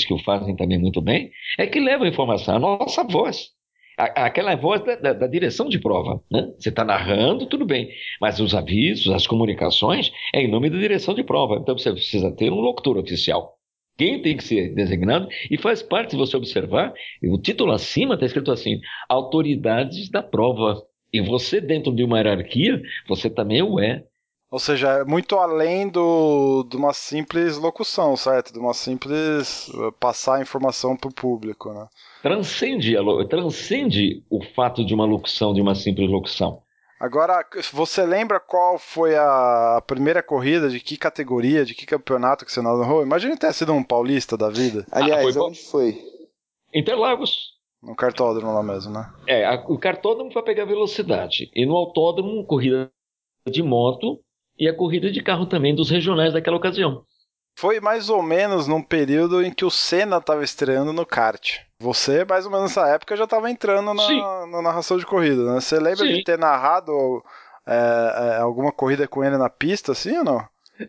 que 0.06 0.12
o 0.12 0.18
fazem 0.18 0.54
também 0.54 0.78
muito 0.78 1.00
bem, 1.00 1.30
é 1.58 1.66
que 1.66 1.80
leva 1.80 2.04
a 2.04 2.08
informação, 2.08 2.56
a 2.56 2.58
nossa 2.58 3.02
voz. 3.02 3.50
Aquela 3.96 4.54
voz 4.56 4.84
da, 4.84 4.96
da, 4.96 5.12
da, 5.12 5.26
direção 5.26 5.68
de 5.68 5.78
prova. 5.78 6.20
Né? 6.30 6.52
Você 6.58 6.68
está 6.68 6.84
narrando, 6.84 7.46
tudo 7.46 7.64
bem. 7.64 7.90
Mas 8.20 8.40
os 8.40 8.54
avisos, 8.54 9.12
as 9.12 9.26
comunicações, 9.26 10.10
é 10.34 10.42
em 10.42 10.50
nome 10.50 10.70
da 10.70 10.78
direção 10.78 11.14
de 11.14 11.22
prova. 11.22 11.56
Então 11.56 11.76
você 11.76 11.92
precisa 11.92 12.30
ter 12.34 12.50
um 12.50 12.60
locutor 12.60 12.96
oficial. 12.98 13.54
Quem 13.96 14.20
tem 14.20 14.36
que 14.36 14.42
ser 14.42 14.74
designado, 14.74 15.28
e 15.48 15.56
faz 15.56 15.80
parte, 15.80 16.10
se 16.10 16.16
você 16.16 16.36
observar, 16.36 16.92
o 17.22 17.38
título 17.38 17.70
acima 17.70 18.14
está 18.14 18.26
escrito 18.26 18.50
assim: 18.50 18.80
autoridades 19.08 20.10
da 20.10 20.22
prova. 20.22 20.82
E 21.12 21.20
você, 21.20 21.60
dentro 21.60 21.94
de 21.94 22.02
uma 22.02 22.18
hierarquia, 22.18 22.82
você 23.06 23.30
também 23.30 23.62
o 23.62 23.78
é. 23.78 24.04
Ou 24.50 24.58
seja, 24.58 25.00
é 25.00 25.04
muito 25.04 25.36
além 25.36 25.88
do, 25.88 26.64
de 26.68 26.76
uma 26.76 26.92
simples 26.92 27.56
locução, 27.56 28.16
certo? 28.16 28.52
De 28.52 28.58
uma 28.58 28.72
simples 28.72 29.68
eh, 29.68 29.90
passar 29.98 30.36
a 30.36 30.42
informação 30.42 30.96
para 30.96 31.08
o 31.08 31.14
público, 31.14 31.72
né? 31.72 31.88
Transcende, 32.22 32.94
transcende 33.28 34.24
o 34.30 34.42
fato 34.54 34.84
de 34.84 34.94
uma 34.94 35.04
locução, 35.04 35.52
de 35.52 35.60
uma 35.60 35.74
simples 35.74 36.08
locução. 36.08 36.62
Agora, 37.00 37.44
você 37.72 38.06
lembra 38.06 38.38
qual 38.38 38.78
foi 38.78 39.16
a 39.16 39.82
primeira 39.86 40.22
corrida, 40.22 40.70
de 40.70 40.80
que 40.80 40.96
categoria, 40.96 41.64
de 41.64 41.74
que 41.74 41.84
campeonato 41.84 42.46
que 42.46 42.52
você 42.52 42.62
narrou? 42.62 43.02
Imagina 43.02 43.36
ter 43.36 43.52
sido 43.52 43.72
um 43.72 43.82
paulista 43.82 44.38
da 44.38 44.48
vida. 44.48 44.86
Aliás, 44.90 45.36
ah, 45.36 45.40
foi 45.40 45.42
onde 45.42 45.58
foi? 45.64 46.02
Interlagos. 46.72 47.54
No 47.82 47.94
cartódromo 47.94 48.54
lá 48.54 48.62
mesmo, 48.62 48.92
né? 48.92 49.12
É, 49.26 49.44
a, 49.44 49.62
o 49.68 49.78
cartódromo 49.78 50.32
foi 50.32 50.42
pegar 50.42 50.64
velocidade. 50.64 51.50
E 51.54 51.66
no 51.66 51.76
autódromo, 51.76 52.46
corrida 52.46 52.90
de 53.46 53.62
moto 53.62 54.23
e 54.58 54.68
a 54.68 54.74
corrida 54.74 55.10
de 55.10 55.22
carro 55.22 55.46
também 55.46 55.74
dos 55.74 55.90
regionais 55.90 56.32
daquela 56.32 56.56
ocasião. 56.56 57.04
Foi 57.56 57.80
mais 57.80 58.10
ou 58.10 58.22
menos 58.22 58.66
num 58.66 58.82
período 58.82 59.42
em 59.42 59.52
que 59.52 59.64
o 59.64 59.70
Senna 59.70 60.16
estava 60.16 60.42
estreando 60.42 60.92
no 60.92 61.06
kart. 61.06 61.60
Você, 61.78 62.24
mais 62.24 62.44
ou 62.46 62.50
menos 62.50 62.74
nessa 62.74 62.88
época, 62.88 63.16
já 63.16 63.24
estava 63.24 63.50
entrando 63.50 63.94
na, 63.94 64.46
na, 64.46 64.62
narração 64.62 64.98
de 64.98 65.06
corrida, 65.06 65.44
né? 65.44 65.60
Você 65.60 65.76
lembra 65.76 66.04
Sim. 66.04 66.14
de 66.14 66.24
ter 66.24 66.38
narrado 66.38 66.92
é, 67.66 67.74
é, 67.74 68.36
alguma 68.38 68.72
corrida 68.72 69.06
com 69.06 69.22
ele 69.22 69.36
na 69.36 69.48
pista, 69.48 69.92
assim 69.92 70.16
ou 70.18 70.24
não? 70.24 70.44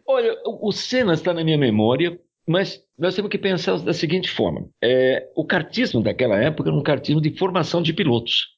Olha, 0.08 0.36
o 0.44 0.72
Senna 0.72 1.14
está 1.14 1.34
na 1.34 1.44
minha 1.44 1.58
memória, 1.58 2.20
mas 2.48 2.82
nós 2.98 3.14
temos 3.16 3.30
que 3.30 3.38
pensar 3.38 3.78
da 3.80 3.94
seguinte 3.94 4.32
forma: 4.32 4.68
é, 4.84 5.30
o 5.36 5.46
kartismo 5.46 6.02
daquela 6.02 6.36
época 6.38 6.70
era 6.70 6.78
um 6.78 6.84
kartismo 6.84 7.22
de 7.22 7.38
formação 7.38 7.82
de 7.82 7.94
pilotos. 7.94 8.56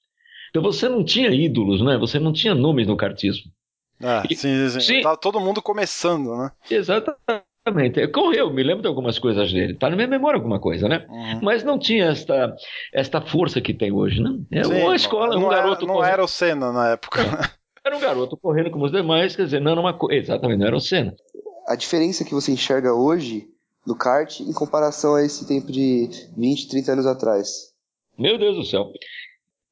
Então 0.49 0.61
você 0.61 0.87
não 0.87 1.03
tinha 1.03 1.29
ídolos, 1.29 1.81
né? 1.83 1.97
Você 1.97 2.19
não 2.19 2.31
tinha 2.31 2.55
nomes 2.55 2.87
no 2.87 2.95
kartismo. 2.95 3.51
Ah, 4.03 4.23
e, 4.29 4.35
sim, 4.35 4.69
sim, 4.69 4.79
sim. 4.79 5.01
Tava 5.01 5.17
todo 5.17 5.39
mundo 5.39 5.61
começando, 5.61 6.35
né? 6.35 6.51
Exatamente. 6.69 8.07
Correu, 8.13 8.53
me 8.53 8.63
lembro 8.63 8.81
de 8.81 8.87
algumas 8.87 9.17
coisas 9.19 9.51
dele. 9.51 9.73
Está 9.73 9.89
na 9.89 9.95
minha 9.95 10.07
memória 10.07 10.37
alguma 10.37 10.59
coisa, 10.59 10.87
né? 10.87 11.05
Uhum. 11.09 11.39
Mas 11.41 11.63
não 11.63 11.77
tinha 11.79 12.05
esta, 12.05 12.55
esta 12.93 13.21
força 13.21 13.59
que 13.59 13.73
tem 13.73 13.91
hoje, 13.91 14.21
né? 14.21 14.29
É 14.51 14.63
Sim, 14.63 14.83
uma 14.83 14.95
escola, 14.95 15.35
um 15.35 15.49
garoto. 15.49 15.83
Era, 15.83 15.87
não 15.87 15.95
correndo. 15.95 16.13
era 16.13 16.23
o 16.23 16.27
Senna 16.27 16.71
na 16.71 16.89
época. 16.89 17.21
Era 17.85 17.95
um 17.95 18.01
garoto 18.01 18.35
correndo 18.35 18.69
como 18.69 18.83
os 18.83 18.91
demais, 18.91 19.33
quer 19.33 19.45
dizer, 19.45 19.61
não 19.61 19.71
era 19.71 19.79
uma 19.79 19.93
coisa. 19.93 20.19
Exatamente, 20.19 20.59
não 20.59 20.67
era 20.67 20.75
o 20.75 20.81
Senna. 20.81 21.15
A 21.65 21.73
diferença 21.73 22.25
que 22.25 22.33
você 22.33 22.51
enxerga 22.51 22.93
hoje 22.93 23.47
no 23.85 23.95
kart 23.95 24.41
em 24.41 24.51
comparação 24.51 25.15
a 25.15 25.23
esse 25.23 25.47
tempo 25.47 25.71
de 25.71 26.09
20, 26.35 26.67
30 26.67 26.91
anos 26.91 27.05
atrás? 27.05 27.73
Meu 28.19 28.37
Deus 28.37 28.57
do 28.57 28.65
céu. 28.65 28.91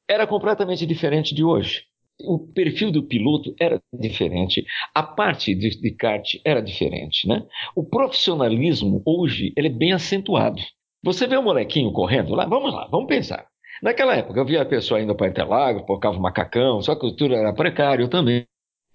Era 0.07 0.25
completamente 0.25 0.85
diferente 0.85 1.35
de 1.35 1.43
hoje 1.43 1.83
o 2.19 2.39
perfil 2.39 2.91
do 2.91 3.03
piloto 3.03 3.53
era 3.59 3.81
diferente, 3.93 4.65
a 4.93 5.03
parte 5.03 5.53
de, 5.53 5.69
de 5.69 5.91
kart 5.91 6.35
era 6.45 6.61
diferente, 6.61 7.27
né? 7.27 7.43
O 7.75 7.83
profissionalismo 7.83 9.01
hoje 9.05 9.53
ele 9.57 9.67
é 9.67 9.71
bem 9.71 9.93
acentuado. 9.93 10.61
Você 11.03 11.27
vê 11.27 11.35
o 11.37 11.41
um 11.41 11.43
molequinho 11.43 11.91
correndo 11.91 12.33
lá, 12.33 12.45
vamos 12.45 12.73
lá, 12.73 12.87
vamos 12.89 13.07
pensar. 13.07 13.45
Naquela 13.81 14.15
época 14.15 14.39
eu 14.39 14.45
via 14.45 14.61
a 14.61 14.65
pessoa 14.65 15.01
indo 15.01 15.15
para 15.15 15.27
Interlagos, 15.27 15.85
colocava 15.85 16.17
o 16.17 16.21
macacão, 16.21 16.81
só 16.81 16.95
que 16.95 17.15
tudo 17.15 17.35
era 17.35 17.53
precário 17.53 18.07
também, 18.07 18.45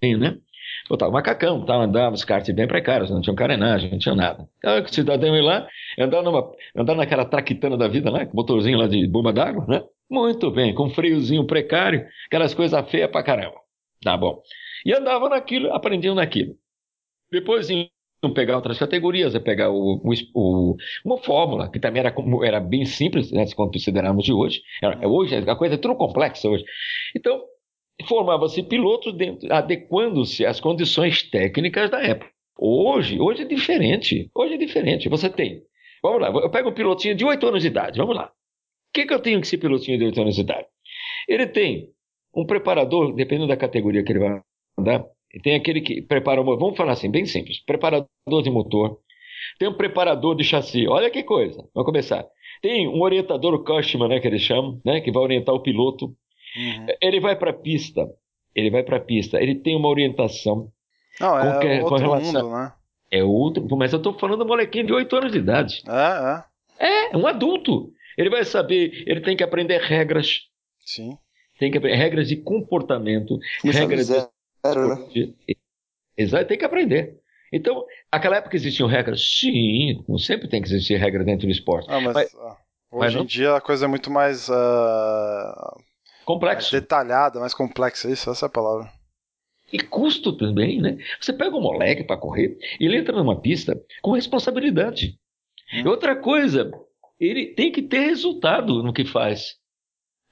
né? 0.03 0.39
Botava 0.89 1.13
macacão, 1.13 1.65
andava 1.69 2.15
os 2.15 2.25
karts 2.25 2.55
bem 2.55 2.67
precários, 2.67 3.11
não 3.11 3.21
tinha 3.21 3.37
carenagem, 3.37 3.91
não 3.91 3.99
tinha 3.99 4.15
nada. 4.15 4.49
Então, 4.59 4.83
o 4.83 4.89
cidadão 4.89 5.37
ia 5.37 5.43
lá, 5.43 5.69
andar, 5.99 6.23
numa, 6.23 6.51
andar 6.75 6.95
naquela 6.95 7.25
traquitana 7.25 7.77
da 7.77 7.87
vida 7.87 8.11
lá, 8.11 8.25
com 8.27 8.37
motorzinho 8.37 8.79
lá 8.79 8.89
de 8.89 9.07
bomba 9.07 9.33
d'água, 9.33 9.67
né? 9.69 9.83
Muito 10.11 10.51
bem, 10.51 10.75
com 10.75 10.90
freiozinho 10.90 11.46
precário, 11.46 12.05
aquelas 12.27 12.53
coisas 12.53 12.90
feias 12.90 13.09
pra 13.11 13.23
caramba. 13.23 13.57
Tá 14.03 14.16
bom. 14.16 14.42
E 14.85 14.92
andavam 14.92 15.29
naquilo, 15.29 15.73
aprendiam 15.73 16.16
naquilo. 16.16 16.57
Depois 17.31 17.70
iam 17.70 17.88
pegar 18.35 18.57
outras 18.57 18.77
categorias, 18.77 19.35
ia 19.35 19.40
pegar 19.40 19.70
o, 19.70 20.03
o, 20.03 20.12
o, 20.35 20.77
uma 21.05 21.16
fórmula, 21.18 21.70
que 21.70 21.79
também 21.79 22.01
era, 22.01 22.12
era 22.44 22.59
bem 22.59 22.85
simples, 22.85 23.31
né, 23.31 23.46
se 23.46 23.55
considerarmos 23.55 24.25
de 24.25 24.33
hoje. 24.33 24.62
Era, 24.83 25.07
hoje 25.07 25.37
a 25.37 25.55
coisa 25.55 25.77
é 25.77 25.79
tudo 25.79 25.94
complexa 25.94 26.49
hoje. 26.49 26.64
Então, 27.16 27.40
formava-se 28.09 28.64
pilotos 28.64 29.14
adequando-se 29.49 30.44
às 30.44 30.59
condições 30.59 31.23
técnicas 31.23 31.88
da 31.88 32.03
época. 32.03 32.31
Hoje, 32.59 33.20
hoje 33.20 33.42
é 33.42 33.44
diferente. 33.46 34.29
Hoje 34.35 34.55
é 34.55 34.59
diferente. 34.59 35.09
Você 35.09 35.31
tem. 35.31 35.62
Vamos 36.03 36.20
lá, 36.20 36.29
eu 36.29 36.51
pego 36.51 36.70
um 36.70 36.75
pilotinho 36.75 37.14
de 37.14 37.25
8 37.25 37.46
anos 37.46 37.62
de 37.62 37.68
idade, 37.68 37.99
vamos 37.99 38.16
lá. 38.16 38.33
O 38.90 38.92
que, 38.92 39.07
que 39.07 39.14
eu 39.14 39.20
tenho 39.20 39.40
que 39.40 39.46
ser 39.46 39.59
pilotinho 39.59 39.98
de 39.98 40.05
8 40.05 40.20
anos 40.20 40.35
de 40.35 40.40
idade? 40.40 40.66
Ele 41.29 41.46
tem 41.46 41.88
um 42.35 42.44
preparador, 42.44 43.14
dependendo 43.14 43.48
da 43.48 43.57
categoria 43.57 44.03
que 44.03 44.12
ele 44.12 44.18
vai 44.18 44.40
andar, 44.76 45.05
tem 45.44 45.55
aquele 45.55 45.81
que 45.81 46.03
prepara, 46.03 46.42
vamos 46.42 46.76
falar 46.76 46.92
assim, 46.92 47.11
bem 47.11 47.24
simples, 47.24 47.64
preparador 47.64 48.09
de 48.42 48.50
motor, 48.50 48.98
tem 49.59 49.68
um 49.68 49.74
preparador 49.74 50.35
de 50.35 50.42
chassi, 50.42 50.88
olha 50.88 51.09
que 51.09 51.22
coisa, 51.22 51.59
vamos 51.72 51.87
começar. 51.87 52.26
Tem 52.61 52.88
um 52.88 53.00
orientador, 53.00 53.55
o 53.55 53.64
Cushman, 53.64 54.09
né, 54.09 54.20
que 54.20 54.26
eles 54.26 54.42
chamam, 54.42 54.81
né, 54.85 55.00
que 55.00 55.12
vai 55.12 55.22
orientar 55.22 55.55
o 55.55 55.62
piloto. 55.62 56.07
Uhum. 56.07 56.87
Ele 57.00 57.20
vai 57.20 57.37
para 57.37 57.50
a 57.50 57.55
pista, 57.55 58.09
ele 58.55 58.70
vai 58.70 58.83
para 58.83 58.96
a 58.96 59.00
pista, 59.00 59.40
ele 59.40 59.55
tem 59.55 59.76
uma 59.76 59.88
orientação. 59.88 60.68
Não, 61.20 61.38
é 61.38 61.53
com, 61.53 61.61
que, 61.61 61.66
outro 61.66 61.88
com 61.88 61.96
relação, 61.96 62.42
mundo, 62.42 62.57
né? 62.57 62.72
É 63.12 63.24
outro, 63.24 63.76
mas 63.76 63.92
eu 63.92 63.98
estou 63.98 64.18
falando 64.18 64.40
do 64.40 64.46
molequinho 64.46 64.87
de 64.87 64.92
8 64.92 65.16
anos 65.16 65.33
de 65.33 65.38
idade. 65.38 65.83
É, 65.88 66.85
é. 66.85 67.11
É, 67.12 67.16
um 67.16 67.26
adulto. 67.26 67.92
Ele 68.21 68.29
vai 68.29 68.45
saber, 68.45 69.03
ele 69.07 69.23
tem 69.23 69.35
que 69.35 69.43
aprender 69.43 69.81
regras. 69.81 70.43
Sim. 70.85 71.17
Tem 71.59 71.71
que 71.71 71.79
aprender 71.79 71.97
regras 71.97 72.29
de 72.29 72.37
comportamento, 72.37 73.39
regras 73.65 74.07
zero, 74.07 75.09
de... 75.09 75.27
Né? 75.49 75.55
Exato, 76.16 76.45
tem 76.47 76.59
que 76.59 76.64
aprender. 76.66 77.18
Então, 77.51 77.83
aquela 78.12 78.37
época 78.37 78.55
existiam 78.57 78.87
regras? 78.87 79.23
Sim, 79.39 80.05
sempre 80.18 80.49
tem 80.49 80.61
que 80.61 80.68
existir 80.68 80.97
regra 80.97 81.25
dentro 81.25 81.47
do 81.47 81.51
esporte. 81.51 81.87
Ah, 81.91 81.99
mas, 82.01 82.12
Mas- 82.14 82.35
ah, 82.35 82.57
mas 82.93 83.07
hoje 83.09 83.16
não- 83.16 83.23
em 83.25 83.27
dia 83.27 83.57
a 83.57 83.61
coisa 83.61 83.87
é 83.87 83.89
muito 83.89 84.11
mais, 84.11 84.51
ah, 84.51 85.75
mais 85.75 86.25
Complexo. 86.27 86.73
detalhada, 86.73 87.41
mais 87.41 87.55
complexa. 87.55 88.11
Isso, 88.11 88.31
essa 88.31 88.45
é 88.45 88.49
a 88.49 88.51
palavra. 88.51 88.93
E 89.73 89.79
custo 89.81 90.37
também, 90.37 90.79
né? 90.81 90.99
Você 91.18 91.33
pega 91.33 91.57
um 91.57 91.61
moleque 91.62 92.05
para 92.05 92.18
correr, 92.18 92.59
ele 92.79 92.99
entra 92.99 93.16
numa 93.16 93.41
pista 93.41 93.81
com 94.03 94.11
responsabilidade. 94.12 95.18
E 95.73 95.87
outra 95.89 96.16
coisa, 96.16 96.71
ele 97.21 97.55
tem 97.55 97.71
que 97.71 97.83
ter 97.83 98.01
resultado 98.07 98.83
no 98.83 98.93
que 98.93 99.05
faz. 99.05 99.59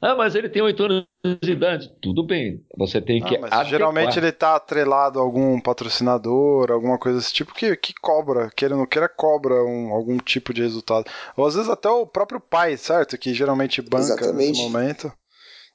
Ah, 0.01 0.15
mas 0.15 0.37
ele 0.37 0.49
tem 0.49 0.63
oito 0.63 0.85
anos 0.85 1.05
de 1.43 1.51
idade. 1.53 1.93
Tudo 2.01 2.25
bem, 2.25 2.65
você 2.77 3.01
tem 3.01 3.21
que 3.21 3.37
Ah, 3.51 3.65
geralmente 3.65 4.17
ele 4.17 4.31
tá 4.31 4.55
atrelado 4.55 5.19
a 5.19 5.23
algum 5.23 5.61
patrocinador, 5.61 6.71
alguma 6.71 6.97
coisa 6.97 7.19
desse 7.19 7.35
tipo 7.35 7.53
que, 7.53 7.75
que 7.77 7.93
cobra, 8.01 8.49
queira 8.57 8.75
ou 8.75 8.81
não 8.81 8.87
queira, 8.87 9.09
cobra 9.09 9.55
um- 9.65 9.91
algum 9.93 10.17
tipo 10.19 10.55
de 10.55 10.63
resultado. 10.63 11.11
Ou 11.37 11.45
às 11.45 11.57
vezes 11.57 11.69
até 11.69 11.89
o 11.89 12.07
próprio 12.07 12.41
pai, 12.41 12.77
certo? 12.77 13.19
Que 13.19 13.35
geralmente 13.35 13.83
banca 13.83 14.05
Exatamente. 14.05 14.51
nesse 14.51 14.63
momento. 14.63 15.13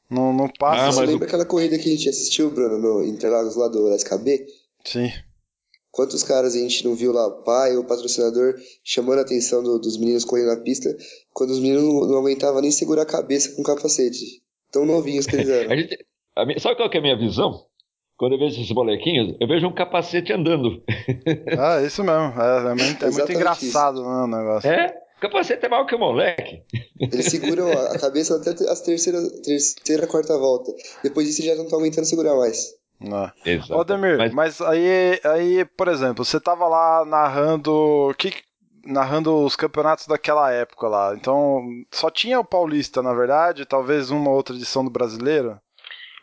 Não, 0.10 0.32
não 0.32 0.48
passa. 0.48 0.84
Ah, 0.88 0.92
Você 0.92 1.00
mas 1.02 1.10
lembra 1.10 1.28
aquela 1.28 1.46
corrida 1.46 1.78
que 1.78 1.90
a 1.90 1.92
gente 1.92 2.08
assistiu, 2.08 2.50
Bruno, 2.50 2.78
no 2.78 3.04
Interlagos 3.04 3.58
lá 3.58 3.68
do 3.68 3.92
SKB? 3.94 4.46
Sim. 4.86 5.12
Quantos 5.94 6.24
caras 6.24 6.56
a 6.56 6.58
gente 6.60 6.84
não 6.84 6.96
viu 6.96 7.12
lá, 7.14 7.28
o 7.28 7.44
pai, 7.44 7.78
o 7.78 7.84
patrocinador, 7.86 8.56
chamando 8.84 9.20
a 9.20 9.22
atenção 9.22 9.62
do- 9.62 9.78
dos 9.80 9.96
meninos 9.96 10.26
correndo 10.26 10.48
na 10.48 10.58
pista, 10.58 10.90
quando 11.32 11.52
os 11.52 11.60
meninos 11.60 11.84
não, 11.84 12.08
não 12.08 12.18
aguentavam 12.18 12.62
nem 12.62 12.72
segurar 12.72 13.04
a 13.04 13.06
cabeça 13.06 13.56
com 13.56 13.62
o 13.62 13.66
capacete. 13.66 14.42
Tão 14.72 14.86
novinhos 14.88 15.28
que 15.28 15.36
eles 15.36 15.50
A 15.52 15.54
eram. 15.54 15.78
gente- 15.78 15.98
a 16.36 16.46
minha- 16.48 16.60
sabe 16.60 16.78
qual 16.78 16.90
que 16.90 16.98
é 16.98 17.00
a 17.00 17.04
minha 17.04 17.16
visão? 17.18 17.66
Quando 18.18 18.34
eu 18.34 18.40
vejo 18.40 18.60
esses 18.60 18.72
molequinhos, 18.72 19.36
eu 19.40 19.48
vejo 19.48 19.68
um 19.68 19.74
capacete 19.74 20.34
andando. 20.34 20.82
Ah, 21.60 21.82
isso 21.86 22.04
mesmo. 22.04 22.42
É, 22.42 22.72
é 22.72 22.76
muito, 22.76 23.06
é 23.06 23.12
muito 23.12 23.32
engraçado 23.32 24.02
né, 24.02 24.24
o 24.24 24.28
negócio. 24.28 24.70
É? 24.70 24.96
Capacete 25.22 25.66
é 25.66 25.70
maior 25.70 25.86
que 25.86 25.96
o 25.96 26.00
moleque. 26.00 26.64
Eles 27.00 27.28
seguram 27.28 27.72
a 27.72 27.92
a 27.94 28.00
cabeça 28.00 28.36
até 28.36 28.50
as 28.70 28.82
terceira, 28.82 29.20
terceira, 29.44 30.08
quarta 30.08 30.38
volta. 30.38 30.74
Depois 31.04 31.28
disso 31.28 31.44
já 31.44 31.54
não 31.56 31.64
estão 31.66 31.80
aguentando 31.80 32.08
segurar 32.08 32.36
mais. 32.36 32.74
Não. 33.04 33.30
Exato. 33.46 33.76
Ô, 33.76 33.84
Demir, 33.84 34.18
Mas- 34.18 34.34
mas, 34.34 34.62
aí, 34.62 35.20
aí, 35.26 35.66
por 35.78 35.88
exemplo, 35.88 36.24
você 36.24 36.40
tava 36.40 36.68
lá 36.68 37.04
narrando. 37.06 38.14
Que, 38.18 38.32
narrando 38.86 39.34
os 39.44 39.56
campeonatos 39.56 40.08
daquela 40.08 40.52
época 40.52 40.88
lá. 40.88 41.14
Então, 41.16 41.62
só 41.92 42.10
tinha 42.10 42.40
o 42.40 42.44
Paulista, 42.46 43.02
na 43.02 43.14
verdade, 43.14 43.66
talvez 43.66 44.10
uma 44.12 44.30
outra 44.30 44.56
edição 44.56 44.84
do 44.84 44.90
brasileiro. 44.92 45.58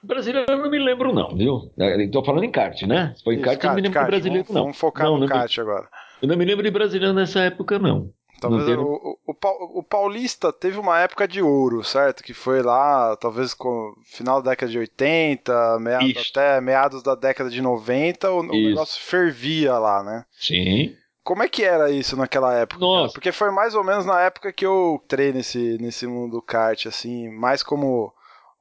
Brasileiro 0.02 0.46
eu 0.50 0.56
não 0.58 0.70
me 0.70 0.78
lembro, 0.78 1.12
não, 1.12 1.34
viu? 1.36 1.70
Estou 1.98 2.24
falando 2.24 2.44
em 2.44 2.50
kart, 2.50 2.80
né? 2.82 3.12
Se 3.16 3.22
foi 3.22 3.34
em 3.34 3.36
Isso, 3.36 3.44
kart, 3.44 3.62
eu 3.62 3.68
não 3.68 3.74
me 3.76 3.82
lembro 3.82 3.94
kart. 3.98 4.06
brasileiro, 4.10 4.44
vamos, 4.44 4.54
não. 4.54 4.62
Vamos 4.62 4.78
focar 4.78 5.04
Não, 5.06 5.12
no 5.14 5.20
não 5.20 5.26
me- 5.26 5.32
kart 5.32 5.58
agora. 5.58 5.88
Eu 6.22 6.28
não 6.28 6.36
me 6.36 6.44
lembro 6.44 6.62
de 6.64 6.70
brasileiro 6.70 7.12
nessa 7.14 7.40
época, 7.40 7.78
não. 7.78 8.10
Talvez 8.40 8.64
tem- 8.64 8.76
o, 8.76 8.82
o, 8.84 9.18
o 9.26 9.34
Pau- 9.34 9.70
o 9.74 9.82
Paulista 9.82 10.52
teve 10.52 10.78
uma 10.78 10.98
época 10.98 11.28
de 11.28 11.42
ouro, 11.42 11.84
certo? 11.84 12.22
Que 12.22 12.32
foi 12.34 12.62
lá, 12.62 13.16
talvez 13.16 13.52
com 13.54 13.94
final 14.04 14.40
da 14.42 14.50
década 14.50 14.72
de 14.72 14.78
80, 14.78 15.78
meados, 15.78 16.08
Isso. 16.10 16.30
até 16.30 16.60
meados 16.60 17.02
da 17.02 17.14
década 17.14 17.50
de 17.50 17.60
90, 17.60 18.30
o, 18.30 18.38
o 18.40 18.42
negócio 18.42 19.00
fervia 19.02 19.78
lá, 19.78 20.02
né? 20.02 20.24
Sim. 20.32 20.96
Como 21.22 21.42
é 21.42 21.48
que 21.48 21.62
era 21.62 21.90
isso 21.90 22.16
naquela 22.16 22.54
época? 22.54 22.80
Nossa. 22.80 23.12
Porque 23.12 23.30
foi 23.30 23.50
mais 23.50 23.74
ou 23.74 23.84
menos 23.84 24.06
na 24.06 24.20
época 24.22 24.52
que 24.52 24.64
eu 24.64 25.00
entrei 25.04 25.32
nesse, 25.32 25.76
nesse 25.80 26.06
mundo 26.06 26.32
do 26.32 26.42
kart, 26.42 26.86
assim, 26.86 27.28
mais 27.28 27.62
como 27.62 28.12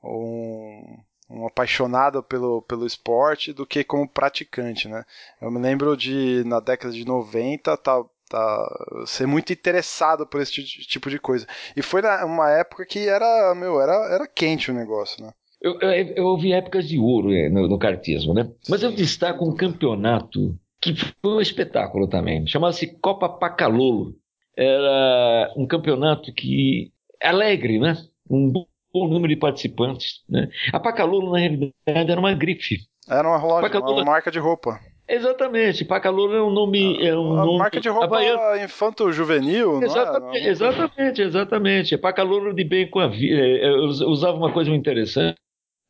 um, 0.04 0.98
um 1.30 1.48
apaixonado 1.48 2.22
pelo, 2.22 2.62
pelo 2.64 2.86
esporte 2.86 3.54
do 3.54 3.66
que 3.66 3.84
como 3.84 4.08
praticante, 4.08 4.88
né? 4.88 5.06
Eu 5.42 5.50
me 5.50 5.60
lembro 5.60 5.96
de, 5.96 6.44
na 6.46 6.60
década 6.60 6.94
de 6.94 7.06
90, 7.06 7.78
tá, 7.78 8.04
tá, 8.30 9.06
ser 9.06 9.26
muito 9.28 9.52
interessado 9.52 10.26
por 10.28 10.40
esse 10.42 10.52
ti- 10.54 10.88
tipo 10.88 11.10
de 11.10 11.20
coisa. 11.20 11.48
E 11.76 11.82
foi 11.82 12.02
uma 12.24 12.50
época 12.52 12.86
que 12.86 13.08
era, 13.10 13.54
meu, 13.56 13.82
era, 13.82 13.94
era 14.14 14.28
quente 14.28 14.72
o 14.72 14.74
negócio, 14.74 15.24
né? 15.24 15.34
Eu, 15.62 15.78
eu, 15.82 15.92
eu 15.92 16.26
ouvi 16.26 16.54
épocas 16.54 16.88
de 16.88 16.98
ouro 16.98 17.34
é, 17.34 17.50
no, 17.50 17.68
no 17.68 17.78
kartismo, 17.78 18.34
né? 18.34 18.50
Mas 18.70 18.82
eu 18.82 18.92
destaco 18.92 19.46
um 19.46 19.54
campeonato 19.56 20.58
que 20.80 20.96
foi 20.96 21.34
um 21.34 21.42
espetáculo 21.42 22.08
também. 22.08 22.48
Chamava-se 22.48 22.88
Copa 23.00 23.28
Pacalolo. 23.28 24.16
Era 24.56 25.54
um 25.58 25.68
campeonato 25.68 26.34
que 26.34 26.92
alegre, 27.22 27.80
né? 27.80 27.98
Um 28.30 28.50
bom 28.50 28.68
número 28.94 29.34
de 29.34 29.40
participantes, 29.40 30.22
né? 30.30 30.50
A 30.72 30.80
Pacalolo, 30.80 31.32
na 31.32 31.40
realidade, 31.40 31.74
era 31.86 32.20
uma 32.20 32.34
grife. 32.34 32.78
Era 33.08 33.28
uma 33.28 33.38
loja, 33.38 33.68
Pacalolo- 33.68 33.98
uma 33.98 34.06
marca 34.06 34.32
de 34.32 34.40
roupa. 34.40 34.80
Exatamente. 35.10 35.84
Pacalolo 35.84 36.36
é 36.36 36.44
um 36.44 36.52
nome... 36.52 37.04
É 37.06 37.18
um 37.18 37.34
a 37.34 37.46
nome 37.46 37.58
marca 37.58 37.82
de 37.82 37.90
roupa 37.90 38.06
havaiano. 38.06 38.64
infanto-juvenil, 38.64 39.74
não 39.74 39.82
é? 39.82 39.86
Exatamente, 39.86 40.48
exatamente, 40.48 41.22
exatamente. 41.22 41.98
Pacalolo 41.98 42.54
de 42.54 42.64
bem 42.64 42.90
com 42.90 43.00
a 43.00 43.08
vida. 43.08 43.42
Eu 43.42 43.86
usava 43.86 44.38
uma 44.38 44.54
coisa 44.54 44.70
muito 44.70 44.82
interessante. 44.82 45.38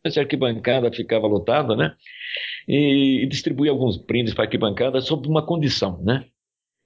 A 0.05 0.19
arquibancada 0.21 0.89
ficava 0.91 1.27
lotada, 1.27 1.75
né? 1.75 1.93
E, 2.67 3.23
e 3.23 3.27
distribuía 3.27 3.71
alguns 3.71 3.97
brindes 3.97 4.33
para 4.33 4.45
a 4.45 4.47
arquibancada 4.47 5.01
sob 5.01 5.27
uma 5.27 5.45
condição, 5.45 6.01
né? 6.01 6.25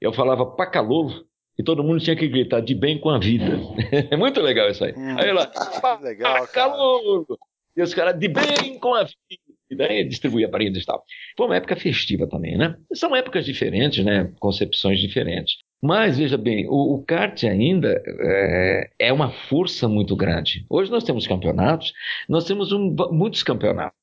Eu 0.02 0.12
falava 0.12 0.46
Pacalolo 0.46 1.26
e 1.58 1.64
todo 1.64 1.84
mundo 1.84 2.02
tinha 2.02 2.16
que 2.16 2.28
gritar 2.28 2.62
de 2.62 2.74
bem 2.74 3.00
com 3.00 3.10
a 3.10 3.20
vida. 3.20 3.60
É 4.10 4.18
muito 4.18 4.42
legal 4.42 4.70
isso 4.70 4.84
aí. 4.84 4.94
Hum. 4.98 5.16
Aí 5.20 6.16
cara. 6.18 6.42
Pacalolo! 6.42 7.28
E 7.76 7.82
os 7.82 7.94
caras 7.94 8.18
de 8.18 8.28
bem 8.28 8.80
com 8.80 8.96
a 8.96 9.04
vida. 9.04 9.43
Daí 9.76 10.04
distribuía 10.08 10.48
brindes 10.48 10.84
e 10.84 10.86
tal. 10.86 11.04
Foi 11.38 11.46
uma 11.48 11.56
época 11.58 11.76
festiva 11.76 12.28
também, 12.28 12.58
né? 12.58 12.76
São 12.94 13.16
épocas 13.16 13.46
diferentes, 13.46 14.04
né? 14.04 14.32
Concepções 14.40 15.00
diferentes. 15.00 15.56
Mas, 15.82 16.18
veja 16.18 16.38
bem, 16.38 16.66
o, 16.70 16.96
o 16.96 17.04
kart 17.06 17.44
ainda 17.44 18.02
é, 18.08 18.90
é 19.00 19.14
uma 19.14 19.30
força 19.32 19.88
muito 19.88 20.16
grande. 20.16 20.66
Hoje 20.70 20.90
nós 20.90 21.04
temos 21.04 21.28
campeonatos, 21.28 21.92
nós 22.30 22.46
temos 22.46 22.72
um- 22.72 22.96
muitos 23.12 23.44
campeonatos. 23.44 23.94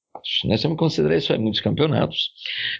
Nós 0.44 0.60
temos 0.60 0.76
que 0.76 0.80
considerar 0.80 1.16
isso 1.16 1.32
aí, 1.32 1.38
muitos 1.38 1.60
campeonatos. 1.60 2.32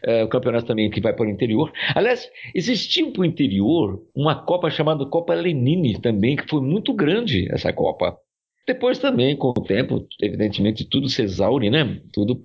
É, 0.04 0.24
o 0.24 0.28
campeonato 0.28 0.66
também 0.66 0.90
que 0.90 1.00
vai 1.00 1.14
para 1.14 1.24
o 1.26 1.30
interior. 1.30 1.72
Aliás, 1.94 2.28
existiu 2.54 3.12
para 3.12 3.22
o 3.22 3.24
interior 3.24 4.02
uma 4.14 4.34
Copa 4.44 4.68
chamada 4.70 5.06
Copa 5.06 5.32
Lenine 5.34 5.98
também, 6.00 6.36
que 6.36 6.48
foi 6.48 6.60
muito 6.60 6.92
grande 6.92 7.48
essa 7.52 7.72
Copa. 7.72 8.16
Depois 8.72 8.98
também, 9.00 9.36
com 9.36 9.48
o 9.48 9.52
tempo, 9.64 10.06
evidentemente, 10.22 10.84
tudo 10.88 11.08
se 11.08 11.22
exaure, 11.22 11.68
né? 11.70 12.00
Tudo 12.12 12.40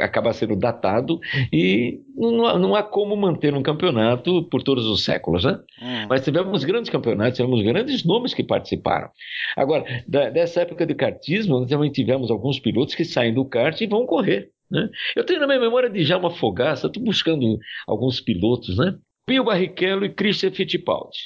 acaba 0.00 0.32
sendo 0.32 0.56
datado 0.56 1.20
e 1.52 2.00
não, 2.16 2.46
há- 2.46 2.58
não 2.58 2.74
há 2.74 2.82
como 2.82 3.14
manter 3.14 3.52
um 3.52 3.62
campeonato 3.62 4.44
por 4.48 4.62
todos 4.62 4.86
os 4.86 5.04
séculos, 5.04 5.44
né? 5.44 5.58
Hum. 5.82 6.06
Mas 6.08 6.24
tivemos 6.24 6.64
grandes 6.64 6.88
campeonatos, 6.90 7.36
tivemos 7.36 7.62
grandes 7.62 8.02
nomes 8.02 8.32
que 8.32 8.42
participaram. 8.42 9.10
Agora, 9.54 9.84
da- 10.08 10.30
dessa 10.30 10.62
época 10.62 10.86
de 10.86 10.94
kartismo, 10.94 11.60
nós 11.60 11.68
também 11.68 11.92
tivemos 11.92 12.30
alguns 12.30 12.58
pilotos 12.58 12.94
que 12.94 13.04
saem 13.04 13.34
do 13.34 13.44
kart 13.44 13.78
e 13.78 13.86
vão 13.86 14.06
correr. 14.06 14.48
Né? 14.70 14.88
Eu 15.14 15.24
tenho 15.24 15.40
na 15.40 15.46
minha 15.46 15.60
memória 15.60 15.90
de 15.90 16.02
Djalma 16.02 16.30
Fogaça, 16.30 16.86
estou 16.86 17.02
buscando 17.02 17.58
alguns 17.86 18.20
pilotos, 18.22 18.78
né? 18.78 18.94
Pio 19.26 19.44
Barrichello 19.44 20.06
e 20.06 20.08
Christian 20.14 20.50
Fittipaldi. 20.50 21.18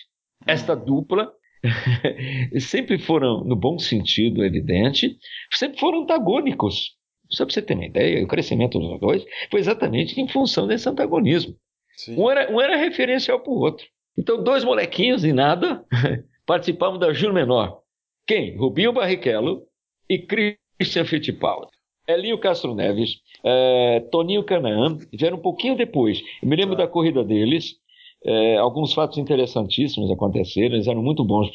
Esta 0.44 0.74
dupla 0.74 1.30
sempre 2.60 2.98
foram, 2.98 3.44
no 3.44 3.56
bom 3.56 3.78
sentido, 3.78 4.44
evidente, 4.44 5.16
sempre 5.52 5.78
foram 5.78 6.02
antagônicos. 6.02 6.96
Só 7.30 7.44
para 7.44 7.54
você 7.54 7.62
ter 7.62 7.74
uma 7.74 7.86
ideia, 7.86 8.22
o 8.22 8.28
crescimento 8.28 8.78
dos 8.78 9.00
dois 9.00 9.24
foi 9.50 9.60
exatamente 9.60 10.20
em 10.20 10.28
função 10.28 10.66
desse 10.66 10.88
antagonismo. 10.88 11.54
Sim. 11.96 12.16
Um 12.18 12.30
era, 12.30 12.52
um 12.52 12.60
era 12.60 12.76
referencial 12.76 13.40
para 13.40 13.52
o 13.52 13.58
outro. 13.58 13.86
Então, 14.18 14.42
dois 14.42 14.64
molequinhos 14.64 15.24
e 15.24 15.32
nada 15.32 15.84
participavam 16.44 16.98
da 16.98 17.12
Júnior 17.12 17.34
Menor. 17.34 17.80
Quem? 18.26 18.56
Rubinho 18.56 18.92
Barrichello 18.92 19.62
e 20.08 20.18
Christian 20.18 21.04
Fittipaldi. 21.04 21.70
Elinho 22.06 22.38
Castro 22.38 22.74
Neves, 22.74 23.20
eh, 23.44 24.00
Toninho 24.10 24.44
Canaã, 24.44 24.98
vieram 25.12 25.38
um 25.38 25.40
pouquinho 25.40 25.76
depois. 25.76 26.20
Eu 26.42 26.48
me 26.48 26.56
lembro 26.56 26.76
da 26.76 26.86
corrida 26.86 27.24
deles. 27.24 27.76
Eh, 28.24 28.56
alguns 28.56 28.92
fatos 28.92 29.18
interessantíssimos 29.18 30.10
aconteceram, 30.10 30.74
eles 30.74 30.86
eram 30.86 31.02
muito 31.02 31.24
bons. 31.24 31.50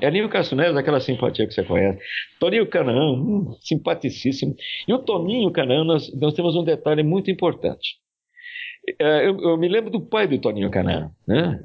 Elinho 0.00 0.28
Castro 0.28 0.56
Neves, 0.56 0.76
aquela 0.76 1.00
simpatia 1.00 1.46
que 1.46 1.52
você 1.52 1.62
conhece. 1.62 1.98
Toninho 2.38 2.66
Canaã, 2.66 3.12
hum, 3.12 3.54
simpaticíssimo. 3.60 4.54
E 4.88 4.92
o 4.92 4.98
Toninho 4.98 5.50
Canaã, 5.50 5.84
nós, 5.84 6.12
nós 6.18 6.34
temos 6.34 6.56
um 6.56 6.64
detalhe 6.64 7.02
muito 7.02 7.30
importante. 7.30 7.96
É, 8.98 9.26
eu, 9.26 9.38
eu 9.38 9.58
me 9.58 9.68
lembro 9.68 9.90
do 9.90 10.00
pai 10.00 10.26
do 10.26 10.38
Toninho 10.38 10.70
Canaã, 10.70 11.10
né? 11.28 11.60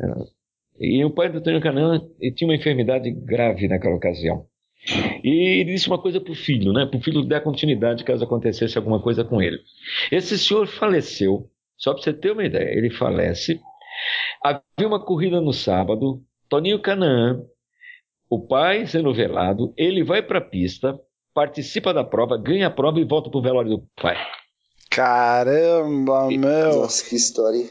E 0.79 1.03
o 1.05 1.09
pai 1.09 1.29
do 1.29 1.41
Toninho 1.41 1.61
Canaã 1.61 2.01
tinha 2.35 2.47
uma 2.47 2.55
enfermidade 2.55 3.09
grave 3.11 3.67
naquela 3.67 3.95
ocasião. 3.95 4.45
E 5.23 5.61
ele 5.61 5.71
disse 5.71 5.87
uma 5.87 5.97
coisa 5.97 6.19
para 6.19 6.31
o 6.31 6.35
filho, 6.35 6.73
né? 6.73 6.85
Para 6.85 6.99
o 6.99 7.01
filho 7.01 7.23
dar 7.23 7.41
continuidade 7.41 8.03
caso 8.03 8.23
acontecesse 8.23 8.77
alguma 8.77 9.01
coisa 9.01 9.23
com 9.23 9.41
ele. 9.41 9.57
Esse 10.11 10.37
senhor 10.37 10.67
faleceu, 10.67 11.49
só 11.77 11.93
para 11.93 12.03
você 12.03 12.13
ter 12.13 12.31
uma 12.31 12.43
ideia, 12.43 12.77
ele 12.77 12.89
falece. 12.89 13.59
Havia 14.45 14.87
uma 14.87 14.99
corrida 14.99 15.41
no 15.41 15.51
sábado, 15.51 16.21
Toninho 16.47 16.79
Canaã, 16.79 17.41
o 18.29 18.39
pai 18.39 18.85
sendo 18.85 19.11
velado, 19.11 19.73
ele 19.75 20.03
vai 20.03 20.21
para 20.21 20.37
a 20.37 20.41
pista, 20.41 20.99
participa 21.33 21.91
da 21.91 22.03
prova, 22.03 22.37
ganha 22.37 22.67
a 22.67 22.69
prova 22.69 22.99
e 22.99 23.03
volta 23.03 23.27
para 23.27 23.39
o 23.39 23.41
velório 23.41 23.71
do 23.71 23.89
pai. 23.99 24.15
Caramba, 24.91 26.27
meu. 26.27 26.75
Nossa, 26.75 27.09
que 27.09 27.15
história? 27.15 27.67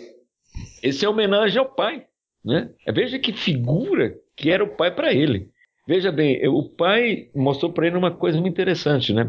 Esse 0.83 1.05
é 1.05 1.09
homenagem 1.09 1.61
ao 1.61 1.73
pai. 1.73 2.07
Né? 2.45 2.69
Veja 2.93 3.21
que 3.21 3.33
figura 3.33 4.17
que 4.37 4.51
era 4.51 4.65
o 4.65 4.77
pai 4.77 4.93
para 4.93 5.15
ele. 5.15 5.51
Veja 5.87 6.11
bem, 6.11 6.45
o 6.49 6.69
pai 6.69 7.31
mostrou 7.37 7.73
para 7.73 7.87
ele 7.87 7.97
uma 7.97 8.11
coisa 8.11 8.41
muito 8.41 8.53
interessante, 8.53 9.13
né? 9.13 9.23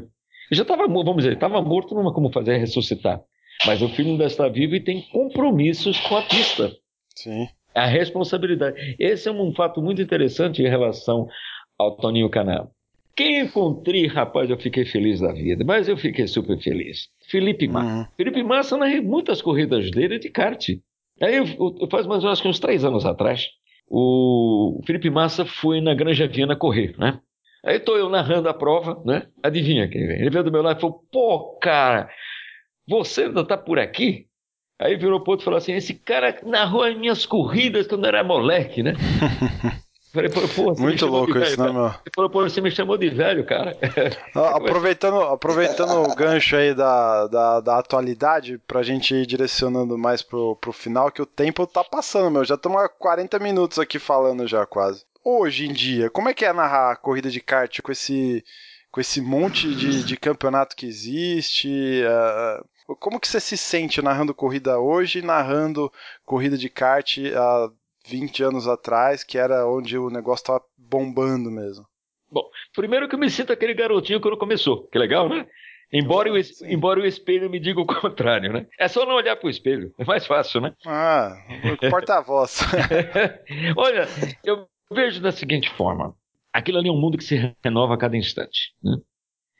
Ele 0.49 0.57
já 0.57 0.63
estava, 0.63 0.87
vamos 0.87 1.17
dizer, 1.17 1.33
estava 1.33 1.61
morto, 1.61 1.93
não 1.93 2.11
como 2.11 2.31
fazer 2.31 2.57
ressuscitar. 2.57 3.21
Mas 3.67 3.83
o 3.83 3.89
filho 3.89 4.09
ainda 4.09 4.25
está 4.25 4.47
vivo 4.47 4.73
e 4.73 4.83
tem 4.83 5.03
compromissos 5.11 5.99
com 5.99 6.17
a 6.17 6.23
pista. 6.23 6.71
Sim. 7.15 7.47
A 7.73 7.85
responsabilidade. 7.85 8.95
Esse 8.99 9.27
é 9.27 9.31
um 9.31 9.53
fato 9.53 9.81
muito 9.81 10.01
interessante 10.01 10.61
em 10.61 10.69
relação 10.69 11.27
ao 11.77 11.97
Toninho 11.97 12.29
Canal. 12.29 12.71
Quem 13.15 13.41
encontrei, 13.41 14.07
rapaz, 14.07 14.49
eu 14.49 14.57
fiquei 14.57 14.85
feliz 14.85 15.21
da 15.21 15.31
vida, 15.31 15.63
mas 15.63 15.87
eu 15.87 15.95
fiquei 15.95 16.27
super 16.27 16.59
feliz. 16.59 17.07
Felipe 17.29 17.67
Massa. 17.67 17.87
Uhum. 17.87 18.05
Felipe 18.17 18.43
Massa, 18.43 18.77
narrei 18.77 18.99
muitas 18.99 19.41
corridas 19.41 19.89
dele 19.89 20.19
de 20.19 20.29
kart. 20.29 20.69
Aí, 21.21 21.37
eu, 21.37 21.45
eu, 21.79 21.87
faz 21.89 22.05
mais 22.05 22.23
ou 22.23 22.29
menos 22.29 22.45
uns 22.45 22.59
três 22.59 22.83
anos 22.83 23.05
atrás, 23.05 23.47
o 23.87 24.81
Felipe 24.85 25.09
Massa 25.09 25.45
foi 25.45 25.79
na 25.79 25.93
Granja 25.93 26.27
Viana 26.27 26.57
correr, 26.57 26.93
né? 26.97 27.19
Aí 27.63 27.79
tô 27.79 27.95
eu 27.97 28.09
narrando 28.09 28.49
a 28.49 28.53
prova, 28.53 29.01
né? 29.05 29.27
Adivinha 29.41 29.87
quem 29.87 30.05
vem? 30.05 30.19
Ele 30.19 30.29
veio 30.29 30.43
do 30.43 30.51
meu 30.51 30.61
lado 30.61 30.77
e 30.77 30.81
falou: 30.81 31.03
pô, 31.11 31.57
cara, 31.59 32.09
você 32.87 33.23
ainda 33.23 33.43
tá 33.45 33.57
por 33.57 33.79
aqui? 33.79 34.24
Aí 34.79 34.95
virou 34.97 35.21
pro 35.21 35.31
outro 35.31 35.43
e 35.43 35.45
falou 35.45 35.57
assim: 35.57 35.73
esse 35.73 35.93
cara 35.93 36.37
narrou 36.43 36.83
as 36.83 36.97
minhas 36.97 37.25
corridas 37.25 37.87
quando 37.87 38.05
era 38.05 38.23
moleque, 38.23 38.83
né? 38.83 38.93
Falei, 40.15 40.29
pô, 40.29 40.73
Muito 40.75 41.05
louco 41.05 41.37
isso, 41.37 41.61
né, 41.61 41.69
meu? 41.73 41.87
Ele 41.87 42.11
falou, 42.15 42.29
pô, 42.29 42.41
você 42.41 42.61
me 42.61 42.71
chamou 42.71 42.97
de 42.97 43.09
velho, 43.09 43.45
cara. 43.45 43.77
aproveitando, 44.33 45.19
aproveitando 45.19 45.91
o 45.91 46.15
gancho 46.15 46.55
aí 46.55 46.73
da, 46.73 47.27
da, 47.27 47.59
da 47.59 47.79
atualidade, 47.79 48.57
pra 48.65 48.81
gente 48.81 49.13
ir 49.13 49.25
direcionando 49.25 49.97
mais 49.97 50.21
pro, 50.21 50.55
pro 50.55 50.71
final, 50.71 51.11
que 51.11 51.21
o 51.21 51.25
tempo 51.25 51.67
tá 51.67 51.83
passando, 51.83 52.31
meu. 52.31 52.45
Já 52.45 52.55
estamos 52.55 52.81
há 52.81 52.87
40 52.87 53.37
minutos 53.39 53.77
aqui 53.77 53.99
falando 53.99 54.47
já, 54.47 54.65
quase. 54.65 55.03
Hoje 55.21 55.67
em 55.67 55.73
dia, 55.73 56.09
como 56.09 56.29
é 56.29 56.33
que 56.33 56.45
é 56.45 56.53
narrar 56.53 56.91
a 56.91 56.95
corrida 56.95 57.29
de 57.29 57.41
kart 57.41 57.81
com 57.81 57.91
esse, 57.91 58.41
com 58.91 59.01
esse 59.01 59.19
monte 59.19 59.75
de, 59.75 60.01
de 60.05 60.15
campeonato 60.15 60.77
que 60.77 60.85
existe? 60.85 62.03
Uh, 62.05 62.65
como 62.99 63.19
que 63.19 63.27
você 63.27 63.39
se 63.39 63.57
sente 63.57 64.01
narrando 64.01 64.33
corrida 64.33 64.79
hoje 64.79 65.19
e 65.19 65.21
narrando 65.23 65.91
corrida 66.23 66.57
de 66.57 66.69
kart 66.69 67.17
há 67.35 67.71
20 68.07 68.43
anos 68.43 68.67
atrás, 68.67 69.23
que 69.23 69.37
era 69.37 69.67
onde 69.67 69.97
o 69.97 70.09
negócio 70.09 70.45
tava 70.45 70.61
bombando 70.77 71.49
mesmo? 71.49 71.85
Bom, 72.31 72.43
primeiro 72.75 73.07
que 73.07 73.15
eu 73.15 73.19
me 73.19 73.29
sinto 73.29 73.53
aquele 73.53 73.73
garotinho 73.73 74.19
quando 74.19 74.37
começou. 74.37 74.87
Que 74.87 74.99
legal, 74.99 75.29
né? 75.29 75.47
Embora 75.91 76.31
o, 76.31 76.37
embora 76.63 76.99
o 76.99 77.05
espelho 77.05 77.49
me 77.49 77.59
diga 77.59 77.79
o 77.79 77.85
contrário, 77.87 78.51
né? 78.51 78.67
É 78.77 78.87
só 78.87 79.05
não 79.05 79.15
olhar 79.15 79.35
para 79.35 79.47
o 79.47 79.49
espelho, 79.49 79.93
é 79.97 80.03
mais 80.03 80.25
fácil, 80.25 80.61
né? 80.61 80.73
Ah, 80.85 81.37
porta-voz. 81.89 82.59
Olha, 83.77 84.07
eu 84.43 84.67
vejo 84.91 85.21
da 85.21 85.31
seguinte 85.31 85.69
forma: 85.71 86.15
aquilo 86.51 86.79
ali 86.79 86.89
é 86.89 86.91
um 86.91 86.99
mundo 86.99 87.17
que 87.17 87.23
se 87.23 87.55
renova 87.63 87.93
a 87.93 87.97
cada 87.97 88.17
instante. 88.17 88.73
Né? 88.83 88.97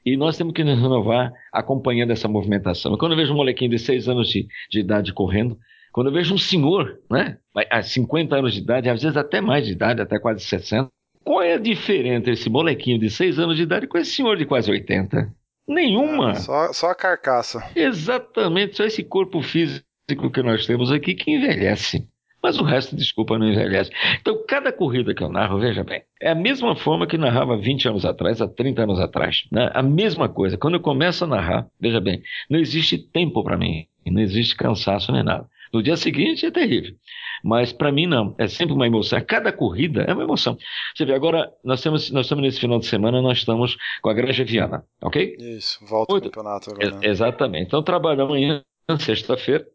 E 0.06 0.16
nós 0.16 0.38
temos 0.38 0.54
que 0.54 0.64
nos 0.64 0.80
renovar 0.80 1.34
acompanhando 1.52 2.12
essa 2.12 2.28
movimentação. 2.28 2.96
Quando 2.98 3.14
eu 3.14 3.18
vejo 3.18 3.34
um 3.34 3.38
molequinho 3.38 3.72
de 3.72 3.80
6 3.80 4.08
anos 4.08 4.30
de, 4.30 4.48
de 4.70 4.80
idade 4.80 5.12
correndo, 5.12 5.58
quando 5.92 6.08
eu 6.08 6.14
vejo 6.14 6.36
um 6.36 6.38
senhor, 6.38 7.00
né, 7.10 7.38
há 7.72 7.82
50 7.82 8.36
anos 8.36 8.54
de 8.54 8.60
idade, 8.60 8.90
às 8.90 9.02
vezes 9.02 9.18
até 9.18 9.42
mais 9.42 9.66
de 9.66 9.72
idade, 9.72 10.02
até 10.02 10.20
quase 10.20 10.44
60, 10.44 10.90
qual 11.24 11.42
é 11.42 11.54
a 11.54 11.58
diferença 11.58 12.18
entre 12.18 12.34
esse 12.34 12.50
molequinho 12.50 13.00
de 13.00 13.10
6 13.10 13.40
anos 13.40 13.56
de 13.56 13.64
idade 13.64 13.88
com 13.88 13.98
esse 13.98 14.12
senhor 14.12 14.38
de 14.38 14.46
quase 14.46 14.70
80? 14.70 15.34
Nenhuma. 15.68 16.32
É, 16.32 16.36
só, 16.36 16.72
só 16.72 16.92
a 16.92 16.96
carcaça. 16.96 17.64
Exatamente, 17.76 18.78
só 18.78 18.84
esse 18.84 19.04
corpo 19.04 19.42
físico 19.42 19.86
que 20.32 20.44
nós 20.44 20.68
temos 20.68 20.92
aqui 20.92 21.16
que 21.16 21.32
envelhece. 21.32 22.08
Mas 22.46 22.60
o 22.60 22.64
resto, 22.64 22.96
desculpa, 22.96 23.40
não 23.40 23.48
envelhece. 23.48 23.90
Então, 24.22 24.40
cada 24.48 24.72
corrida 24.72 25.16
que 25.16 25.24
eu 25.24 25.30
narro, 25.30 25.58
veja 25.58 25.84
bem, 25.84 26.04
é 26.22 26.30
a 26.30 26.36
mesma 26.36 26.76
forma 26.76 27.08
que 27.08 27.18
narrava 27.18 27.58
20 27.58 27.88
anos 27.88 28.06
atrás, 28.06 28.40
há 28.40 28.48
30 28.48 28.84
anos 28.84 29.00
atrás. 29.00 29.48
Né? 29.52 29.72
A 29.74 29.82
mesma 29.82 30.30
coisa. 30.30 30.56
Quando 30.56 30.76
eu 30.76 30.80
começo 30.80 31.24
a 31.24 31.28
narrar, 31.28 31.68
veja 31.80 32.00
bem, 32.00 32.22
não 32.48 32.60
existe 32.60 33.00
tempo 33.00 33.44
para 33.44 33.58
mim, 33.58 33.88
não 34.06 34.22
existe 34.22 34.56
cansaço 34.56 35.12
nem 35.12 35.24
nada. 35.24 35.50
No 35.74 35.82
dia 35.82 35.98
seguinte 35.98 36.46
é 36.46 36.52
terrível. 36.52 36.94
Mas 37.44 37.74
para 37.74 37.92
mim 37.92 38.06
não, 38.06 38.36
é 38.38 38.48
sempre 38.48 38.76
uma 38.76 38.86
emoção. 38.86 39.20
Cada 39.26 39.52
corrida 39.52 40.04
é 40.04 40.14
uma 40.14 40.22
emoção. 40.22 40.56
Você 40.96 41.04
vê, 41.04 41.16
agora 41.16 41.52
nós 41.64 41.82
temos, 41.82 42.12
nós 42.12 42.28
estamos 42.28 42.44
nesse 42.44 42.60
final 42.60 42.78
de 42.78 42.86
semana, 42.86 43.24
nós 43.24 43.40
estamos 43.40 43.76
com 44.04 44.10
a 44.10 44.14
Granja 44.14 44.46
Viana, 44.46 44.86
ok? 45.02 45.36
Isso, 45.40 45.84
volta 45.84 46.14
ao 46.14 46.22
campeonato 46.22 46.70
agora. 46.70 47.00
É, 47.02 47.10
exatamente. 47.10 47.66
Então 47.66 47.82
trabalho 47.82 48.22
amanhã, 48.22 48.64
sexta-feira, 49.00 49.66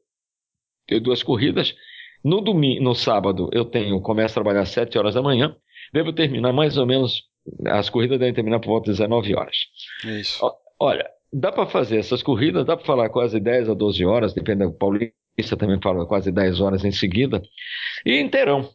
tenho 0.86 1.00
duas 1.00 1.24
corridas. 1.24 1.74
No 2.22 2.40
domingo, 2.40 2.82
no 2.82 2.94
sábado, 2.94 3.48
eu 3.52 3.64
tenho, 3.64 4.00
começo 4.00 4.32
a 4.32 4.42
trabalhar 4.42 4.62
às 4.62 4.70
7 4.70 4.98
horas 4.98 5.14
da 5.14 5.22
manhã, 5.22 5.56
devo 5.92 6.12
terminar 6.12 6.52
mais 6.52 6.76
ou 6.76 6.86
menos, 6.86 7.22
as 7.66 7.88
corridas 7.88 8.18
devem 8.18 8.34
terminar 8.34 8.60
por 8.60 8.68
volta 8.68 8.86
de 8.86 8.98
19 8.98 9.34
horas. 9.34 9.56
Isso. 10.04 10.40
Olha, 10.78 11.08
dá 11.32 11.50
para 11.50 11.66
fazer 11.66 11.98
essas 11.98 12.22
corridas, 12.22 12.66
dá 12.66 12.76
para 12.76 12.86
falar 12.86 13.08
quase 13.08 13.40
10 13.40 13.70
a 13.70 13.74
12 13.74 14.04
horas, 14.04 14.34
depende 14.34 14.64
do 14.66 14.76
você 15.38 15.56
também 15.56 15.80
fala 15.80 16.06
quase 16.06 16.30
10 16.30 16.60
horas 16.60 16.84
em 16.84 16.92
seguida, 16.92 17.40
e 18.04 18.18
inteirão. 18.20 18.68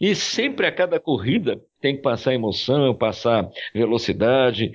E 0.00 0.14
sempre 0.14 0.66
a 0.66 0.72
cada 0.72 1.00
corrida 1.00 1.60
tem 1.80 1.96
que 1.96 2.02
passar 2.02 2.34
emoção, 2.34 2.94
passar 2.94 3.48
velocidade, 3.74 4.70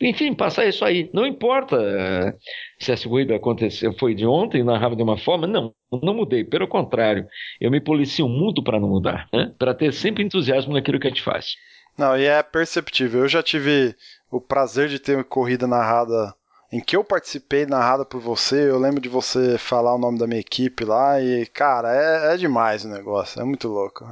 enfim, 0.00 0.34
passar 0.34 0.66
isso 0.66 0.84
aí. 0.84 1.10
Não 1.12 1.26
importa 1.26 1.76
uh, 1.76 2.38
se 2.78 2.92
essa 2.92 3.08
corrida 3.08 3.34
aconteceu, 3.34 3.92
foi 3.98 4.14
de 4.14 4.26
ontem, 4.26 4.62
narrava 4.62 4.94
de 4.94 5.02
uma 5.02 5.16
forma, 5.16 5.46
não, 5.46 5.72
não 5.90 6.14
mudei. 6.14 6.44
Pelo 6.44 6.68
contrário, 6.68 7.26
eu 7.60 7.70
me 7.70 7.80
policio 7.80 8.28
muito 8.28 8.62
para 8.62 8.78
não 8.78 8.88
mudar, 8.88 9.28
né? 9.32 9.52
para 9.58 9.74
ter 9.74 9.92
sempre 9.92 10.22
entusiasmo 10.22 10.72
naquilo 10.72 11.00
que 11.00 11.06
a 11.06 11.10
gente 11.10 11.22
faz. 11.22 11.54
Não, 11.96 12.16
e 12.16 12.24
é 12.24 12.42
perceptível. 12.42 13.22
Eu 13.22 13.28
já 13.28 13.42
tive 13.42 13.94
o 14.30 14.40
prazer 14.40 14.88
de 14.88 14.98
ter 14.98 15.14
uma 15.14 15.24
corrida 15.24 15.66
narrada 15.66 16.34
em 16.70 16.80
que 16.80 16.96
eu 16.96 17.04
participei, 17.04 17.64
narrada 17.64 18.04
por 18.04 18.20
você. 18.20 18.68
Eu 18.70 18.78
lembro 18.78 19.00
de 19.00 19.08
você 19.08 19.56
falar 19.56 19.94
o 19.94 19.98
nome 19.98 20.18
da 20.18 20.26
minha 20.26 20.40
equipe 20.40 20.84
lá 20.84 21.20
e, 21.20 21.46
cara, 21.46 21.94
é, 21.94 22.34
é 22.34 22.36
demais 22.36 22.84
o 22.84 22.88
negócio. 22.88 23.40
É 23.40 23.44
muito 23.44 23.68
louco. 23.68 24.04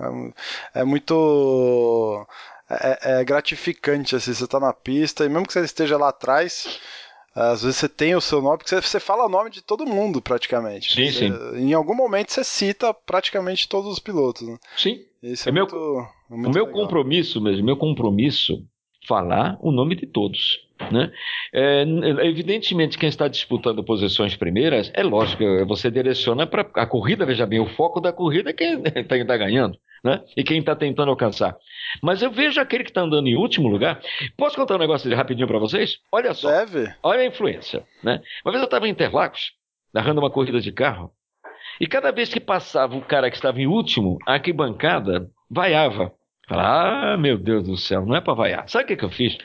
É, 0.74 0.80
é 0.80 0.84
muito. 0.84 2.26
É, 2.68 3.20
é, 3.20 3.24
gratificante 3.24 4.16
assim, 4.16 4.32
você 4.32 4.46
tá 4.46 4.58
na 4.58 4.72
pista 4.72 5.24
e 5.24 5.28
mesmo 5.28 5.46
que 5.46 5.52
você 5.52 5.60
esteja 5.60 5.96
lá 5.96 6.08
atrás. 6.08 6.80
Às 7.34 7.64
vezes 7.64 7.78
você 7.78 7.88
tem 7.88 8.14
o 8.14 8.20
seu 8.20 8.40
nome, 8.40 8.58
porque 8.58 8.80
você, 8.80 9.00
fala 9.00 9.26
o 9.26 9.28
nome 9.28 9.50
de 9.50 9.60
todo 9.60 9.84
mundo 9.84 10.22
praticamente. 10.22 10.94
Sim, 10.94 11.10
você, 11.10 11.28
sim. 11.28 11.68
Em 11.68 11.72
algum 11.74 11.94
momento 11.94 12.30
você 12.30 12.44
cita 12.44 12.94
praticamente 12.94 13.68
todos 13.68 13.90
os 13.90 13.98
pilotos. 13.98 14.46
Né? 14.46 14.56
Sim. 14.76 15.00
Isso 15.20 15.48
é, 15.48 15.50
é 15.50 15.52
muito, 15.52 15.74
meu, 15.74 16.06
muito 16.30 16.50
o 16.50 16.52
meu 16.52 16.64
legal. 16.66 16.80
compromisso 16.80 17.40
mesmo, 17.40 17.64
meu 17.64 17.76
compromisso, 17.76 18.64
falar 19.08 19.58
o 19.60 19.72
nome 19.72 19.96
de 19.96 20.06
todos. 20.06 20.60
Né? 20.92 21.10
É, 21.52 21.82
evidentemente, 22.22 22.98
quem 22.98 23.08
está 23.08 23.26
disputando 23.26 23.82
posições 23.82 24.36
primeiras, 24.36 24.90
é 24.94 25.02
lógico, 25.02 25.42
você 25.66 25.90
direciona 25.90 26.46
para 26.46 26.62
a 26.74 26.86
corrida, 26.86 27.26
veja 27.26 27.46
bem, 27.46 27.60
o 27.60 27.74
foco 27.74 28.00
da 28.00 28.12
corrida 28.12 28.50
é 28.50 28.52
quem 28.52 28.80
está 28.94 29.36
ganhando. 29.36 29.76
Né? 30.04 30.22
E 30.36 30.44
quem 30.44 30.58
está 30.58 30.76
tentando 30.76 31.10
alcançar. 31.10 31.56
Mas 32.02 32.20
eu 32.20 32.30
vejo 32.30 32.60
aquele 32.60 32.84
que 32.84 32.90
está 32.90 33.00
andando 33.00 33.26
em 33.26 33.36
último 33.36 33.68
lugar. 33.68 34.00
Posso 34.36 34.54
contar 34.54 34.74
um 34.74 34.78
negócio 34.78 35.14
rapidinho 35.16 35.48
para 35.48 35.58
vocês? 35.58 35.98
Olha 36.12 36.34
só. 36.34 36.50
Deve. 36.50 36.94
Olha 37.02 37.22
a 37.22 37.26
influência. 37.26 37.84
Né? 38.02 38.20
Uma 38.44 38.52
vez 38.52 38.60
eu 38.60 38.66
estava 38.66 38.86
em 38.86 38.90
Interlagos, 38.90 39.54
narrando 39.94 40.20
uma 40.20 40.30
corrida 40.30 40.60
de 40.60 40.70
carro, 40.70 41.10
e 41.80 41.86
cada 41.86 42.12
vez 42.12 42.32
que 42.32 42.40
passava 42.40 42.96
o 42.96 43.02
cara 43.02 43.30
que 43.30 43.36
estava 43.36 43.60
em 43.60 43.66
último, 43.66 44.18
a 44.26 44.34
arquibancada 44.34 45.30
vaiava. 45.50 46.12
Ah, 46.48 47.16
meu 47.18 47.38
Deus 47.38 47.66
do 47.66 47.76
céu, 47.76 48.04
não 48.04 48.14
é 48.14 48.20
para 48.20 48.34
vaiar. 48.34 48.68
Sabe 48.68 48.84
o 48.84 48.86
que, 48.88 48.96
que 48.96 49.04
eu 49.04 49.10
fiz? 49.10 49.36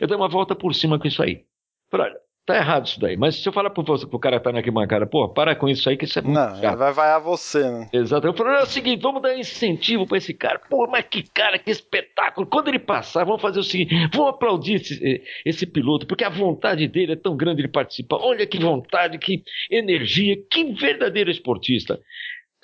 Eu 0.00 0.08
dei 0.08 0.16
uma 0.16 0.28
volta 0.28 0.54
por 0.54 0.74
cima 0.74 0.98
com 0.98 1.06
isso 1.06 1.22
aí. 1.22 1.44
Falei, 1.90 2.08
olha, 2.08 2.20
tá 2.48 2.56
errado 2.56 2.86
isso 2.86 2.98
daí. 2.98 3.16
Mas 3.16 3.36
se 3.36 3.48
eu 3.48 3.52
falar 3.52 3.70
pro, 3.70 3.84
você, 3.84 4.06
pro 4.06 4.18
cara 4.18 4.38
que 4.38 4.44
tá 4.44 4.50
na 4.50 4.58
arquibancada, 4.58 5.06
pô, 5.06 5.28
para 5.28 5.54
com 5.54 5.68
isso 5.68 5.88
aí 5.88 5.96
que 5.96 6.06
isso 6.06 6.18
é 6.18 6.22
muito 6.22 6.34
Não, 6.36 6.56
chato. 6.60 6.78
vai 6.78 6.92
vaiar 6.92 7.20
você, 7.20 7.62
né? 7.70 7.88
Exato. 7.92 8.26
Eu 8.26 8.32
falei, 8.34 8.54
é 8.54 8.62
o 8.62 8.66
seguinte, 8.66 9.02
vamos 9.02 9.20
dar 9.22 9.36
incentivo 9.38 10.06
para 10.06 10.18
esse 10.18 10.32
cara. 10.32 10.58
Pô, 10.58 10.86
mas 10.86 11.04
que 11.04 11.22
cara, 11.22 11.58
que 11.58 11.70
espetáculo. 11.70 12.46
Quando 12.46 12.68
ele 12.68 12.78
passar, 12.78 13.24
vamos 13.24 13.42
fazer 13.42 13.60
o 13.60 13.64
seguinte, 13.64 13.94
vamos 14.12 14.30
aplaudir 14.30 14.74
esse, 14.76 15.22
esse 15.44 15.66
piloto, 15.66 16.06
porque 16.06 16.24
a 16.24 16.30
vontade 16.30 16.88
dele 16.88 17.12
é 17.12 17.16
tão 17.16 17.36
grande 17.36 17.62
de 17.62 17.68
participar. 17.68 18.16
Olha 18.16 18.46
que 18.46 18.58
vontade, 18.58 19.18
que 19.18 19.42
energia, 19.70 20.36
que 20.50 20.72
verdadeiro 20.72 21.30
esportista. 21.30 22.00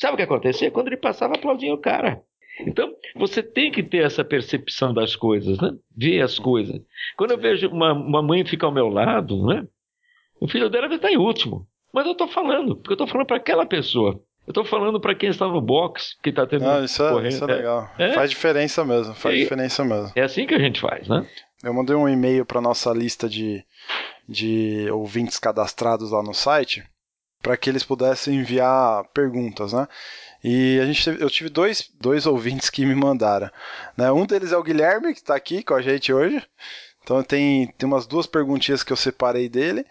Sabe 0.01 0.15
o 0.15 0.17
que 0.17 0.23
acontecia? 0.23 0.71
Quando 0.71 0.89
ele 0.89 0.97
passava, 0.97 1.35
aplaudia 1.35 1.73
o 1.73 1.79
cara. 1.79 2.21
Então, 2.61 2.95
você 3.17 3.43
tem 3.43 3.71
que 3.71 3.83
ter 3.83 4.05
essa 4.05 4.25
percepção 4.25 4.95
das 4.95 5.17
coisas, 5.17 5.59
né? 5.61 5.73
Ver 5.97 6.21
as 6.21 6.39
coisas. 6.39 6.81
Quando 7.17 7.33
eu 7.33 7.39
vejo 7.39 7.69
uma, 7.69 7.93
uma 7.93 8.23
mãe 8.23 8.45
ficar 8.45 8.67
ao 8.69 8.73
meu 8.73 8.89
lado, 8.89 9.45
né? 9.47 9.67
O 10.41 10.49
filho 10.49 10.69
dela 10.69 10.89
vai 10.89 10.97
estar 10.97 11.11
em 11.11 11.17
último. 11.17 11.67
Mas 11.93 12.07
eu 12.07 12.13
estou 12.13 12.29
falando, 12.29 12.77
porque 12.77 12.91
eu 12.91 12.95
estou 12.95 13.07
falando 13.07 13.27
para 13.27 13.37
aquela 13.37 13.65
pessoa. 13.65 14.21
Eu 14.47 14.51
estou 14.51 14.65
falando 14.65 15.01
para 15.01 15.15
quem 15.15 15.31
está 15.31 15.47
no 15.47 15.61
box, 15.61 16.17
que 16.23 16.31
está 16.31 16.47
tendo. 16.47 16.65
Não, 16.65 16.85
isso 16.85 17.03
é, 17.03 17.29
isso 17.29 17.45
é 17.45 17.47
legal. 17.47 17.91
É? 17.99 18.13
Faz 18.13 18.31
diferença 18.31 18.85
mesmo, 18.85 19.15
faz 19.15 19.39
diferença 19.39 19.85
mesmo. 19.85 20.13
É 20.15 20.23
assim 20.23 20.47
que 20.47 20.55
a 20.55 20.59
gente 20.59 20.81
faz, 20.81 21.09
né? 21.09 21.27
Eu 21.63 21.73
mandei 21.73 21.97
um 21.97 22.09
e-mail 22.09 22.45
para 22.45 22.61
nossa 22.61 22.93
lista 22.93 23.27
de, 23.27 23.65
de 24.29 24.87
ouvintes 24.91 25.39
cadastrados 25.39 26.11
lá 26.11 26.23
no 26.23 26.35
site, 26.35 26.85
para 27.41 27.57
que 27.57 27.71
eles 27.71 27.85
pudessem 27.85 28.37
enviar 28.37 29.05
perguntas, 29.15 29.73
né? 29.73 29.89
E 30.43 30.79
a 30.79 30.85
gente 30.85 31.03
teve, 31.03 31.25
eu 31.25 31.31
tive 31.31 31.49
dois, 31.49 31.91
dois 31.99 32.27
ouvintes 32.27 32.69
que 32.69 32.85
me 32.85 32.95
mandaram. 32.95 33.51
Né? 33.97 34.13
Um 34.13 34.27
deles 34.27 34.53
é 34.53 34.57
o 34.59 34.63
Guilherme, 34.63 35.15
que 35.15 35.21
está 35.21 35.35
aqui 35.35 35.63
com 35.63 35.73
a 35.73 35.81
gente 35.81 36.13
hoje. 36.13 36.43
Então 37.03 37.23
tem, 37.23 37.69
tem 37.79 37.87
umas 37.89 38.07
duas 38.07 38.27
perguntinhas 38.27 38.83
que 38.83 38.93
eu 38.93 38.97
separei 38.97 39.49
dele. 39.49 39.87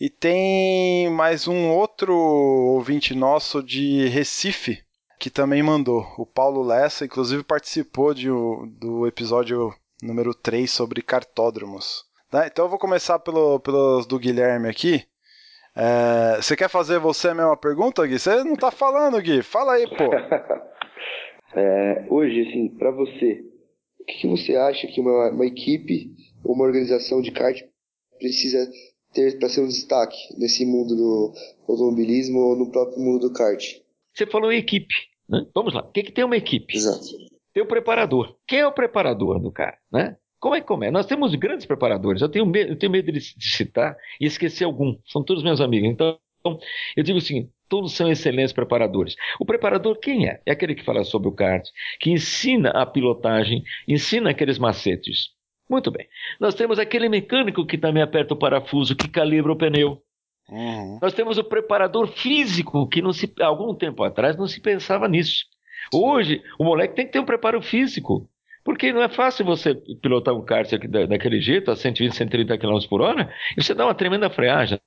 E 0.00 0.08
tem 0.08 1.10
mais 1.10 1.48
um 1.48 1.70
outro 1.70 2.14
ouvinte 2.14 3.16
nosso 3.16 3.60
de 3.60 4.06
Recife, 4.06 4.78
que 5.18 5.28
também 5.28 5.60
mandou. 5.60 6.06
O 6.16 6.24
Paulo 6.24 6.62
Lessa, 6.62 7.04
inclusive 7.04 7.42
participou 7.42 8.14
de, 8.14 8.28
do 8.78 9.08
episódio 9.08 9.74
número 10.00 10.32
3 10.32 10.70
sobre 10.70 11.02
cartódromos. 11.02 12.04
Né? 12.32 12.46
Então 12.46 12.66
eu 12.66 12.68
vou 12.68 12.78
começar 12.78 13.18
pelo, 13.18 13.58
pelos 13.58 14.06
do 14.06 14.20
Guilherme 14.20 14.68
aqui. 14.68 15.04
É, 15.74 16.36
você 16.36 16.54
quer 16.54 16.68
fazer 16.68 17.00
você 17.00 17.30
a 17.30 17.34
mesma 17.34 17.56
pergunta, 17.56 18.06
Gui? 18.06 18.20
Você 18.20 18.44
não 18.44 18.54
tá 18.54 18.70
falando, 18.70 19.20
Gui. 19.20 19.42
Fala 19.42 19.72
aí, 19.72 19.86
pô. 19.88 20.14
é, 21.58 22.06
hoje, 22.08 22.48
assim, 22.48 22.68
para 22.68 22.92
você, 22.92 23.44
o 23.98 24.04
que, 24.04 24.20
que, 24.20 24.28
você 24.28 24.54
acha 24.54 24.86
que 24.86 25.00
uma, 25.00 25.30
uma 25.30 25.46
equipe, 25.46 26.12
uma 26.44 26.64
organização 26.64 27.20
de 27.20 27.32
kart 27.32 27.60
precisa 28.18 28.68
ter 29.12 29.38
para 29.38 29.48
ser 29.48 29.60
um 29.60 29.68
destaque 29.68 30.16
nesse 30.36 30.64
mundo 30.64 30.94
do 30.94 31.32
automobilismo 31.68 32.38
ou 32.38 32.56
no 32.56 32.70
próprio 32.70 33.00
mundo 33.00 33.28
do 33.28 33.32
kart? 33.32 33.76
Você 34.14 34.26
falou 34.26 34.52
equipe, 34.52 34.94
né? 35.28 35.46
Vamos 35.54 35.74
lá. 35.74 35.82
O 35.82 35.92
que, 35.92 36.02
que 36.02 36.12
tem 36.12 36.24
uma 36.24 36.36
equipe? 36.36 36.76
Exato. 36.76 37.06
Tem 37.52 37.62
o 37.62 37.66
preparador. 37.66 38.36
Quem 38.46 38.60
é 38.60 38.66
o 38.66 38.72
preparador 38.72 39.40
do 39.40 39.50
cara, 39.50 39.78
né? 39.92 40.16
Como 40.40 40.54
é 40.54 40.60
que 40.60 40.66
começa? 40.66 40.92
Nós 40.92 41.06
temos 41.06 41.34
grandes 41.34 41.66
preparadores. 41.66 42.22
Eu 42.22 42.28
tenho 42.28 42.46
medo, 42.46 42.72
eu 42.72 42.78
tenho 42.78 42.92
medo 42.92 43.10
de, 43.10 43.20
citar 43.20 43.96
e 44.20 44.26
esquecer 44.26 44.64
algum. 44.64 44.96
São 45.06 45.22
todos 45.24 45.42
meus 45.42 45.60
amigos. 45.60 45.88
Então, 45.88 46.18
eu 46.96 47.02
digo 47.02 47.20
seguinte: 47.20 47.50
todos 47.68 47.92
são 47.92 48.10
excelentes 48.10 48.52
preparadores. 48.52 49.16
O 49.40 49.44
preparador 49.44 49.98
quem 49.98 50.28
é? 50.28 50.40
É 50.46 50.52
aquele 50.52 50.74
que 50.74 50.84
fala 50.84 51.02
sobre 51.04 51.28
o 51.28 51.32
kart, 51.32 51.68
que 51.98 52.10
ensina 52.10 52.70
a 52.70 52.86
pilotagem, 52.86 53.62
ensina 53.86 54.30
aqueles 54.30 54.58
macetes. 54.58 55.30
Muito 55.68 55.90
bem. 55.90 56.06
Nós 56.40 56.54
temos 56.54 56.78
aquele 56.78 57.08
mecânico 57.08 57.66
que 57.66 57.76
também 57.76 58.02
aperta 58.02 58.34
o 58.34 58.38
parafuso, 58.38 58.96
que 58.96 59.08
calibra 59.08 59.52
o 59.52 59.56
pneu. 59.56 60.02
Uhum. 60.48 60.98
Nós 61.02 61.12
temos 61.12 61.36
o 61.36 61.44
preparador 61.44 62.06
físico, 62.08 62.88
que 62.88 63.02
não 63.02 63.12
se, 63.12 63.30
algum 63.40 63.74
tempo 63.74 64.02
atrás 64.02 64.36
não 64.36 64.46
se 64.46 64.60
pensava 64.60 65.06
nisso. 65.06 65.44
Hoje, 65.92 66.42
o 66.58 66.64
moleque 66.64 66.94
tem 66.94 67.06
que 67.06 67.12
ter 67.12 67.20
um 67.20 67.26
preparo 67.26 67.60
físico. 67.60 68.28
Porque 68.64 68.92
não 68.92 69.02
é 69.02 69.08
fácil 69.08 69.46
você 69.46 69.74
pilotar 69.74 70.34
um 70.34 70.44
kart 70.44 70.70
daquele 71.08 71.40
jeito, 71.40 71.70
a 71.70 71.76
120, 71.76 72.14
130 72.14 72.58
km 72.58 72.78
por 72.88 73.00
hora, 73.00 73.32
e 73.56 73.62
você 73.62 73.74
dá 73.74 73.86
uma 73.86 73.94
tremenda 73.94 74.28
freagem, 74.28 74.78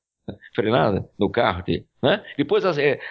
frenada 0.54 1.04
no 1.18 1.30
carro, 1.30 1.64
né? 2.04 2.24
depois 2.38 2.64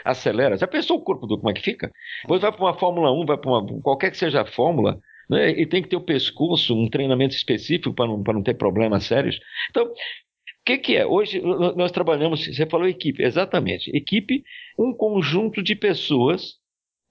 acelera. 0.04 0.56
Já 0.56 0.68
pensou 0.68 0.98
o 0.98 1.02
corpo 1.02 1.26
do 1.26 1.38
como 1.38 1.50
é 1.50 1.54
que 1.54 1.60
fica? 1.60 1.90
Depois 2.22 2.40
vai 2.40 2.52
para 2.52 2.64
uma 2.64 2.78
Fórmula 2.78 3.10
1, 3.12 3.26
vai 3.26 3.36
para 3.36 3.50
qualquer 3.82 4.10
que 4.12 4.16
seja 4.16 4.42
a 4.42 4.46
fórmula, 4.46 5.00
né? 5.30 5.50
e 5.50 5.64
tem 5.64 5.80
que 5.80 5.88
ter 5.88 5.96
o 5.96 6.00
pescoço, 6.00 6.74
um 6.74 6.90
treinamento 6.90 7.36
específico 7.36 7.94
para 7.94 8.08
não, 8.08 8.18
não 8.18 8.42
ter 8.42 8.54
problemas 8.54 9.04
sérios. 9.04 9.38
Então, 9.70 9.84
o 9.84 9.94
que, 10.66 10.76
que 10.76 10.96
é? 10.96 11.06
Hoje 11.06 11.40
nós 11.40 11.92
trabalhamos, 11.92 12.44
você 12.44 12.66
falou 12.66 12.88
equipe, 12.88 13.22
exatamente. 13.22 13.90
Equipe, 13.96 14.42
um 14.76 14.92
conjunto 14.92 15.62
de 15.62 15.76
pessoas 15.76 16.58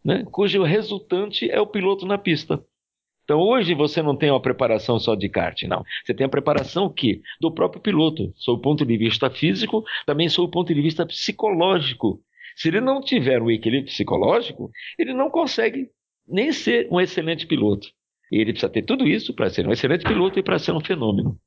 né, 0.03 0.25
cujo 0.31 0.61
resultante 0.63 1.49
é 1.49 1.59
o 1.59 1.67
piloto 1.67 2.05
na 2.05 2.17
pista. 2.17 2.63
Então 3.23 3.39
hoje 3.39 3.73
você 3.73 4.01
não 4.01 4.15
tem 4.15 4.31
uma 4.31 4.41
preparação 4.41 4.99
só 4.99 5.15
de 5.15 5.29
kart, 5.29 5.61
não. 5.63 5.83
Você 6.03 6.13
tem 6.13 6.25
a 6.25 6.29
preparação 6.29 6.91
que 6.91 7.21
do 7.39 7.53
próprio 7.53 7.81
piloto, 7.81 8.33
sob 8.35 8.59
o 8.59 8.61
ponto 8.61 8.85
de 8.85 8.97
vista 8.97 9.29
físico, 9.29 9.83
também 10.05 10.29
sob 10.29 10.47
o 10.47 10.51
ponto 10.51 10.73
de 10.73 10.81
vista 10.81 11.05
psicológico. 11.05 12.19
Se 12.55 12.67
ele 12.67 12.81
não 12.81 13.01
tiver 13.01 13.41
um 13.41 13.51
equilíbrio 13.51 13.91
psicológico, 13.91 14.71
ele 14.97 15.13
não 15.13 15.29
consegue 15.29 15.89
nem 16.27 16.51
ser 16.51 16.87
um 16.91 16.99
excelente 16.99 17.45
piloto. 17.45 17.87
E 18.31 18.41
ele 18.41 18.51
precisa 18.51 18.71
ter 18.71 18.85
tudo 18.85 19.07
isso 19.07 19.33
para 19.33 19.49
ser 19.49 19.67
um 19.67 19.71
excelente 19.71 20.03
piloto 20.03 20.39
e 20.39 20.43
para 20.43 20.59
ser 20.59 20.71
um 20.71 20.81
fenômeno. 20.81 21.39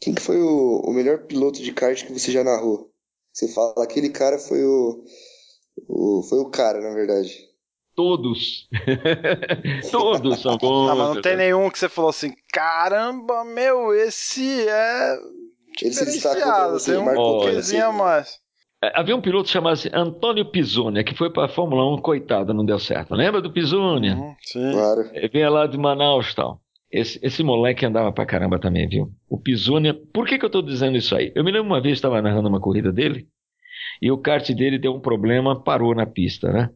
Quem 0.00 0.14
que 0.14 0.22
foi 0.22 0.36
o, 0.36 0.80
o, 0.84 0.92
melhor 0.92 1.26
piloto 1.26 1.62
de 1.62 1.72
kart 1.72 2.04
que 2.04 2.12
você 2.12 2.32
já 2.32 2.42
narrou? 2.42 2.90
Você 3.32 3.48
fala, 3.48 3.84
aquele 3.84 4.10
cara 4.10 4.38
foi 4.38 4.64
o, 4.64 5.04
o 5.88 6.22
foi 6.22 6.38
o 6.40 6.50
cara, 6.50 6.80
na 6.80 6.94
verdade. 6.94 7.32
Todos. 7.94 8.68
Todos 9.90 10.42
são 10.42 10.58
bons. 10.58 10.88
Não, 10.88 10.96
mas 10.96 11.14
não 11.14 11.22
tem 11.22 11.36
nenhum 11.36 11.70
que 11.70 11.78
você 11.78 11.88
falou 11.88 12.10
assim, 12.10 12.34
caramba, 12.52 13.44
meu, 13.44 13.94
esse 13.94 14.68
é 14.68 15.16
diferenciado, 15.76 16.82
tem 16.84 16.96
um 16.96 17.14
pouquinho 17.14 17.86
a 17.86 17.92
mais. 17.92 18.43
É, 18.84 18.92
havia 18.94 19.16
um 19.16 19.20
piloto 19.20 19.48
chamado 19.48 19.78
Antônio 19.94 20.44
Pisonia, 20.44 21.02
que 21.02 21.14
foi 21.14 21.30
para 21.30 21.46
a 21.46 21.48
Fórmula 21.48 21.94
1, 21.94 22.02
coitado, 22.02 22.52
não 22.52 22.64
deu 22.64 22.78
certo. 22.78 23.14
Lembra 23.14 23.40
do 23.40 23.50
Pisonia? 23.50 24.14
Uhum, 24.14 24.34
sim. 24.42 24.72
Claro. 24.72 25.08
Ele 25.14 25.28
vinha 25.28 25.48
lá 25.48 25.66
de 25.66 25.78
Manaus 25.78 26.34
tal. 26.34 26.60
Esse, 26.92 27.18
esse 27.22 27.42
moleque 27.42 27.86
andava 27.86 28.12
pra 28.12 28.26
caramba 28.26 28.58
também, 28.58 28.86
viu? 28.86 29.10
O 29.28 29.38
Pisonia. 29.40 29.94
Por 30.12 30.26
que, 30.26 30.38
que 30.38 30.44
eu 30.44 30.50
tô 30.50 30.60
dizendo 30.60 30.98
isso 30.98 31.16
aí? 31.16 31.32
Eu 31.34 31.42
me 31.42 31.50
lembro 31.50 31.66
uma 31.68 31.80
vez, 31.80 31.94
estava 31.96 32.20
narrando 32.20 32.48
uma 32.48 32.60
corrida 32.60 32.92
dele, 32.92 33.26
e 34.02 34.10
o 34.10 34.18
kart 34.18 34.48
dele 34.50 34.78
deu 34.78 34.94
um 34.94 35.00
problema, 35.00 35.62
parou 35.62 35.94
na 35.94 36.04
pista, 36.04 36.52
né? 36.52 36.68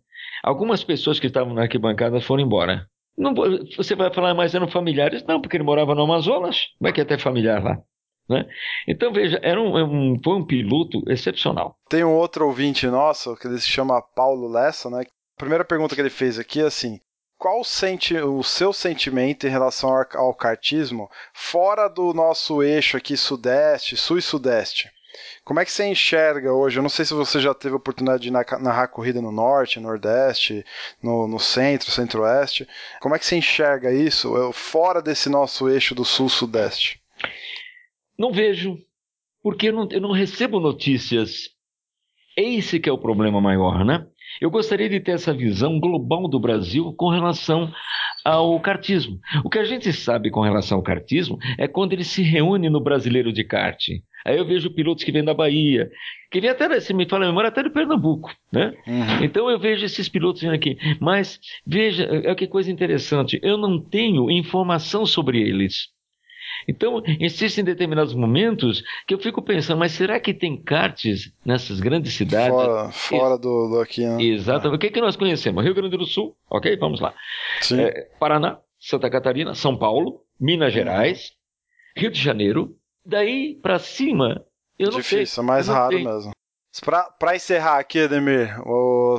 Algumas 0.43 0.83
pessoas 0.83 1.21
que 1.21 1.27
estavam 1.27 1.53
na 1.53 1.63
arquibancada 1.63 2.21
foram 2.21 2.43
embora. 2.43 2.87
Não, 3.17 3.35
você 3.77 3.95
vai 3.95 4.13
falar, 4.13 4.33
mas 4.33 4.55
eram 4.55 4.69
familiares? 4.69 5.25
Não, 5.27 5.41
porque 5.41 5.57
ele 5.57 5.65
morava 5.65 5.95
no 5.95 6.03
Amazonas. 6.03 6.69
Como 6.79 6.89
é 6.89 6.93
que 6.93 7.01
é 7.01 7.05
ter 7.05 7.19
familiar 7.19 7.63
lá? 7.63 7.79
Né? 8.29 8.47
Então, 8.87 9.13
veja, 9.13 9.41
era 9.43 9.61
um, 9.61 9.77
um, 10.13 10.21
foi 10.23 10.35
um 10.35 10.45
piloto 10.45 11.03
excepcional. 11.11 11.77
Tem 11.89 12.05
um 12.05 12.15
outro 12.15 12.47
ouvinte 12.47 12.87
nosso, 12.87 13.35
que 13.37 13.47
ele 13.47 13.59
se 13.59 13.69
chama 13.69 14.03
Paulo 14.03 14.49
Lessa, 14.49 14.91
né? 14.91 15.03
A 15.03 15.39
primeira 15.39 15.65
pergunta 15.65 15.95
que 15.95 16.01
ele 16.01 16.11
fez 16.11 16.39
aqui 16.39 16.61
é 16.61 16.65
assim: 16.65 17.01
qual 17.39 17.63
sente, 17.63 18.17
o 18.17 18.43
seu 18.43 18.73
sentimento 18.73 19.47
em 19.47 19.51
relação 19.51 19.91
ao, 20.15 20.35
kartismo 20.35 21.09
fora 21.33 21.89
do 21.89 22.13
nosso 22.13 22.63
eixo 22.63 22.97
aqui 22.97 23.17
sudeste, 23.17 23.97
sul 23.97 24.19
e 24.19 24.23
sudeste? 24.23 24.91
Como 25.45 25.59
é 25.59 25.65
que 25.65 25.73
você 25.73 25.87
enxerga 25.87 26.53
hoje? 26.53 26.79
Eu 26.79 26.83
não 26.83 26.91
sei 26.91 27.05
se 27.05 27.15
você 27.15 27.41
já 27.41 27.55
teve 27.55 27.75
a 27.75 27.79
oportunidade 27.79 28.25
de 28.25 28.31
narrar 28.31 28.89
corrida 28.89 29.23
no 29.23 29.33
norte, 29.33 29.81
nordeste, 29.81 30.65
no, 31.03 31.27
no 31.27 31.39
centro, 31.39 31.91
centro-oeste. 31.91 32.69
Como 33.01 33.15
é 33.15 33.19
que 33.19 33.25
você 33.25 33.37
enxerga 33.37 33.91
isso 33.91 34.37
eh, 34.37 34.53
fora 34.53 35.01
desse 35.01 35.29
nosso 35.31 35.69
eixo 35.69 35.95
do 35.95 36.05
sul-sudeste? 36.05 37.01
Não 38.19 38.33
vejo, 38.33 38.79
porque 39.43 39.69
eu 39.69 39.73
não, 39.73 39.89
eu 39.91 40.01
não 40.01 40.13
recebo 40.13 40.59
notícias. 40.59 41.51
Esse 42.37 42.79
que 42.79 42.89
é 42.89 42.93
o 42.93 42.99
problema 42.99 43.41
maior, 43.41 43.85
né? 43.85 44.07
Eu 44.41 44.51
gostaria 44.51 44.89
de 44.89 45.01
ter 45.01 45.13
essa 45.13 45.33
visão 45.33 45.81
global 45.81 46.29
do 46.29 46.39
Brasil 46.39 46.93
com 46.97 47.09
relação 47.09 47.73
ao 48.25 48.61
cartismo. 48.61 49.19
O 49.45 49.49
que 49.49 49.59
a 49.59 49.65
gente 49.65 49.93
sabe 49.93 50.31
com 50.31 50.41
relação 50.41 50.79
ao 50.79 50.83
cartismo 50.83 51.39
é 51.57 51.67
quando 51.67 51.93
ele 51.93 52.05
se 52.05 52.23
reúne 52.23 52.69
no 52.69 52.81
Brasileiro 52.81 53.33
de 53.33 53.43
Kart. 53.43 53.89
Aí 54.25 54.37
eu 54.37 54.47
vejo 54.47 54.75
pilotos 54.75 55.05
que 55.05 55.13
vêm 55.13 55.25
da 55.25 55.33
Bahia, 55.33 55.91
que 56.31 56.41
vêm 56.41 56.51
até, 56.51 56.79
se 56.81 56.93
me 56.93 57.09
fala 57.09 57.25
a 57.25 57.29
memória, 57.29 57.49
até 57.49 57.63
de 57.63 57.71
Pernambuco, 57.71 58.31
né? 58.53 58.75
Uhum. 58.87 59.25
Então 59.25 59.49
eu 59.49 59.59
vejo 59.59 59.85
esses 59.85 60.09
pilotos 60.09 60.43
vindo 60.43 60.55
aqui. 60.55 60.77
Mas 61.01 61.41
veja, 61.67 62.05
é 62.05 62.35
que 62.35 62.47
coisa 62.47 62.71
interessante, 62.71 63.41
eu 63.43 63.57
não 63.57 63.81
tenho 63.81 64.31
informação 64.31 65.07
sobre 65.07 65.41
eles. 65.41 65.89
Então, 66.67 67.03
existem 67.21 67.63
determinados 67.63 68.15
momentos 68.15 68.83
que 69.07 69.15
eu 69.15 69.19
fico 69.19 69.43
pensando, 69.43 69.79
mas 69.79 69.93
será 69.93 70.19
que 70.19 70.35
tem 70.35 70.57
karts 70.57 71.33
nessas 71.45 71.81
grandes 71.81 72.15
cidades? 72.15 72.49
Fora, 72.49 72.91
fora 72.91 73.39
do, 73.39 73.69
do 73.69 73.81
aqui, 73.81 74.05
né? 74.05 74.23
Exatamente. 74.23 74.77
O 74.77 74.79
que, 74.79 74.87
é 74.87 74.91
que 74.91 75.01
nós 75.01 75.17
conhecemos? 75.17 75.65
Rio 75.65 75.75
Grande 75.75 75.97
do 75.97 76.07
Sul, 76.07 76.37
ok? 76.51 76.77
Vamos 76.77 77.01
lá. 77.01 77.15
É, 77.73 78.09
Paraná, 78.19 78.59
Santa 78.79 79.11
Catarina, 79.11 79.55
São 79.55 79.77
Paulo, 79.77 80.23
Minas 80.41 80.73
Gerais, 80.73 81.33
Rio 81.97 82.11
de 82.11 82.21
Janeiro. 82.21 82.77
Daí 83.05 83.55
para 83.63 83.79
cima, 83.79 84.45
eu 84.79 84.91
não 84.91 84.99
Difícil, 84.99 85.27
sei. 85.27 85.43
é 85.43 85.47
mais 85.47 85.69
raro 85.69 85.95
sei. 85.97 86.05
mesmo. 86.05 86.33
Para 86.81 87.37
encerrar 87.37 87.79
aqui, 87.79 88.01
Ademir, 88.01 88.57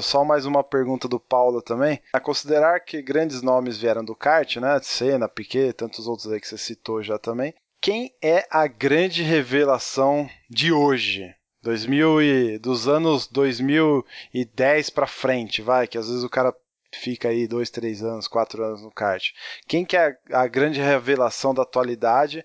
só 0.02 0.24
mais 0.24 0.46
uma 0.46 0.64
pergunta 0.64 1.08
do 1.08 1.20
Paulo 1.20 1.62
também. 1.62 2.02
A 2.14 2.20
considerar 2.20 2.80
que 2.80 3.02
grandes 3.02 3.42
nomes 3.42 3.78
vieram 3.78 4.04
do 4.04 4.16
kart, 4.16 4.58
né? 4.58 4.80
Senna, 4.82 5.28
Piquet, 5.28 5.74
tantos 5.74 6.08
outros 6.08 6.32
aí 6.32 6.40
que 6.40 6.48
você 6.48 6.58
citou 6.58 7.04
já 7.04 7.18
também. 7.18 7.54
Quem 7.82 8.14
é 8.22 8.46
a 8.50 8.68
grande 8.68 9.24
revelação 9.24 10.30
de 10.50 10.72
hoje? 10.72 11.34
2000 11.62 12.22
e, 12.22 12.58
dos 12.58 12.88
anos 12.88 13.28
2010 13.28 14.90
para 14.90 15.08
frente, 15.08 15.62
vai, 15.62 15.88
que 15.88 15.98
às 15.98 16.08
vezes 16.08 16.24
o 16.24 16.30
cara 16.30 16.54
fica 16.94 17.30
aí 17.30 17.48
dois, 17.48 17.70
três 17.70 18.02
anos, 18.04 18.28
quatro 18.28 18.64
anos 18.64 18.82
no 18.82 18.92
kart. 18.92 19.32
Quem 19.68 19.86
que 19.86 19.98
é 19.98 20.18
a 20.32 20.48
grande 20.48 20.82
revelação 20.82 21.54
da 21.54 21.64
atualidade? 21.64 22.44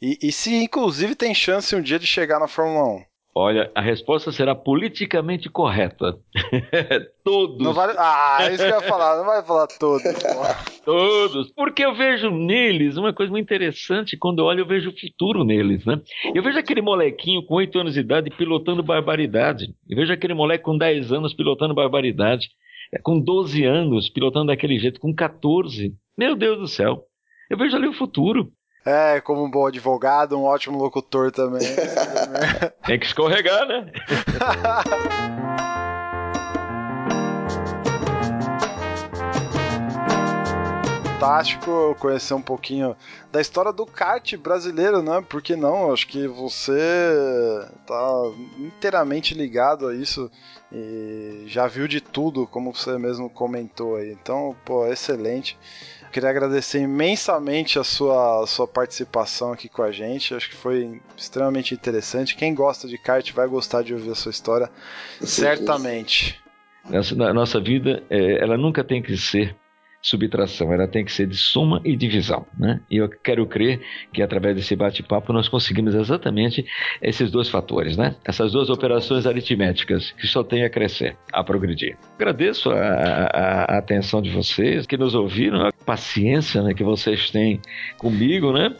E, 0.00 0.18
e 0.22 0.32
se 0.32 0.54
inclusive 0.54 1.14
tem 1.14 1.34
chance 1.34 1.74
um 1.74 1.82
dia 1.82 1.98
de 1.98 2.06
chegar 2.06 2.38
na 2.38 2.48
Fórmula 2.48 2.84
1? 2.96 3.04
Olha, 3.38 3.70
a 3.74 3.82
resposta 3.82 4.32
será 4.32 4.54
politicamente 4.54 5.50
correta. 5.50 6.18
todos. 7.22 7.58
Não 7.58 7.74
vale... 7.74 7.92
Ah, 7.98 8.38
é 8.40 8.54
isso 8.54 8.64
que 8.64 8.72
eu 8.72 8.80
ia 8.80 8.88
falar, 8.88 9.18
não 9.18 9.26
vai 9.26 9.44
falar 9.44 9.66
todos. 9.66 10.10
todos. 10.82 11.52
Porque 11.52 11.84
eu 11.84 11.94
vejo 11.94 12.30
neles 12.30 12.96
uma 12.96 13.12
coisa 13.12 13.30
muito 13.30 13.44
interessante. 13.44 14.16
Quando 14.16 14.38
eu 14.38 14.46
olho, 14.46 14.60
eu 14.60 14.66
vejo 14.66 14.88
o 14.88 14.98
futuro 14.98 15.44
neles, 15.44 15.84
né? 15.84 16.00
Eu 16.34 16.42
vejo 16.42 16.58
aquele 16.58 16.80
molequinho 16.80 17.44
com 17.44 17.56
8 17.56 17.78
anos 17.78 17.92
de 17.92 18.00
idade 18.00 18.30
pilotando 18.30 18.82
barbaridade. 18.82 19.66
Eu 19.86 19.98
vejo 19.98 20.14
aquele 20.14 20.32
moleque 20.32 20.64
com 20.64 20.78
10 20.78 21.12
anos 21.12 21.34
pilotando 21.34 21.74
barbaridade. 21.74 22.48
é, 22.90 22.98
com 22.98 23.20
12 23.20 23.64
anos, 23.66 24.08
pilotando 24.08 24.46
daquele 24.46 24.78
jeito, 24.78 24.98
com 24.98 25.14
14. 25.14 25.94
Meu 26.16 26.34
Deus 26.34 26.58
do 26.58 26.66
céu. 26.66 27.04
Eu 27.50 27.58
vejo 27.58 27.76
ali 27.76 27.86
o 27.86 27.92
futuro. 27.92 28.50
É, 28.86 29.20
como 29.20 29.44
um 29.44 29.50
bom 29.50 29.66
advogado, 29.66 30.38
um 30.38 30.44
ótimo 30.44 30.78
locutor 30.78 31.32
também. 31.32 31.66
Tem 32.86 32.98
que 33.00 33.06
escorregar, 33.06 33.66
né? 33.66 33.90
fantástico 41.26 41.96
conhecer 41.98 42.34
um 42.34 42.42
pouquinho 42.42 42.94
da 43.32 43.40
história 43.40 43.72
do 43.72 43.86
kart 43.86 44.36
brasileiro, 44.36 45.02
né? 45.02 45.24
Por 45.28 45.42
que 45.42 45.56
não? 45.56 45.92
Acho 45.92 46.06
que 46.06 46.28
você 46.28 47.66
tá 47.86 48.32
inteiramente 48.58 49.34
ligado 49.34 49.88
a 49.88 49.94
isso 49.94 50.30
e 50.70 51.44
já 51.46 51.66
viu 51.66 51.88
de 51.88 52.00
tudo, 52.00 52.46
como 52.46 52.72
você 52.72 52.98
mesmo 52.98 53.28
comentou 53.28 53.96
aí. 53.96 54.12
Então, 54.12 54.54
pô, 54.64 54.86
excelente. 54.86 55.58
Queria 56.16 56.30
agradecer 56.30 56.80
imensamente 56.80 57.78
a 57.78 57.84
sua, 57.84 58.42
a 58.42 58.46
sua 58.46 58.66
participação 58.66 59.52
aqui 59.52 59.68
com 59.68 59.82
a 59.82 59.92
gente. 59.92 60.32
Acho 60.34 60.48
que 60.48 60.56
foi 60.56 60.98
extremamente 61.14 61.74
interessante. 61.74 62.34
Quem 62.34 62.54
gosta 62.54 62.88
de 62.88 62.96
kart 62.96 63.30
vai 63.34 63.46
gostar 63.46 63.82
de 63.82 63.92
ouvir 63.92 64.12
a 64.12 64.14
sua 64.14 64.30
história, 64.30 64.70
certamente. 65.20 66.40
Nossa, 66.88 67.14
nossa 67.34 67.60
vida, 67.60 68.02
é, 68.08 68.42
ela 68.42 68.56
nunca 68.56 68.82
tem 68.82 69.02
que 69.02 69.14
ser 69.14 69.54
subtração, 70.00 70.72
ela 70.72 70.86
tem 70.86 71.04
que 71.04 71.10
ser 71.10 71.26
de 71.26 71.36
soma 71.36 71.80
e 71.84 71.96
divisão. 71.96 72.46
Né? 72.58 72.80
E 72.90 72.96
eu 72.96 73.08
quero 73.08 73.44
crer 73.46 73.80
que 74.12 74.22
através 74.22 74.54
desse 74.54 74.76
bate-papo 74.76 75.32
nós 75.32 75.48
conseguimos 75.48 75.94
exatamente 75.94 76.64
esses 77.02 77.30
dois 77.30 77.48
fatores, 77.48 77.96
né? 77.96 78.14
essas 78.24 78.52
duas 78.52 78.70
operações 78.70 79.26
aritméticas 79.26 80.12
que 80.12 80.26
só 80.26 80.44
tem 80.44 80.64
a 80.64 80.70
crescer, 80.70 81.16
a 81.32 81.42
progredir. 81.42 81.98
Agradeço 82.14 82.70
a, 82.70 82.78
a, 82.78 83.74
a 83.74 83.78
atenção 83.78 84.22
de 84.22 84.30
vocês 84.30 84.86
que 84.86 84.96
nos 84.96 85.14
ouviram, 85.14 85.68
paciência 85.86 86.60
né, 86.62 86.74
que 86.74 86.82
vocês 86.82 87.30
têm 87.30 87.60
comigo. 87.96 88.52
Né? 88.52 88.74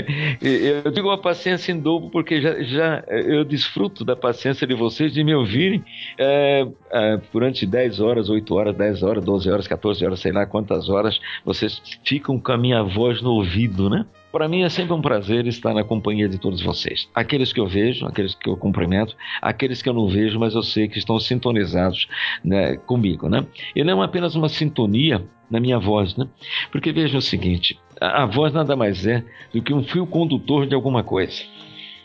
eu 0.84 0.90
digo 0.92 1.08
uma 1.08 1.18
paciência 1.18 1.72
em 1.72 1.80
dobro 1.80 2.10
porque 2.10 2.40
já, 2.40 2.62
já 2.62 3.02
eu 3.08 3.44
desfruto 3.44 4.04
da 4.04 4.14
paciência 4.14 4.66
de 4.66 4.74
vocês 4.74 5.12
de 5.12 5.24
me 5.24 5.34
ouvirem 5.34 5.82
é, 6.18 6.68
é, 6.92 7.20
durante 7.32 7.66
10 7.66 8.00
horas, 8.00 8.28
8 8.28 8.54
horas, 8.54 8.76
10 8.76 9.02
horas, 9.02 9.24
12 9.24 9.50
horas, 9.50 9.66
14 9.66 10.04
horas, 10.04 10.20
sei 10.20 10.32
lá 10.32 10.44
quantas 10.44 10.90
horas 10.90 11.18
vocês 11.44 11.80
ficam 12.04 12.38
com 12.38 12.52
a 12.52 12.58
minha 12.58 12.82
voz 12.82 13.22
no 13.22 13.32
ouvido, 13.32 13.88
né? 13.88 14.04
Para 14.30 14.46
mim 14.46 14.62
é 14.62 14.68
sempre 14.68 14.92
um 14.92 15.00
prazer 15.00 15.46
estar 15.48 15.74
na 15.74 15.82
companhia 15.82 16.28
de 16.28 16.38
todos 16.38 16.62
vocês. 16.62 17.08
Aqueles 17.12 17.52
que 17.52 17.58
eu 17.58 17.66
vejo, 17.66 18.06
aqueles 18.06 18.32
que 18.32 18.48
eu 18.48 18.56
cumprimento, 18.56 19.16
aqueles 19.42 19.82
que 19.82 19.88
eu 19.88 19.92
não 19.92 20.06
vejo, 20.06 20.38
mas 20.38 20.54
eu 20.54 20.62
sei 20.62 20.86
que 20.86 20.98
estão 20.98 21.18
sintonizados 21.18 22.06
né, 22.44 22.76
comigo, 22.76 23.28
né? 23.28 23.44
E 23.74 23.82
não 23.82 24.00
é 24.00 24.04
apenas 24.04 24.36
uma 24.36 24.48
sintonia 24.48 25.26
na 25.50 25.60
minha 25.60 25.78
voz, 25.78 26.16
né? 26.16 26.28
Porque 26.70 26.92
veja 26.92 27.18
o 27.18 27.22
seguinte, 27.22 27.78
a, 28.00 28.22
a 28.22 28.26
voz 28.26 28.52
nada 28.52 28.76
mais 28.76 29.06
é 29.06 29.24
do 29.52 29.62
que 29.62 29.74
um 29.74 29.82
fio 29.82 30.06
condutor 30.06 30.66
de 30.66 30.74
alguma 30.74 31.02
coisa. 31.02 31.42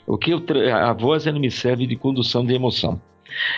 O 0.07 0.17
que 0.17 0.31
a 0.71 0.93
voz 0.93 1.25
ela 1.25 1.39
me 1.39 1.49
serve 1.49 1.87
de 1.87 1.95
condução 1.95 2.45
de 2.45 2.53
emoção. 2.53 3.01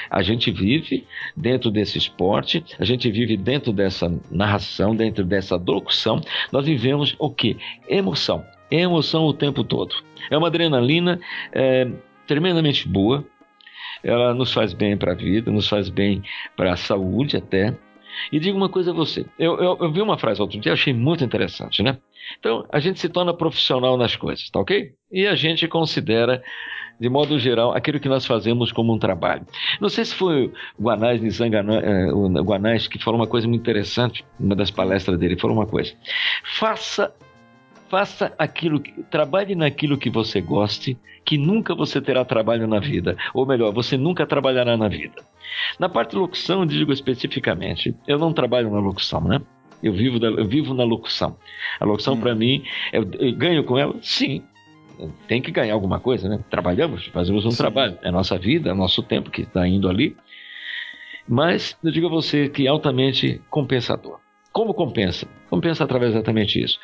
A 0.10 0.22
gente 0.24 0.50
vive 0.50 1.06
dentro 1.36 1.70
desse 1.70 1.98
esporte, 1.98 2.64
a 2.80 2.86
gente 2.86 3.12
vive 3.12 3.36
dentro 3.38 3.72
dessa 3.72 4.12
narração, 4.32 4.96
dentro 4.96 5.24
dessa 5.24 5.56
locução, 5.56 6.22
nós 6.52 6.66
vivemos 6.66 7.16
o 7.20 7.30
que? 7.30 7.58
Emoção. 7.88 8.44
Emoção 8.72 9.26
o 9.26 9.34
tempo 9.34 9.64
todo. 9.64 9.96
É 10.32 10.38
uma 10.38 10.48
adrenalina 10.48 11.20
é, 11.52 11.88
tremendamente 12.26 12.88
boa, 12.88 13.26
ela 14.04 14.34
nos 14.34 14.54
faz 14.54 14.74
bem 14.74 14.98
para 14.98 15.14
a 15.14 15.16
vida, 15.16 15.52
nos 15.52 15.68
faz 15.68 15.90
bem 15.90 16.22
para 16.56 16.74
a 16.74 16.78
saúde 16.78 17.38
até. 17.38 17.76
E 18.32 18.40
digo 18.40 18.58
uma 18.58 18.70
coisa 18.70 18.92
a 18.92 18.94
você, 18.94 19.26
eu, 19.38 19.58
eu, 19.58 19.78
eu 19.82 19.92
vi 19.92 20.02
uma 20.02 20.18
frase 20.18 20.42
outro 20.42 20.60
dia, 20.60 20.74
achei 20.74 20.94
muito 20.94 21.24
interessante, 21.24 21.82
né? 21.84 21.98
Então, 22.40 22.66
a 22.72 22.80
gente 22.80 23.00
se 23.00 23.08
torna 23.08 23.34
profissional 23.34 23.98
nas 23.98 24.16
coisas, 24.16 24.50
tá 24.50 24.60
ok? 24.60 24.92
E 25.12 25.26
a 25.26 25.36
gente 25.36 25.68
considera 25.68 26.44
de 27.00 27.10
modo 27.10 27.38
geral, 27.38 27.74
aquilo 27.74 28.00
que 28.00 28.10
nós 28.10 28.26
fazemos 28.26 28.72
como 28.72 28.94
um 28.94 28.98
trabalho. 28.98 29.46
Não 29.80 29.90
sei 29.90 30.04
se 30.04 30.16
foi 30.16 30.52
o 30.78 30.84
Guanais, 30.84 31.22
eh, 31.42 32.12
o 32.12 32.28
Guanais 32.44 32.88
que 32.88 33.02
falou 33.04 33.20
uma 33.20 33.28
coisa 33.28 33.48
muito 33.48 33.62
interessante, 33.62 34.26
uma 34.40 34.56
das 34.56 34.72
palestras 34.72 35.18
dele, 35.20 35.38
falou 35.38 35.56
uma 35.56 35.68
coisa. 35.68 35.94
Faça 36.44 37.14
faça 37.90 38.34
aquilo 38.38 38.80
que 38.80 39.04
trabalhe 39.04 39.56
naquilo 39.56 39.98
que 39.98 40.10
você 40.10 40.42
goste, 40.42 40.98
que 41.26 41.38
nunca 41.38 41.76
você 41.76 42.02
terá 42.02 42.24
trabalho 42.24 42.68
na 42.68 42.80
vida, 42.80 43.18
ou 43.34 43.46
melhor, 43.46 43.74
você 43.74 43.98
nunca 43.98 44.26
trabalhará 44.26 44.78
na 44.78 44.88
vida. 44.88 45.24
Na 45.80 45.90
parte 45.90 46.12
de 46.12 46.18
locução, 46.18 46.62
eu 46.62 46.66
digo 46.66 46.92
especificamente, 46.92 47.96
eu 48.08 48.18
não 48.18 48.34
trabalho 48.34 48.70
na 48.70 48.80
locução, 48.80 49.22
né? 49.22 49.42
Eu 49.82 49.94
vivo, 49.94 50.20
da, 50.20 50.28
eu 50.28 50.48
vivo 50.48 50.74
na 50.74 50.84
locução. 50.84 51.38
A 51.80 51.86
locução 51.86 52.16
hum. 52.16 52.20
para 52.20 52.34
mim, 52.34 52.64
eu, 52.92 53.08
eu 53.20 53.36
ganho 53.36 53.64
com 53.64 53.78
ela, 53.78 53.96
sim, 54.02 54.44
tem 55.28 55.42
que 55.42 55.52
ganhar 55.52 55.74
alguma 55.74 56.00
coisa, 56.00 56.28
né? 56.28 56.40
Trabalhamos, 56.50 57.06
fazemos 57.08 57.46
um 57.46 57.52
Sim. 57.52 57.58
trabalho. 57.58 57.98
É 58.02 58.12
nossa 58.12 58.38
vida, 58.38 58.72
é 58.72 58.74
nosso 58.74 59.04
tempo 59.04 59.30
que 59.30 59.44
está 59.44 59.68
indo 59.68 59.88
ali. 59.88 60.16
Mas 61.28 61.78
eu 61.84 61.92
digo 61.92 62.08
a 62.08 62.10
você 62.10 62.50
que 62.50 62.66
é 62.66 62.70
altamente 62.70 63.42
compensador. 63.50 64.20
Como 64.52 64.74
compensa? 64.74 65.28
Compensa 65.50 65.84
através 65.84 66.14
exatamente 66.14 66.60
isso. 66.60 66.80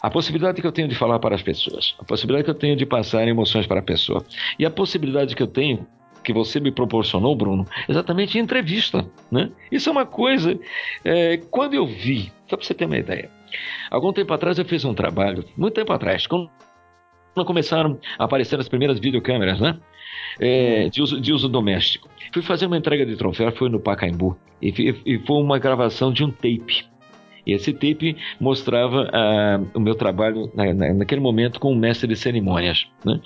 A 0.00 0.10
possibilidade 0.10 0.60
que 0.60 0.66
eu 0.66 0.72
tenho 0.72 0.88
de 0.88 0.94
falar 0.94 1.18
para 1.18 1.34
as 1.34 1.42
pessoas, 1.42 1.96
a 1.98 2.04
possibilidade 2.04 2.44
que 2.44 2.50
eu 2.50 2.54
tenho 2.54 2.76
de 2.76 2.86
passar 2.86 3.26
emoções 3.26 3.66
para 3.66 3.80
a 3.80 3.82
pessoa, 3.82 4.24
e 4.58 4.64
a 4.64 4.70
possibilidade 4.70 5.34
que 5.34 5.42
eu 5.42 5.46
tenho, 5.46 5.86
que 6.22 6.32
você 6.32 6.60
me 6.60 6.70
proporcionou, 6.70 7.34
Bruno, 7.34 7.66
exatamente 7.88 8.38
entrevista. 8.38 9.08
Né? 9.30 9.50
Isso 9.72 9.88
é 9.88 9.92
uma 9.92 10.06
coisa. 10.06 10.58
É, 11.04 11.38
quando 11.50 11.74
eu 11.74 11.86
vi, 11.86 12.32
só 12.46 12.56
para 12.56 12.64
você 12.64 12.74
ter 12.74 12.84
uma 12.84 12.98
ideia, 12.98 13.30
algum 13.90 14.12
tempo 14.12 14.32
atrás 14.32 14.58
eu 14.58 14.64
fiz 14.64 14.84
um 14.84 14.94
trabalho, 14.94 15.44
muito 15.56 15.74
tempo 15.74 15.92
atrás, 15.92 16.26
quando 16.26 16.50
começaram 17.46 17.98
a 18.18 18.24
aparecer 18.24 18.58
as 18.58 18.68
primeiras 18.68 18.98
videocâmeras, 18.98 19.60
né? 19.60 19.78
É, 20.40 20.88
de, 20.88 21.02
uso, 21.02 21.20
de 21.20 21.32
uso 21.32 21.48
doméstico. 21.48 22.08
Fui 22.32 22.42
fazer 22.42 22.66
uma 22.66 22.76
entrega 22.76 23.06
de 23.06 23.16
troféu, 23.16 23.50
foi 23.52 23.68
no 23.68 23.80
Pacaembu, 23.80 24.36
e, 24.60 24.68
e 25.04 25.18
foi 25.20 25.36
uma 25.42 25.58
gravação 25.58 26.12
de 26.12 26.24
um 26.24 26.30
tape. 26.30 26.86
Esse 27.54 27.72
tape 27.72 28.16
mostrava 28.38 29.08
ah, 29.12 29.60
o 29.74 29.80
meu 29.80 29.94
trabalho 29.94 30.50
na, 30.54 30.72
na, 30.74 30.94
naquele 30.94 31.20
momento 31.20 31.58
com 31.58 31.72
o 31.72 31.76
mestre 31.76 32.06
de 32.06 32.16
cerimônias. 32.16 32.86
Né? 33.04 33.20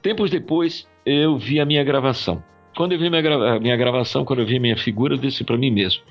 Tempos 0.00 0.30
depois, 0.30 0.88
eu 1.04 1.36
vi 1.36 1.58
a 1.60 1.66
minha 1.66 1.82
gravação. 1.82 2.42
Quando 2.76 2.92
eu 2.92 2.98
vi 2.98 3.10
minha, 3.10 3.58
minha 3.58 3.76
gravação, 3.76 4.24
quando 4.24 4.40
eu 4.40 4.46
vi 4.46 4.60
minha 4.60 4.76
figura, 4.76 5.14
eu 5.14 5.18
disse 5.18 5.42
para 5.42 5.56
mim 5.56 5.70
mesmo: 5.70 6.02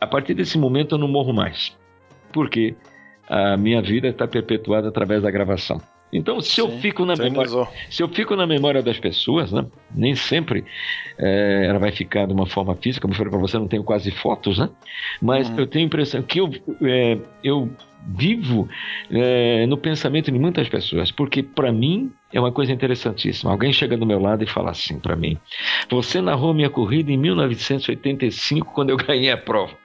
a 0.00 0.06
partir 0.06 0.34
desse 0.34 0.56
momento 0.56 0.94
eu 0.94 0.98
não 0.98 1.08
morro 1.08 1.32
mais. 1.32 1.76
Porque 2.32 2.74
a 3.28 3.56
minha 3.56 3.82
vida 3.82 4.08
está 4.08 4.26
perpetuada 4.26 4.88
através 4.88 5.22
da 5.22 5.30
gravação. 5.30 5.80
Então, 6.12 6.40
se 6.40 6.56
Sim, 6.56 6.60
eu 6.62 6.78
fico 6.80 7.04
na 7.04 7.14
memória, 7.14 7.68
se 7.88 8.02
eu 8.02 8.08
fico 8.08 8.34
na 8.34 8.46
memória 8.46 8.82
das 8.82 8.98
pessoas, 8.98 9.52
né, 9.52 9.64
nem 9.94 10.14
sempre 10.14 10.64
é, 11.18 11.66
ela 11.66 11.78
vai 11.78 11.92
ficar 11.92 12.26
de 12.26 12.32
uma 12.32 12.46
forma 12.46 12.74
física. 12.76 13.02
Como 13.02 13.14
eu 13.14 13.18
falei 13.18 13.30
para 13.30 13.40
você, 13.40 13.58
não 13.58 13.68
tenho 13.68 13.84
quase 13.84 14.10
fotos, 14.10 14.58
né? 14.58 14.68
Mas 15.22 15.48
uhum. 15.48 15.60
eu 15.60 15.66
tenho 15.66 15.84
a 15.84 15.86
impressão 15.86 16.22
que 16.22 16.40
eu, 16.40 16.50
é, 16.82 17.18
eu 17.44 17.70
vivo 18.06 18.68
é, 19.10 19.66
no 19.66 19.76
pensamento 19.76 20.30
de 20.30 20.38
muitas 20.38 20.68
pessoas, 20.68 21.12
porque 21.12 21.42
para 21.42 21.70
mim 21.70 22.10
é 22.32 22.40
uma 22.40 22.50
coisa 22.50 22.72
interessantíssima. 22.72 23.50
Alguém 23.50 23.72
chega 23.72 23.96
do 23.96 24.06
meu 24.06 24.20
lado 24.20 24.42
e 24.42 24.46
fala 24.46 24.70
assim 24.70 24.98
para 24.98 25.14
mim: 25.14 25.38
"Você 25.90 26.20
narrou 26.20 26.54
minha 26.54 26.70
corrida 26.70 27.12
em 27.12 27.16
1985 27.16 28.72
quando 28.72 28.90
eu 28.90 28.96
ganhei 28.96 29.30
a 29.30 29.36
prova." 29.36 29.78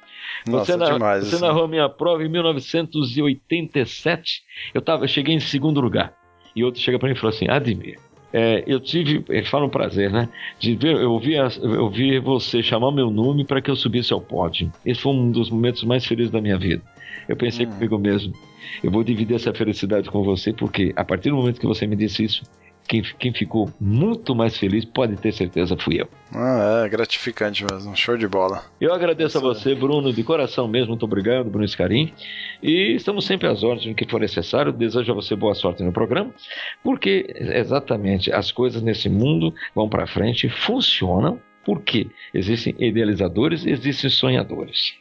Nossa, 0.47 0.77
você, 0.77 0.93
demais, 0.93 1.27
você 1.27 1.35
assim. 1.35 1.45
narrou 1.45 1.67
minha 1.67 1.89
prova 1.89 2.23
em 2.23 2.29
1987. 2.29 4.43
Eu, 4.73 4.81
tava, 4.81 5.03
eu 5.03 5.07
cheguei 5.07 5.35
em 5.35 5.39
segundo 5.39 5.81
lugar. 5.81 6.13
E 6.55 6.63
outro 6.63 6.79
chega 6.79 6.97
para 6.97 7.09
mim 7.09 7.15
e 7.15 7.17
falou 7.17 7.35
assim: 7.35 7.49
Admir, 7.49 7.99
é, 8.31 8.63
eu 8.67 8.79
tive, 8.79 9.25
ele 9.29 9.45
fala 9.45 9.65
um 9.65 9.69
prazer, 9.69 10.11
né? 10.11 10.29
De 10.59 10.75
ver, 10.75 10.95
eu 10.95 11.11
ouvi, 11.11 11.35
eu 11.35 11.81
ouvi 11.81 12.19
você 12.19 12.61
chamar 12.61 12.91
meu 12.91 13.09
nome 13.09 13.45
para 13.45 13.61
que 13.61 13.71
eu 13.71 13.75
subisse 13.75 14.13
ao 14.13 14.21
pódio. 14.21 14.71
Esse 14.85 15.01
foi 15.01 15.13
um 15.13 15.31
dos 15.31 15.49
momentos 15.49 15.83
mais 15.83 16.05
felizes 16.05 16.31
da 16.31 16.41
minha 16.41 16.57
vida. 16.57 16.83
Eu 17.27 17.35
pensei 17.35 17.65
hum. 17.65 17.71
comigo 17.71 17.97
mesmo, 17.97 18.33
eu 18.83 18.91
vou 18.91 19.03
dividir 19.03 19.35
essa 19.35 19.53
felicidade 19.53 20.09
com 20.09 20.23
você, 20.23 20.53
porque 20.53 20.93
a 20.95 21.03
partir 21.03 21.29
do 21.29 21.37
momento 21.37 21.59
que 21.59 21.65
você 21.65 21.87
me 21.87 21.95
disse 21.95 22.23
isso, 22.23 22.43
quem, 22.87 23.01
quem 23.19 23.33
ficou 23.33 23.71
muito 23.79 24.35
mais 24.35 24.57
feliz, 24.57 24.85
pode 24.85 25.15
ter 25.17 25.31
certeza, 25.31 25.75
fui 25.77 26.01
eu. 26.01 26.07
Ah, 26.33 26.83
é 26.85 26.89
gratificante 26.89 27.65
mesmo, 27.69 27.95
show 27.95 28.17
de 28.17 28.27
bola. 28.27 28.63
Eu 28.79 28.93
agradeço 28.93 29.37
Isso 29.37 29.45
a 29.45 29.53
você, 29.53 29.75
Bruno, 29.75 30.13
de 30.13 30.23
coração 30.23 30.67
mesmo, 30.67 30.89
muito 30.89 31.05
obrigado, 31.05 31.49
Bruno 31.49 31.67
Scarim. 31.67 32.13
E 32.61 32.95
estamos 32.95 33.25
sempre 33.25 33.47
às 33.47 33.63
ordens 33.63 33.85
no 33.85 33.95
que 33.95 34.09
for 34.09 34.19
necessário. 34.19 34.71
Desejo 34.71 35.11
a 35.11 35.15
você 35.15 35.35
boa 35.35 35.53
sorte 35.55 35.83
no 35.83 35.91
programa, 35.91 36.33
porque 36.83 37.25
exatamente 37.37 38.31
as 38.31 38.51
coisas 38.51 38.81
nesse 38.81 39.09
mundo 39.09 39.53
vão 39.73 39.89
para 39.89 40.07
frente, 40.07 40.49
funcionam, 40.49 41.39
porque 41.63 42.07
existem 42.33 42.75
idealizadores, 42.79 43.65
existem 43.65 44.09
sonhadores. 44.09 44.95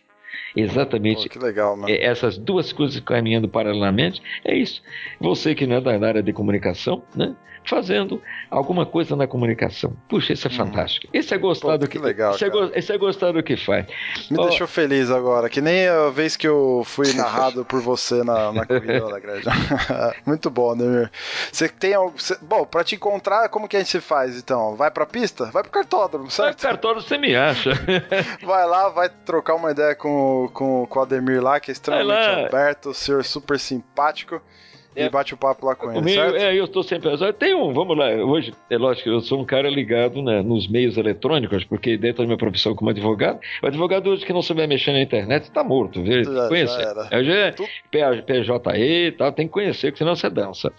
Exatamente 0.57 1.29
Pô, 1.29 1.45
legal, 1.45 1.79
é, 1.89 2.05
essas 2.05 2.39
duas 2.39 2.73
coisas 2.73 3.01
caminhando 3.01 3.49
paralelamente. 3.49 4.23
É 4.45 4.55
isso. 4.55 4.83
Você 5.21 5.55
que 5.55 5.67
não 5.67 5.77
é 5.77 5.81
da 5.81 6.07
área 6.07 6.23
de 6.23 6.33
comunicação, 6.33 7.03
né? 7.15 7.35
fazendo 7.67 8.23
alguma 8.51 8.87
coisa 8.87 9.17
na 9.17 9.27
comunicação. 9.27 9.97
Puxa, 10.09 10.33
isso 10.33 10.47
é 10.47 10.51
hum. 10.51 10.55
fantástico. 10.55 11.09
Esse 11.13 11.35
é 11.35 11.39
gostar 11.39 11.73
Pô, 11.73 11.79
do 11.79 11.89
que, 11.89 11.99
que 11.99 12.05
legal, 12.05 12.35
esse, 12.35 12.45
é, 12.45 12.49
esse 12.75 12.93
é 12.93 12.99
gostar 12.99 13.33
do 13.33 13.43
que 13.43 13.57
faz. 13.57 13.87
Me 14.31 14.39
oh, 14.39 14.49
deixou 14.49 14.67
feliz 14.67 15.11
agora, 15.11 15.49
que 15.49 15.61
nem 15.61 15.89
a 15.89 16.11
vez 16.11 16.37
que 16.37 16.47
eu 16.47 16.83
fui 16.85 17.13
narrado 17.15 17.65
por 17.65 17.81
você 17.81 18.23
na, 18.23 18.53
na 18.53 18.67
corrida 18.67 19.09
da 19.09 19.19
igreja. 19.19 19.51
Muito 20.27 20.51
bom, 20.51 20.75
né? 20.75 21.11
Você 21.51 21.69
tem 21.69 21.95
você, 22.15 22.37
bom, 22.43 22.65
para 22.65 22.85
te 22.85 22.95
encontrar, 22.95 23.49
como 23.49 23.69
que 23.69 23.77
a 23.77 23.81
gente 23.81 24.01
faz 24.01 24.37
então? 24.37 24.77
Vai 24.77 24.91
pra 24.91 25.07
pista? 25.07 25.47
Vai 25.47 25.63
pro 25.63 25.73
cartódromo, 25.73 26.31
certo? 26.31 26.45
Vai 26.47 26.55
pro 26.55 26.63
cartódromo, 26.63 27.03
você 27.03 27.19
me 27.19 27.35
acha. 27.35 27.71
vai 28.45 28.67
lá, 28.67 28.89
vai 28.91 29.09
trocar 29.09 29.55
uma 29.55 29.71
ideia 29.71 29.95
com, 29.95 30.44
com, 30.49 30.87
com 30.87 30.99
o 30.99 31.03
Ademir 31.03 31.43
lá, 31.43 31.61
que 31.61 31.71
é 31.71 31.73
extremamente 31.73 32.47
aberto, 32.47 32.91
o 32.91 32.95
senhor 32.95 33.25
super 33.25 33.59
simpático 33.59 34.41
e 34.97 35.09
bate 35.09 35.35
o 35.35 35.37
papo 35.37 35.67
lá 35.67 35.75
com 35.75 35.91
ele, 35.91 36.01
meio, 36.03 36.21
certo? 36.21 36.37
É, 36.37 36.55
eu 36.55 36.65
estou 36.65 36.83
sempre... 36.83 37.11
Tem 37.35 37.55
um, 37.55 37.73
vamos 37.73 37.97
lá, 37.99 38.11
hoje, 38.11 38.55
é 38.71 38.79
lógico, 38.79 39.09
eu 39.09 39.21
sou 39.21 39.41
um 39.41 39.45
cara 39.45 39.69
ligado 39.69 40.23
né, 40.23 40.41
nos 40.43 40.69
meios 40.69 40.97
eletrônicos, 40.97 41.65
porque 41.65 41.97
dentro 41.97 42.23
da 42.23 42.27
minha 42.27 42.39
profissão 42.39 42.75
como 42.75 42.91
advogado, 42.91 43.41
o 43.63 43.67
advogado 43.67 44.09
hoje 44.09 44.25
que 44.25 44.33
não 44.33 44.43
souber 44.43 44.69
mexer 44.69 44.93
na 44.93 45.01
internet 45.01 45.45
está 45.45 45.65
morto, 45.65 46.03
viu? 46.03 46.23
Já, 46.23 46.49
conhecer. 46.49 46.95
Já 47.25 47.35
é 47.35 47.53
PJE 48.23 49.07
e 49.09 49.13
tal, 49.13 49.33
tem 49.33 49.47
que 49.47 49.53
conhecer, 49.53 49.89
porque 49.89 49.99
senão 49.99 50.15
você 50.15 50.31
dança. 50.31 50.73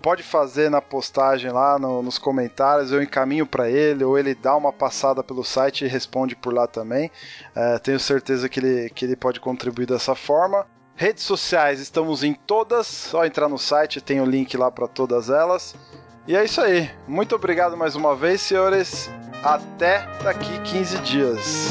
pode 0.03 0.23
fazer 0.23 0.71
na 0.71 0.83
postagem 0.83 1.51
lá 1.51 1.79
no, 1.79 2.03
nos 2.03 2.19
comentários, 2.19 2.93
eu 2.93 3.03
encaminho 3.03 3.47
para 3.47 3.71
ele, 3.71 4.05
ou 4.05 4.19
ele 4.19 4.35
dá 4.35 4.55
uma 4.55 4.75
passada 4.75 5.25
pelo 5.25 5.43
site 5.43 5.87
e 5.87 5.89
responde 5.89 6.37
por 6.37 6.53
lá 6.53 6.67
também. 6.67 7.11
É, 7.55 7.79
tenho 7.79 7.99
certeza 7.99 8.47
que 8.47 8.61
ele, 8.61 8.91
que 8.91 9.07
ele 9.07 9.17
pode 9.17 9.41
contribuir 9.41 9.87
dessa 9.87 10.15
forma. 10.15 10.67
Redes 11.01 11.25
sociais, 11.25 11.81
estamos 11.81 12.23
em 12.23 12.35
todas. 12.35 12.87
Só 12.87 13.25
entrar 13.25 13.49
no 13.49 13.57
site, 13.57 14.03
tem 14.03 14.21
o 14.21 14.27
link 14.27 14.55
lá 14.55 14.71
para 14.71 14.87
todas 14.87 15.31
elas. 15.31 15.75
E 16.29 16.37
é 16.37 16.45
isso 16.45 16.61
aí. 16.61 16.91
Muito 17.09 17.35
obrigado 17.35 17.75
mais 17.75 17.97
uma 17.97 18.15
vez, 18.15 18.43
senhores. 18.43 19.09
Até 19.43 20.07
daqui 20.23 20.61
15 20.61 20.99
dias. 20.99 21.71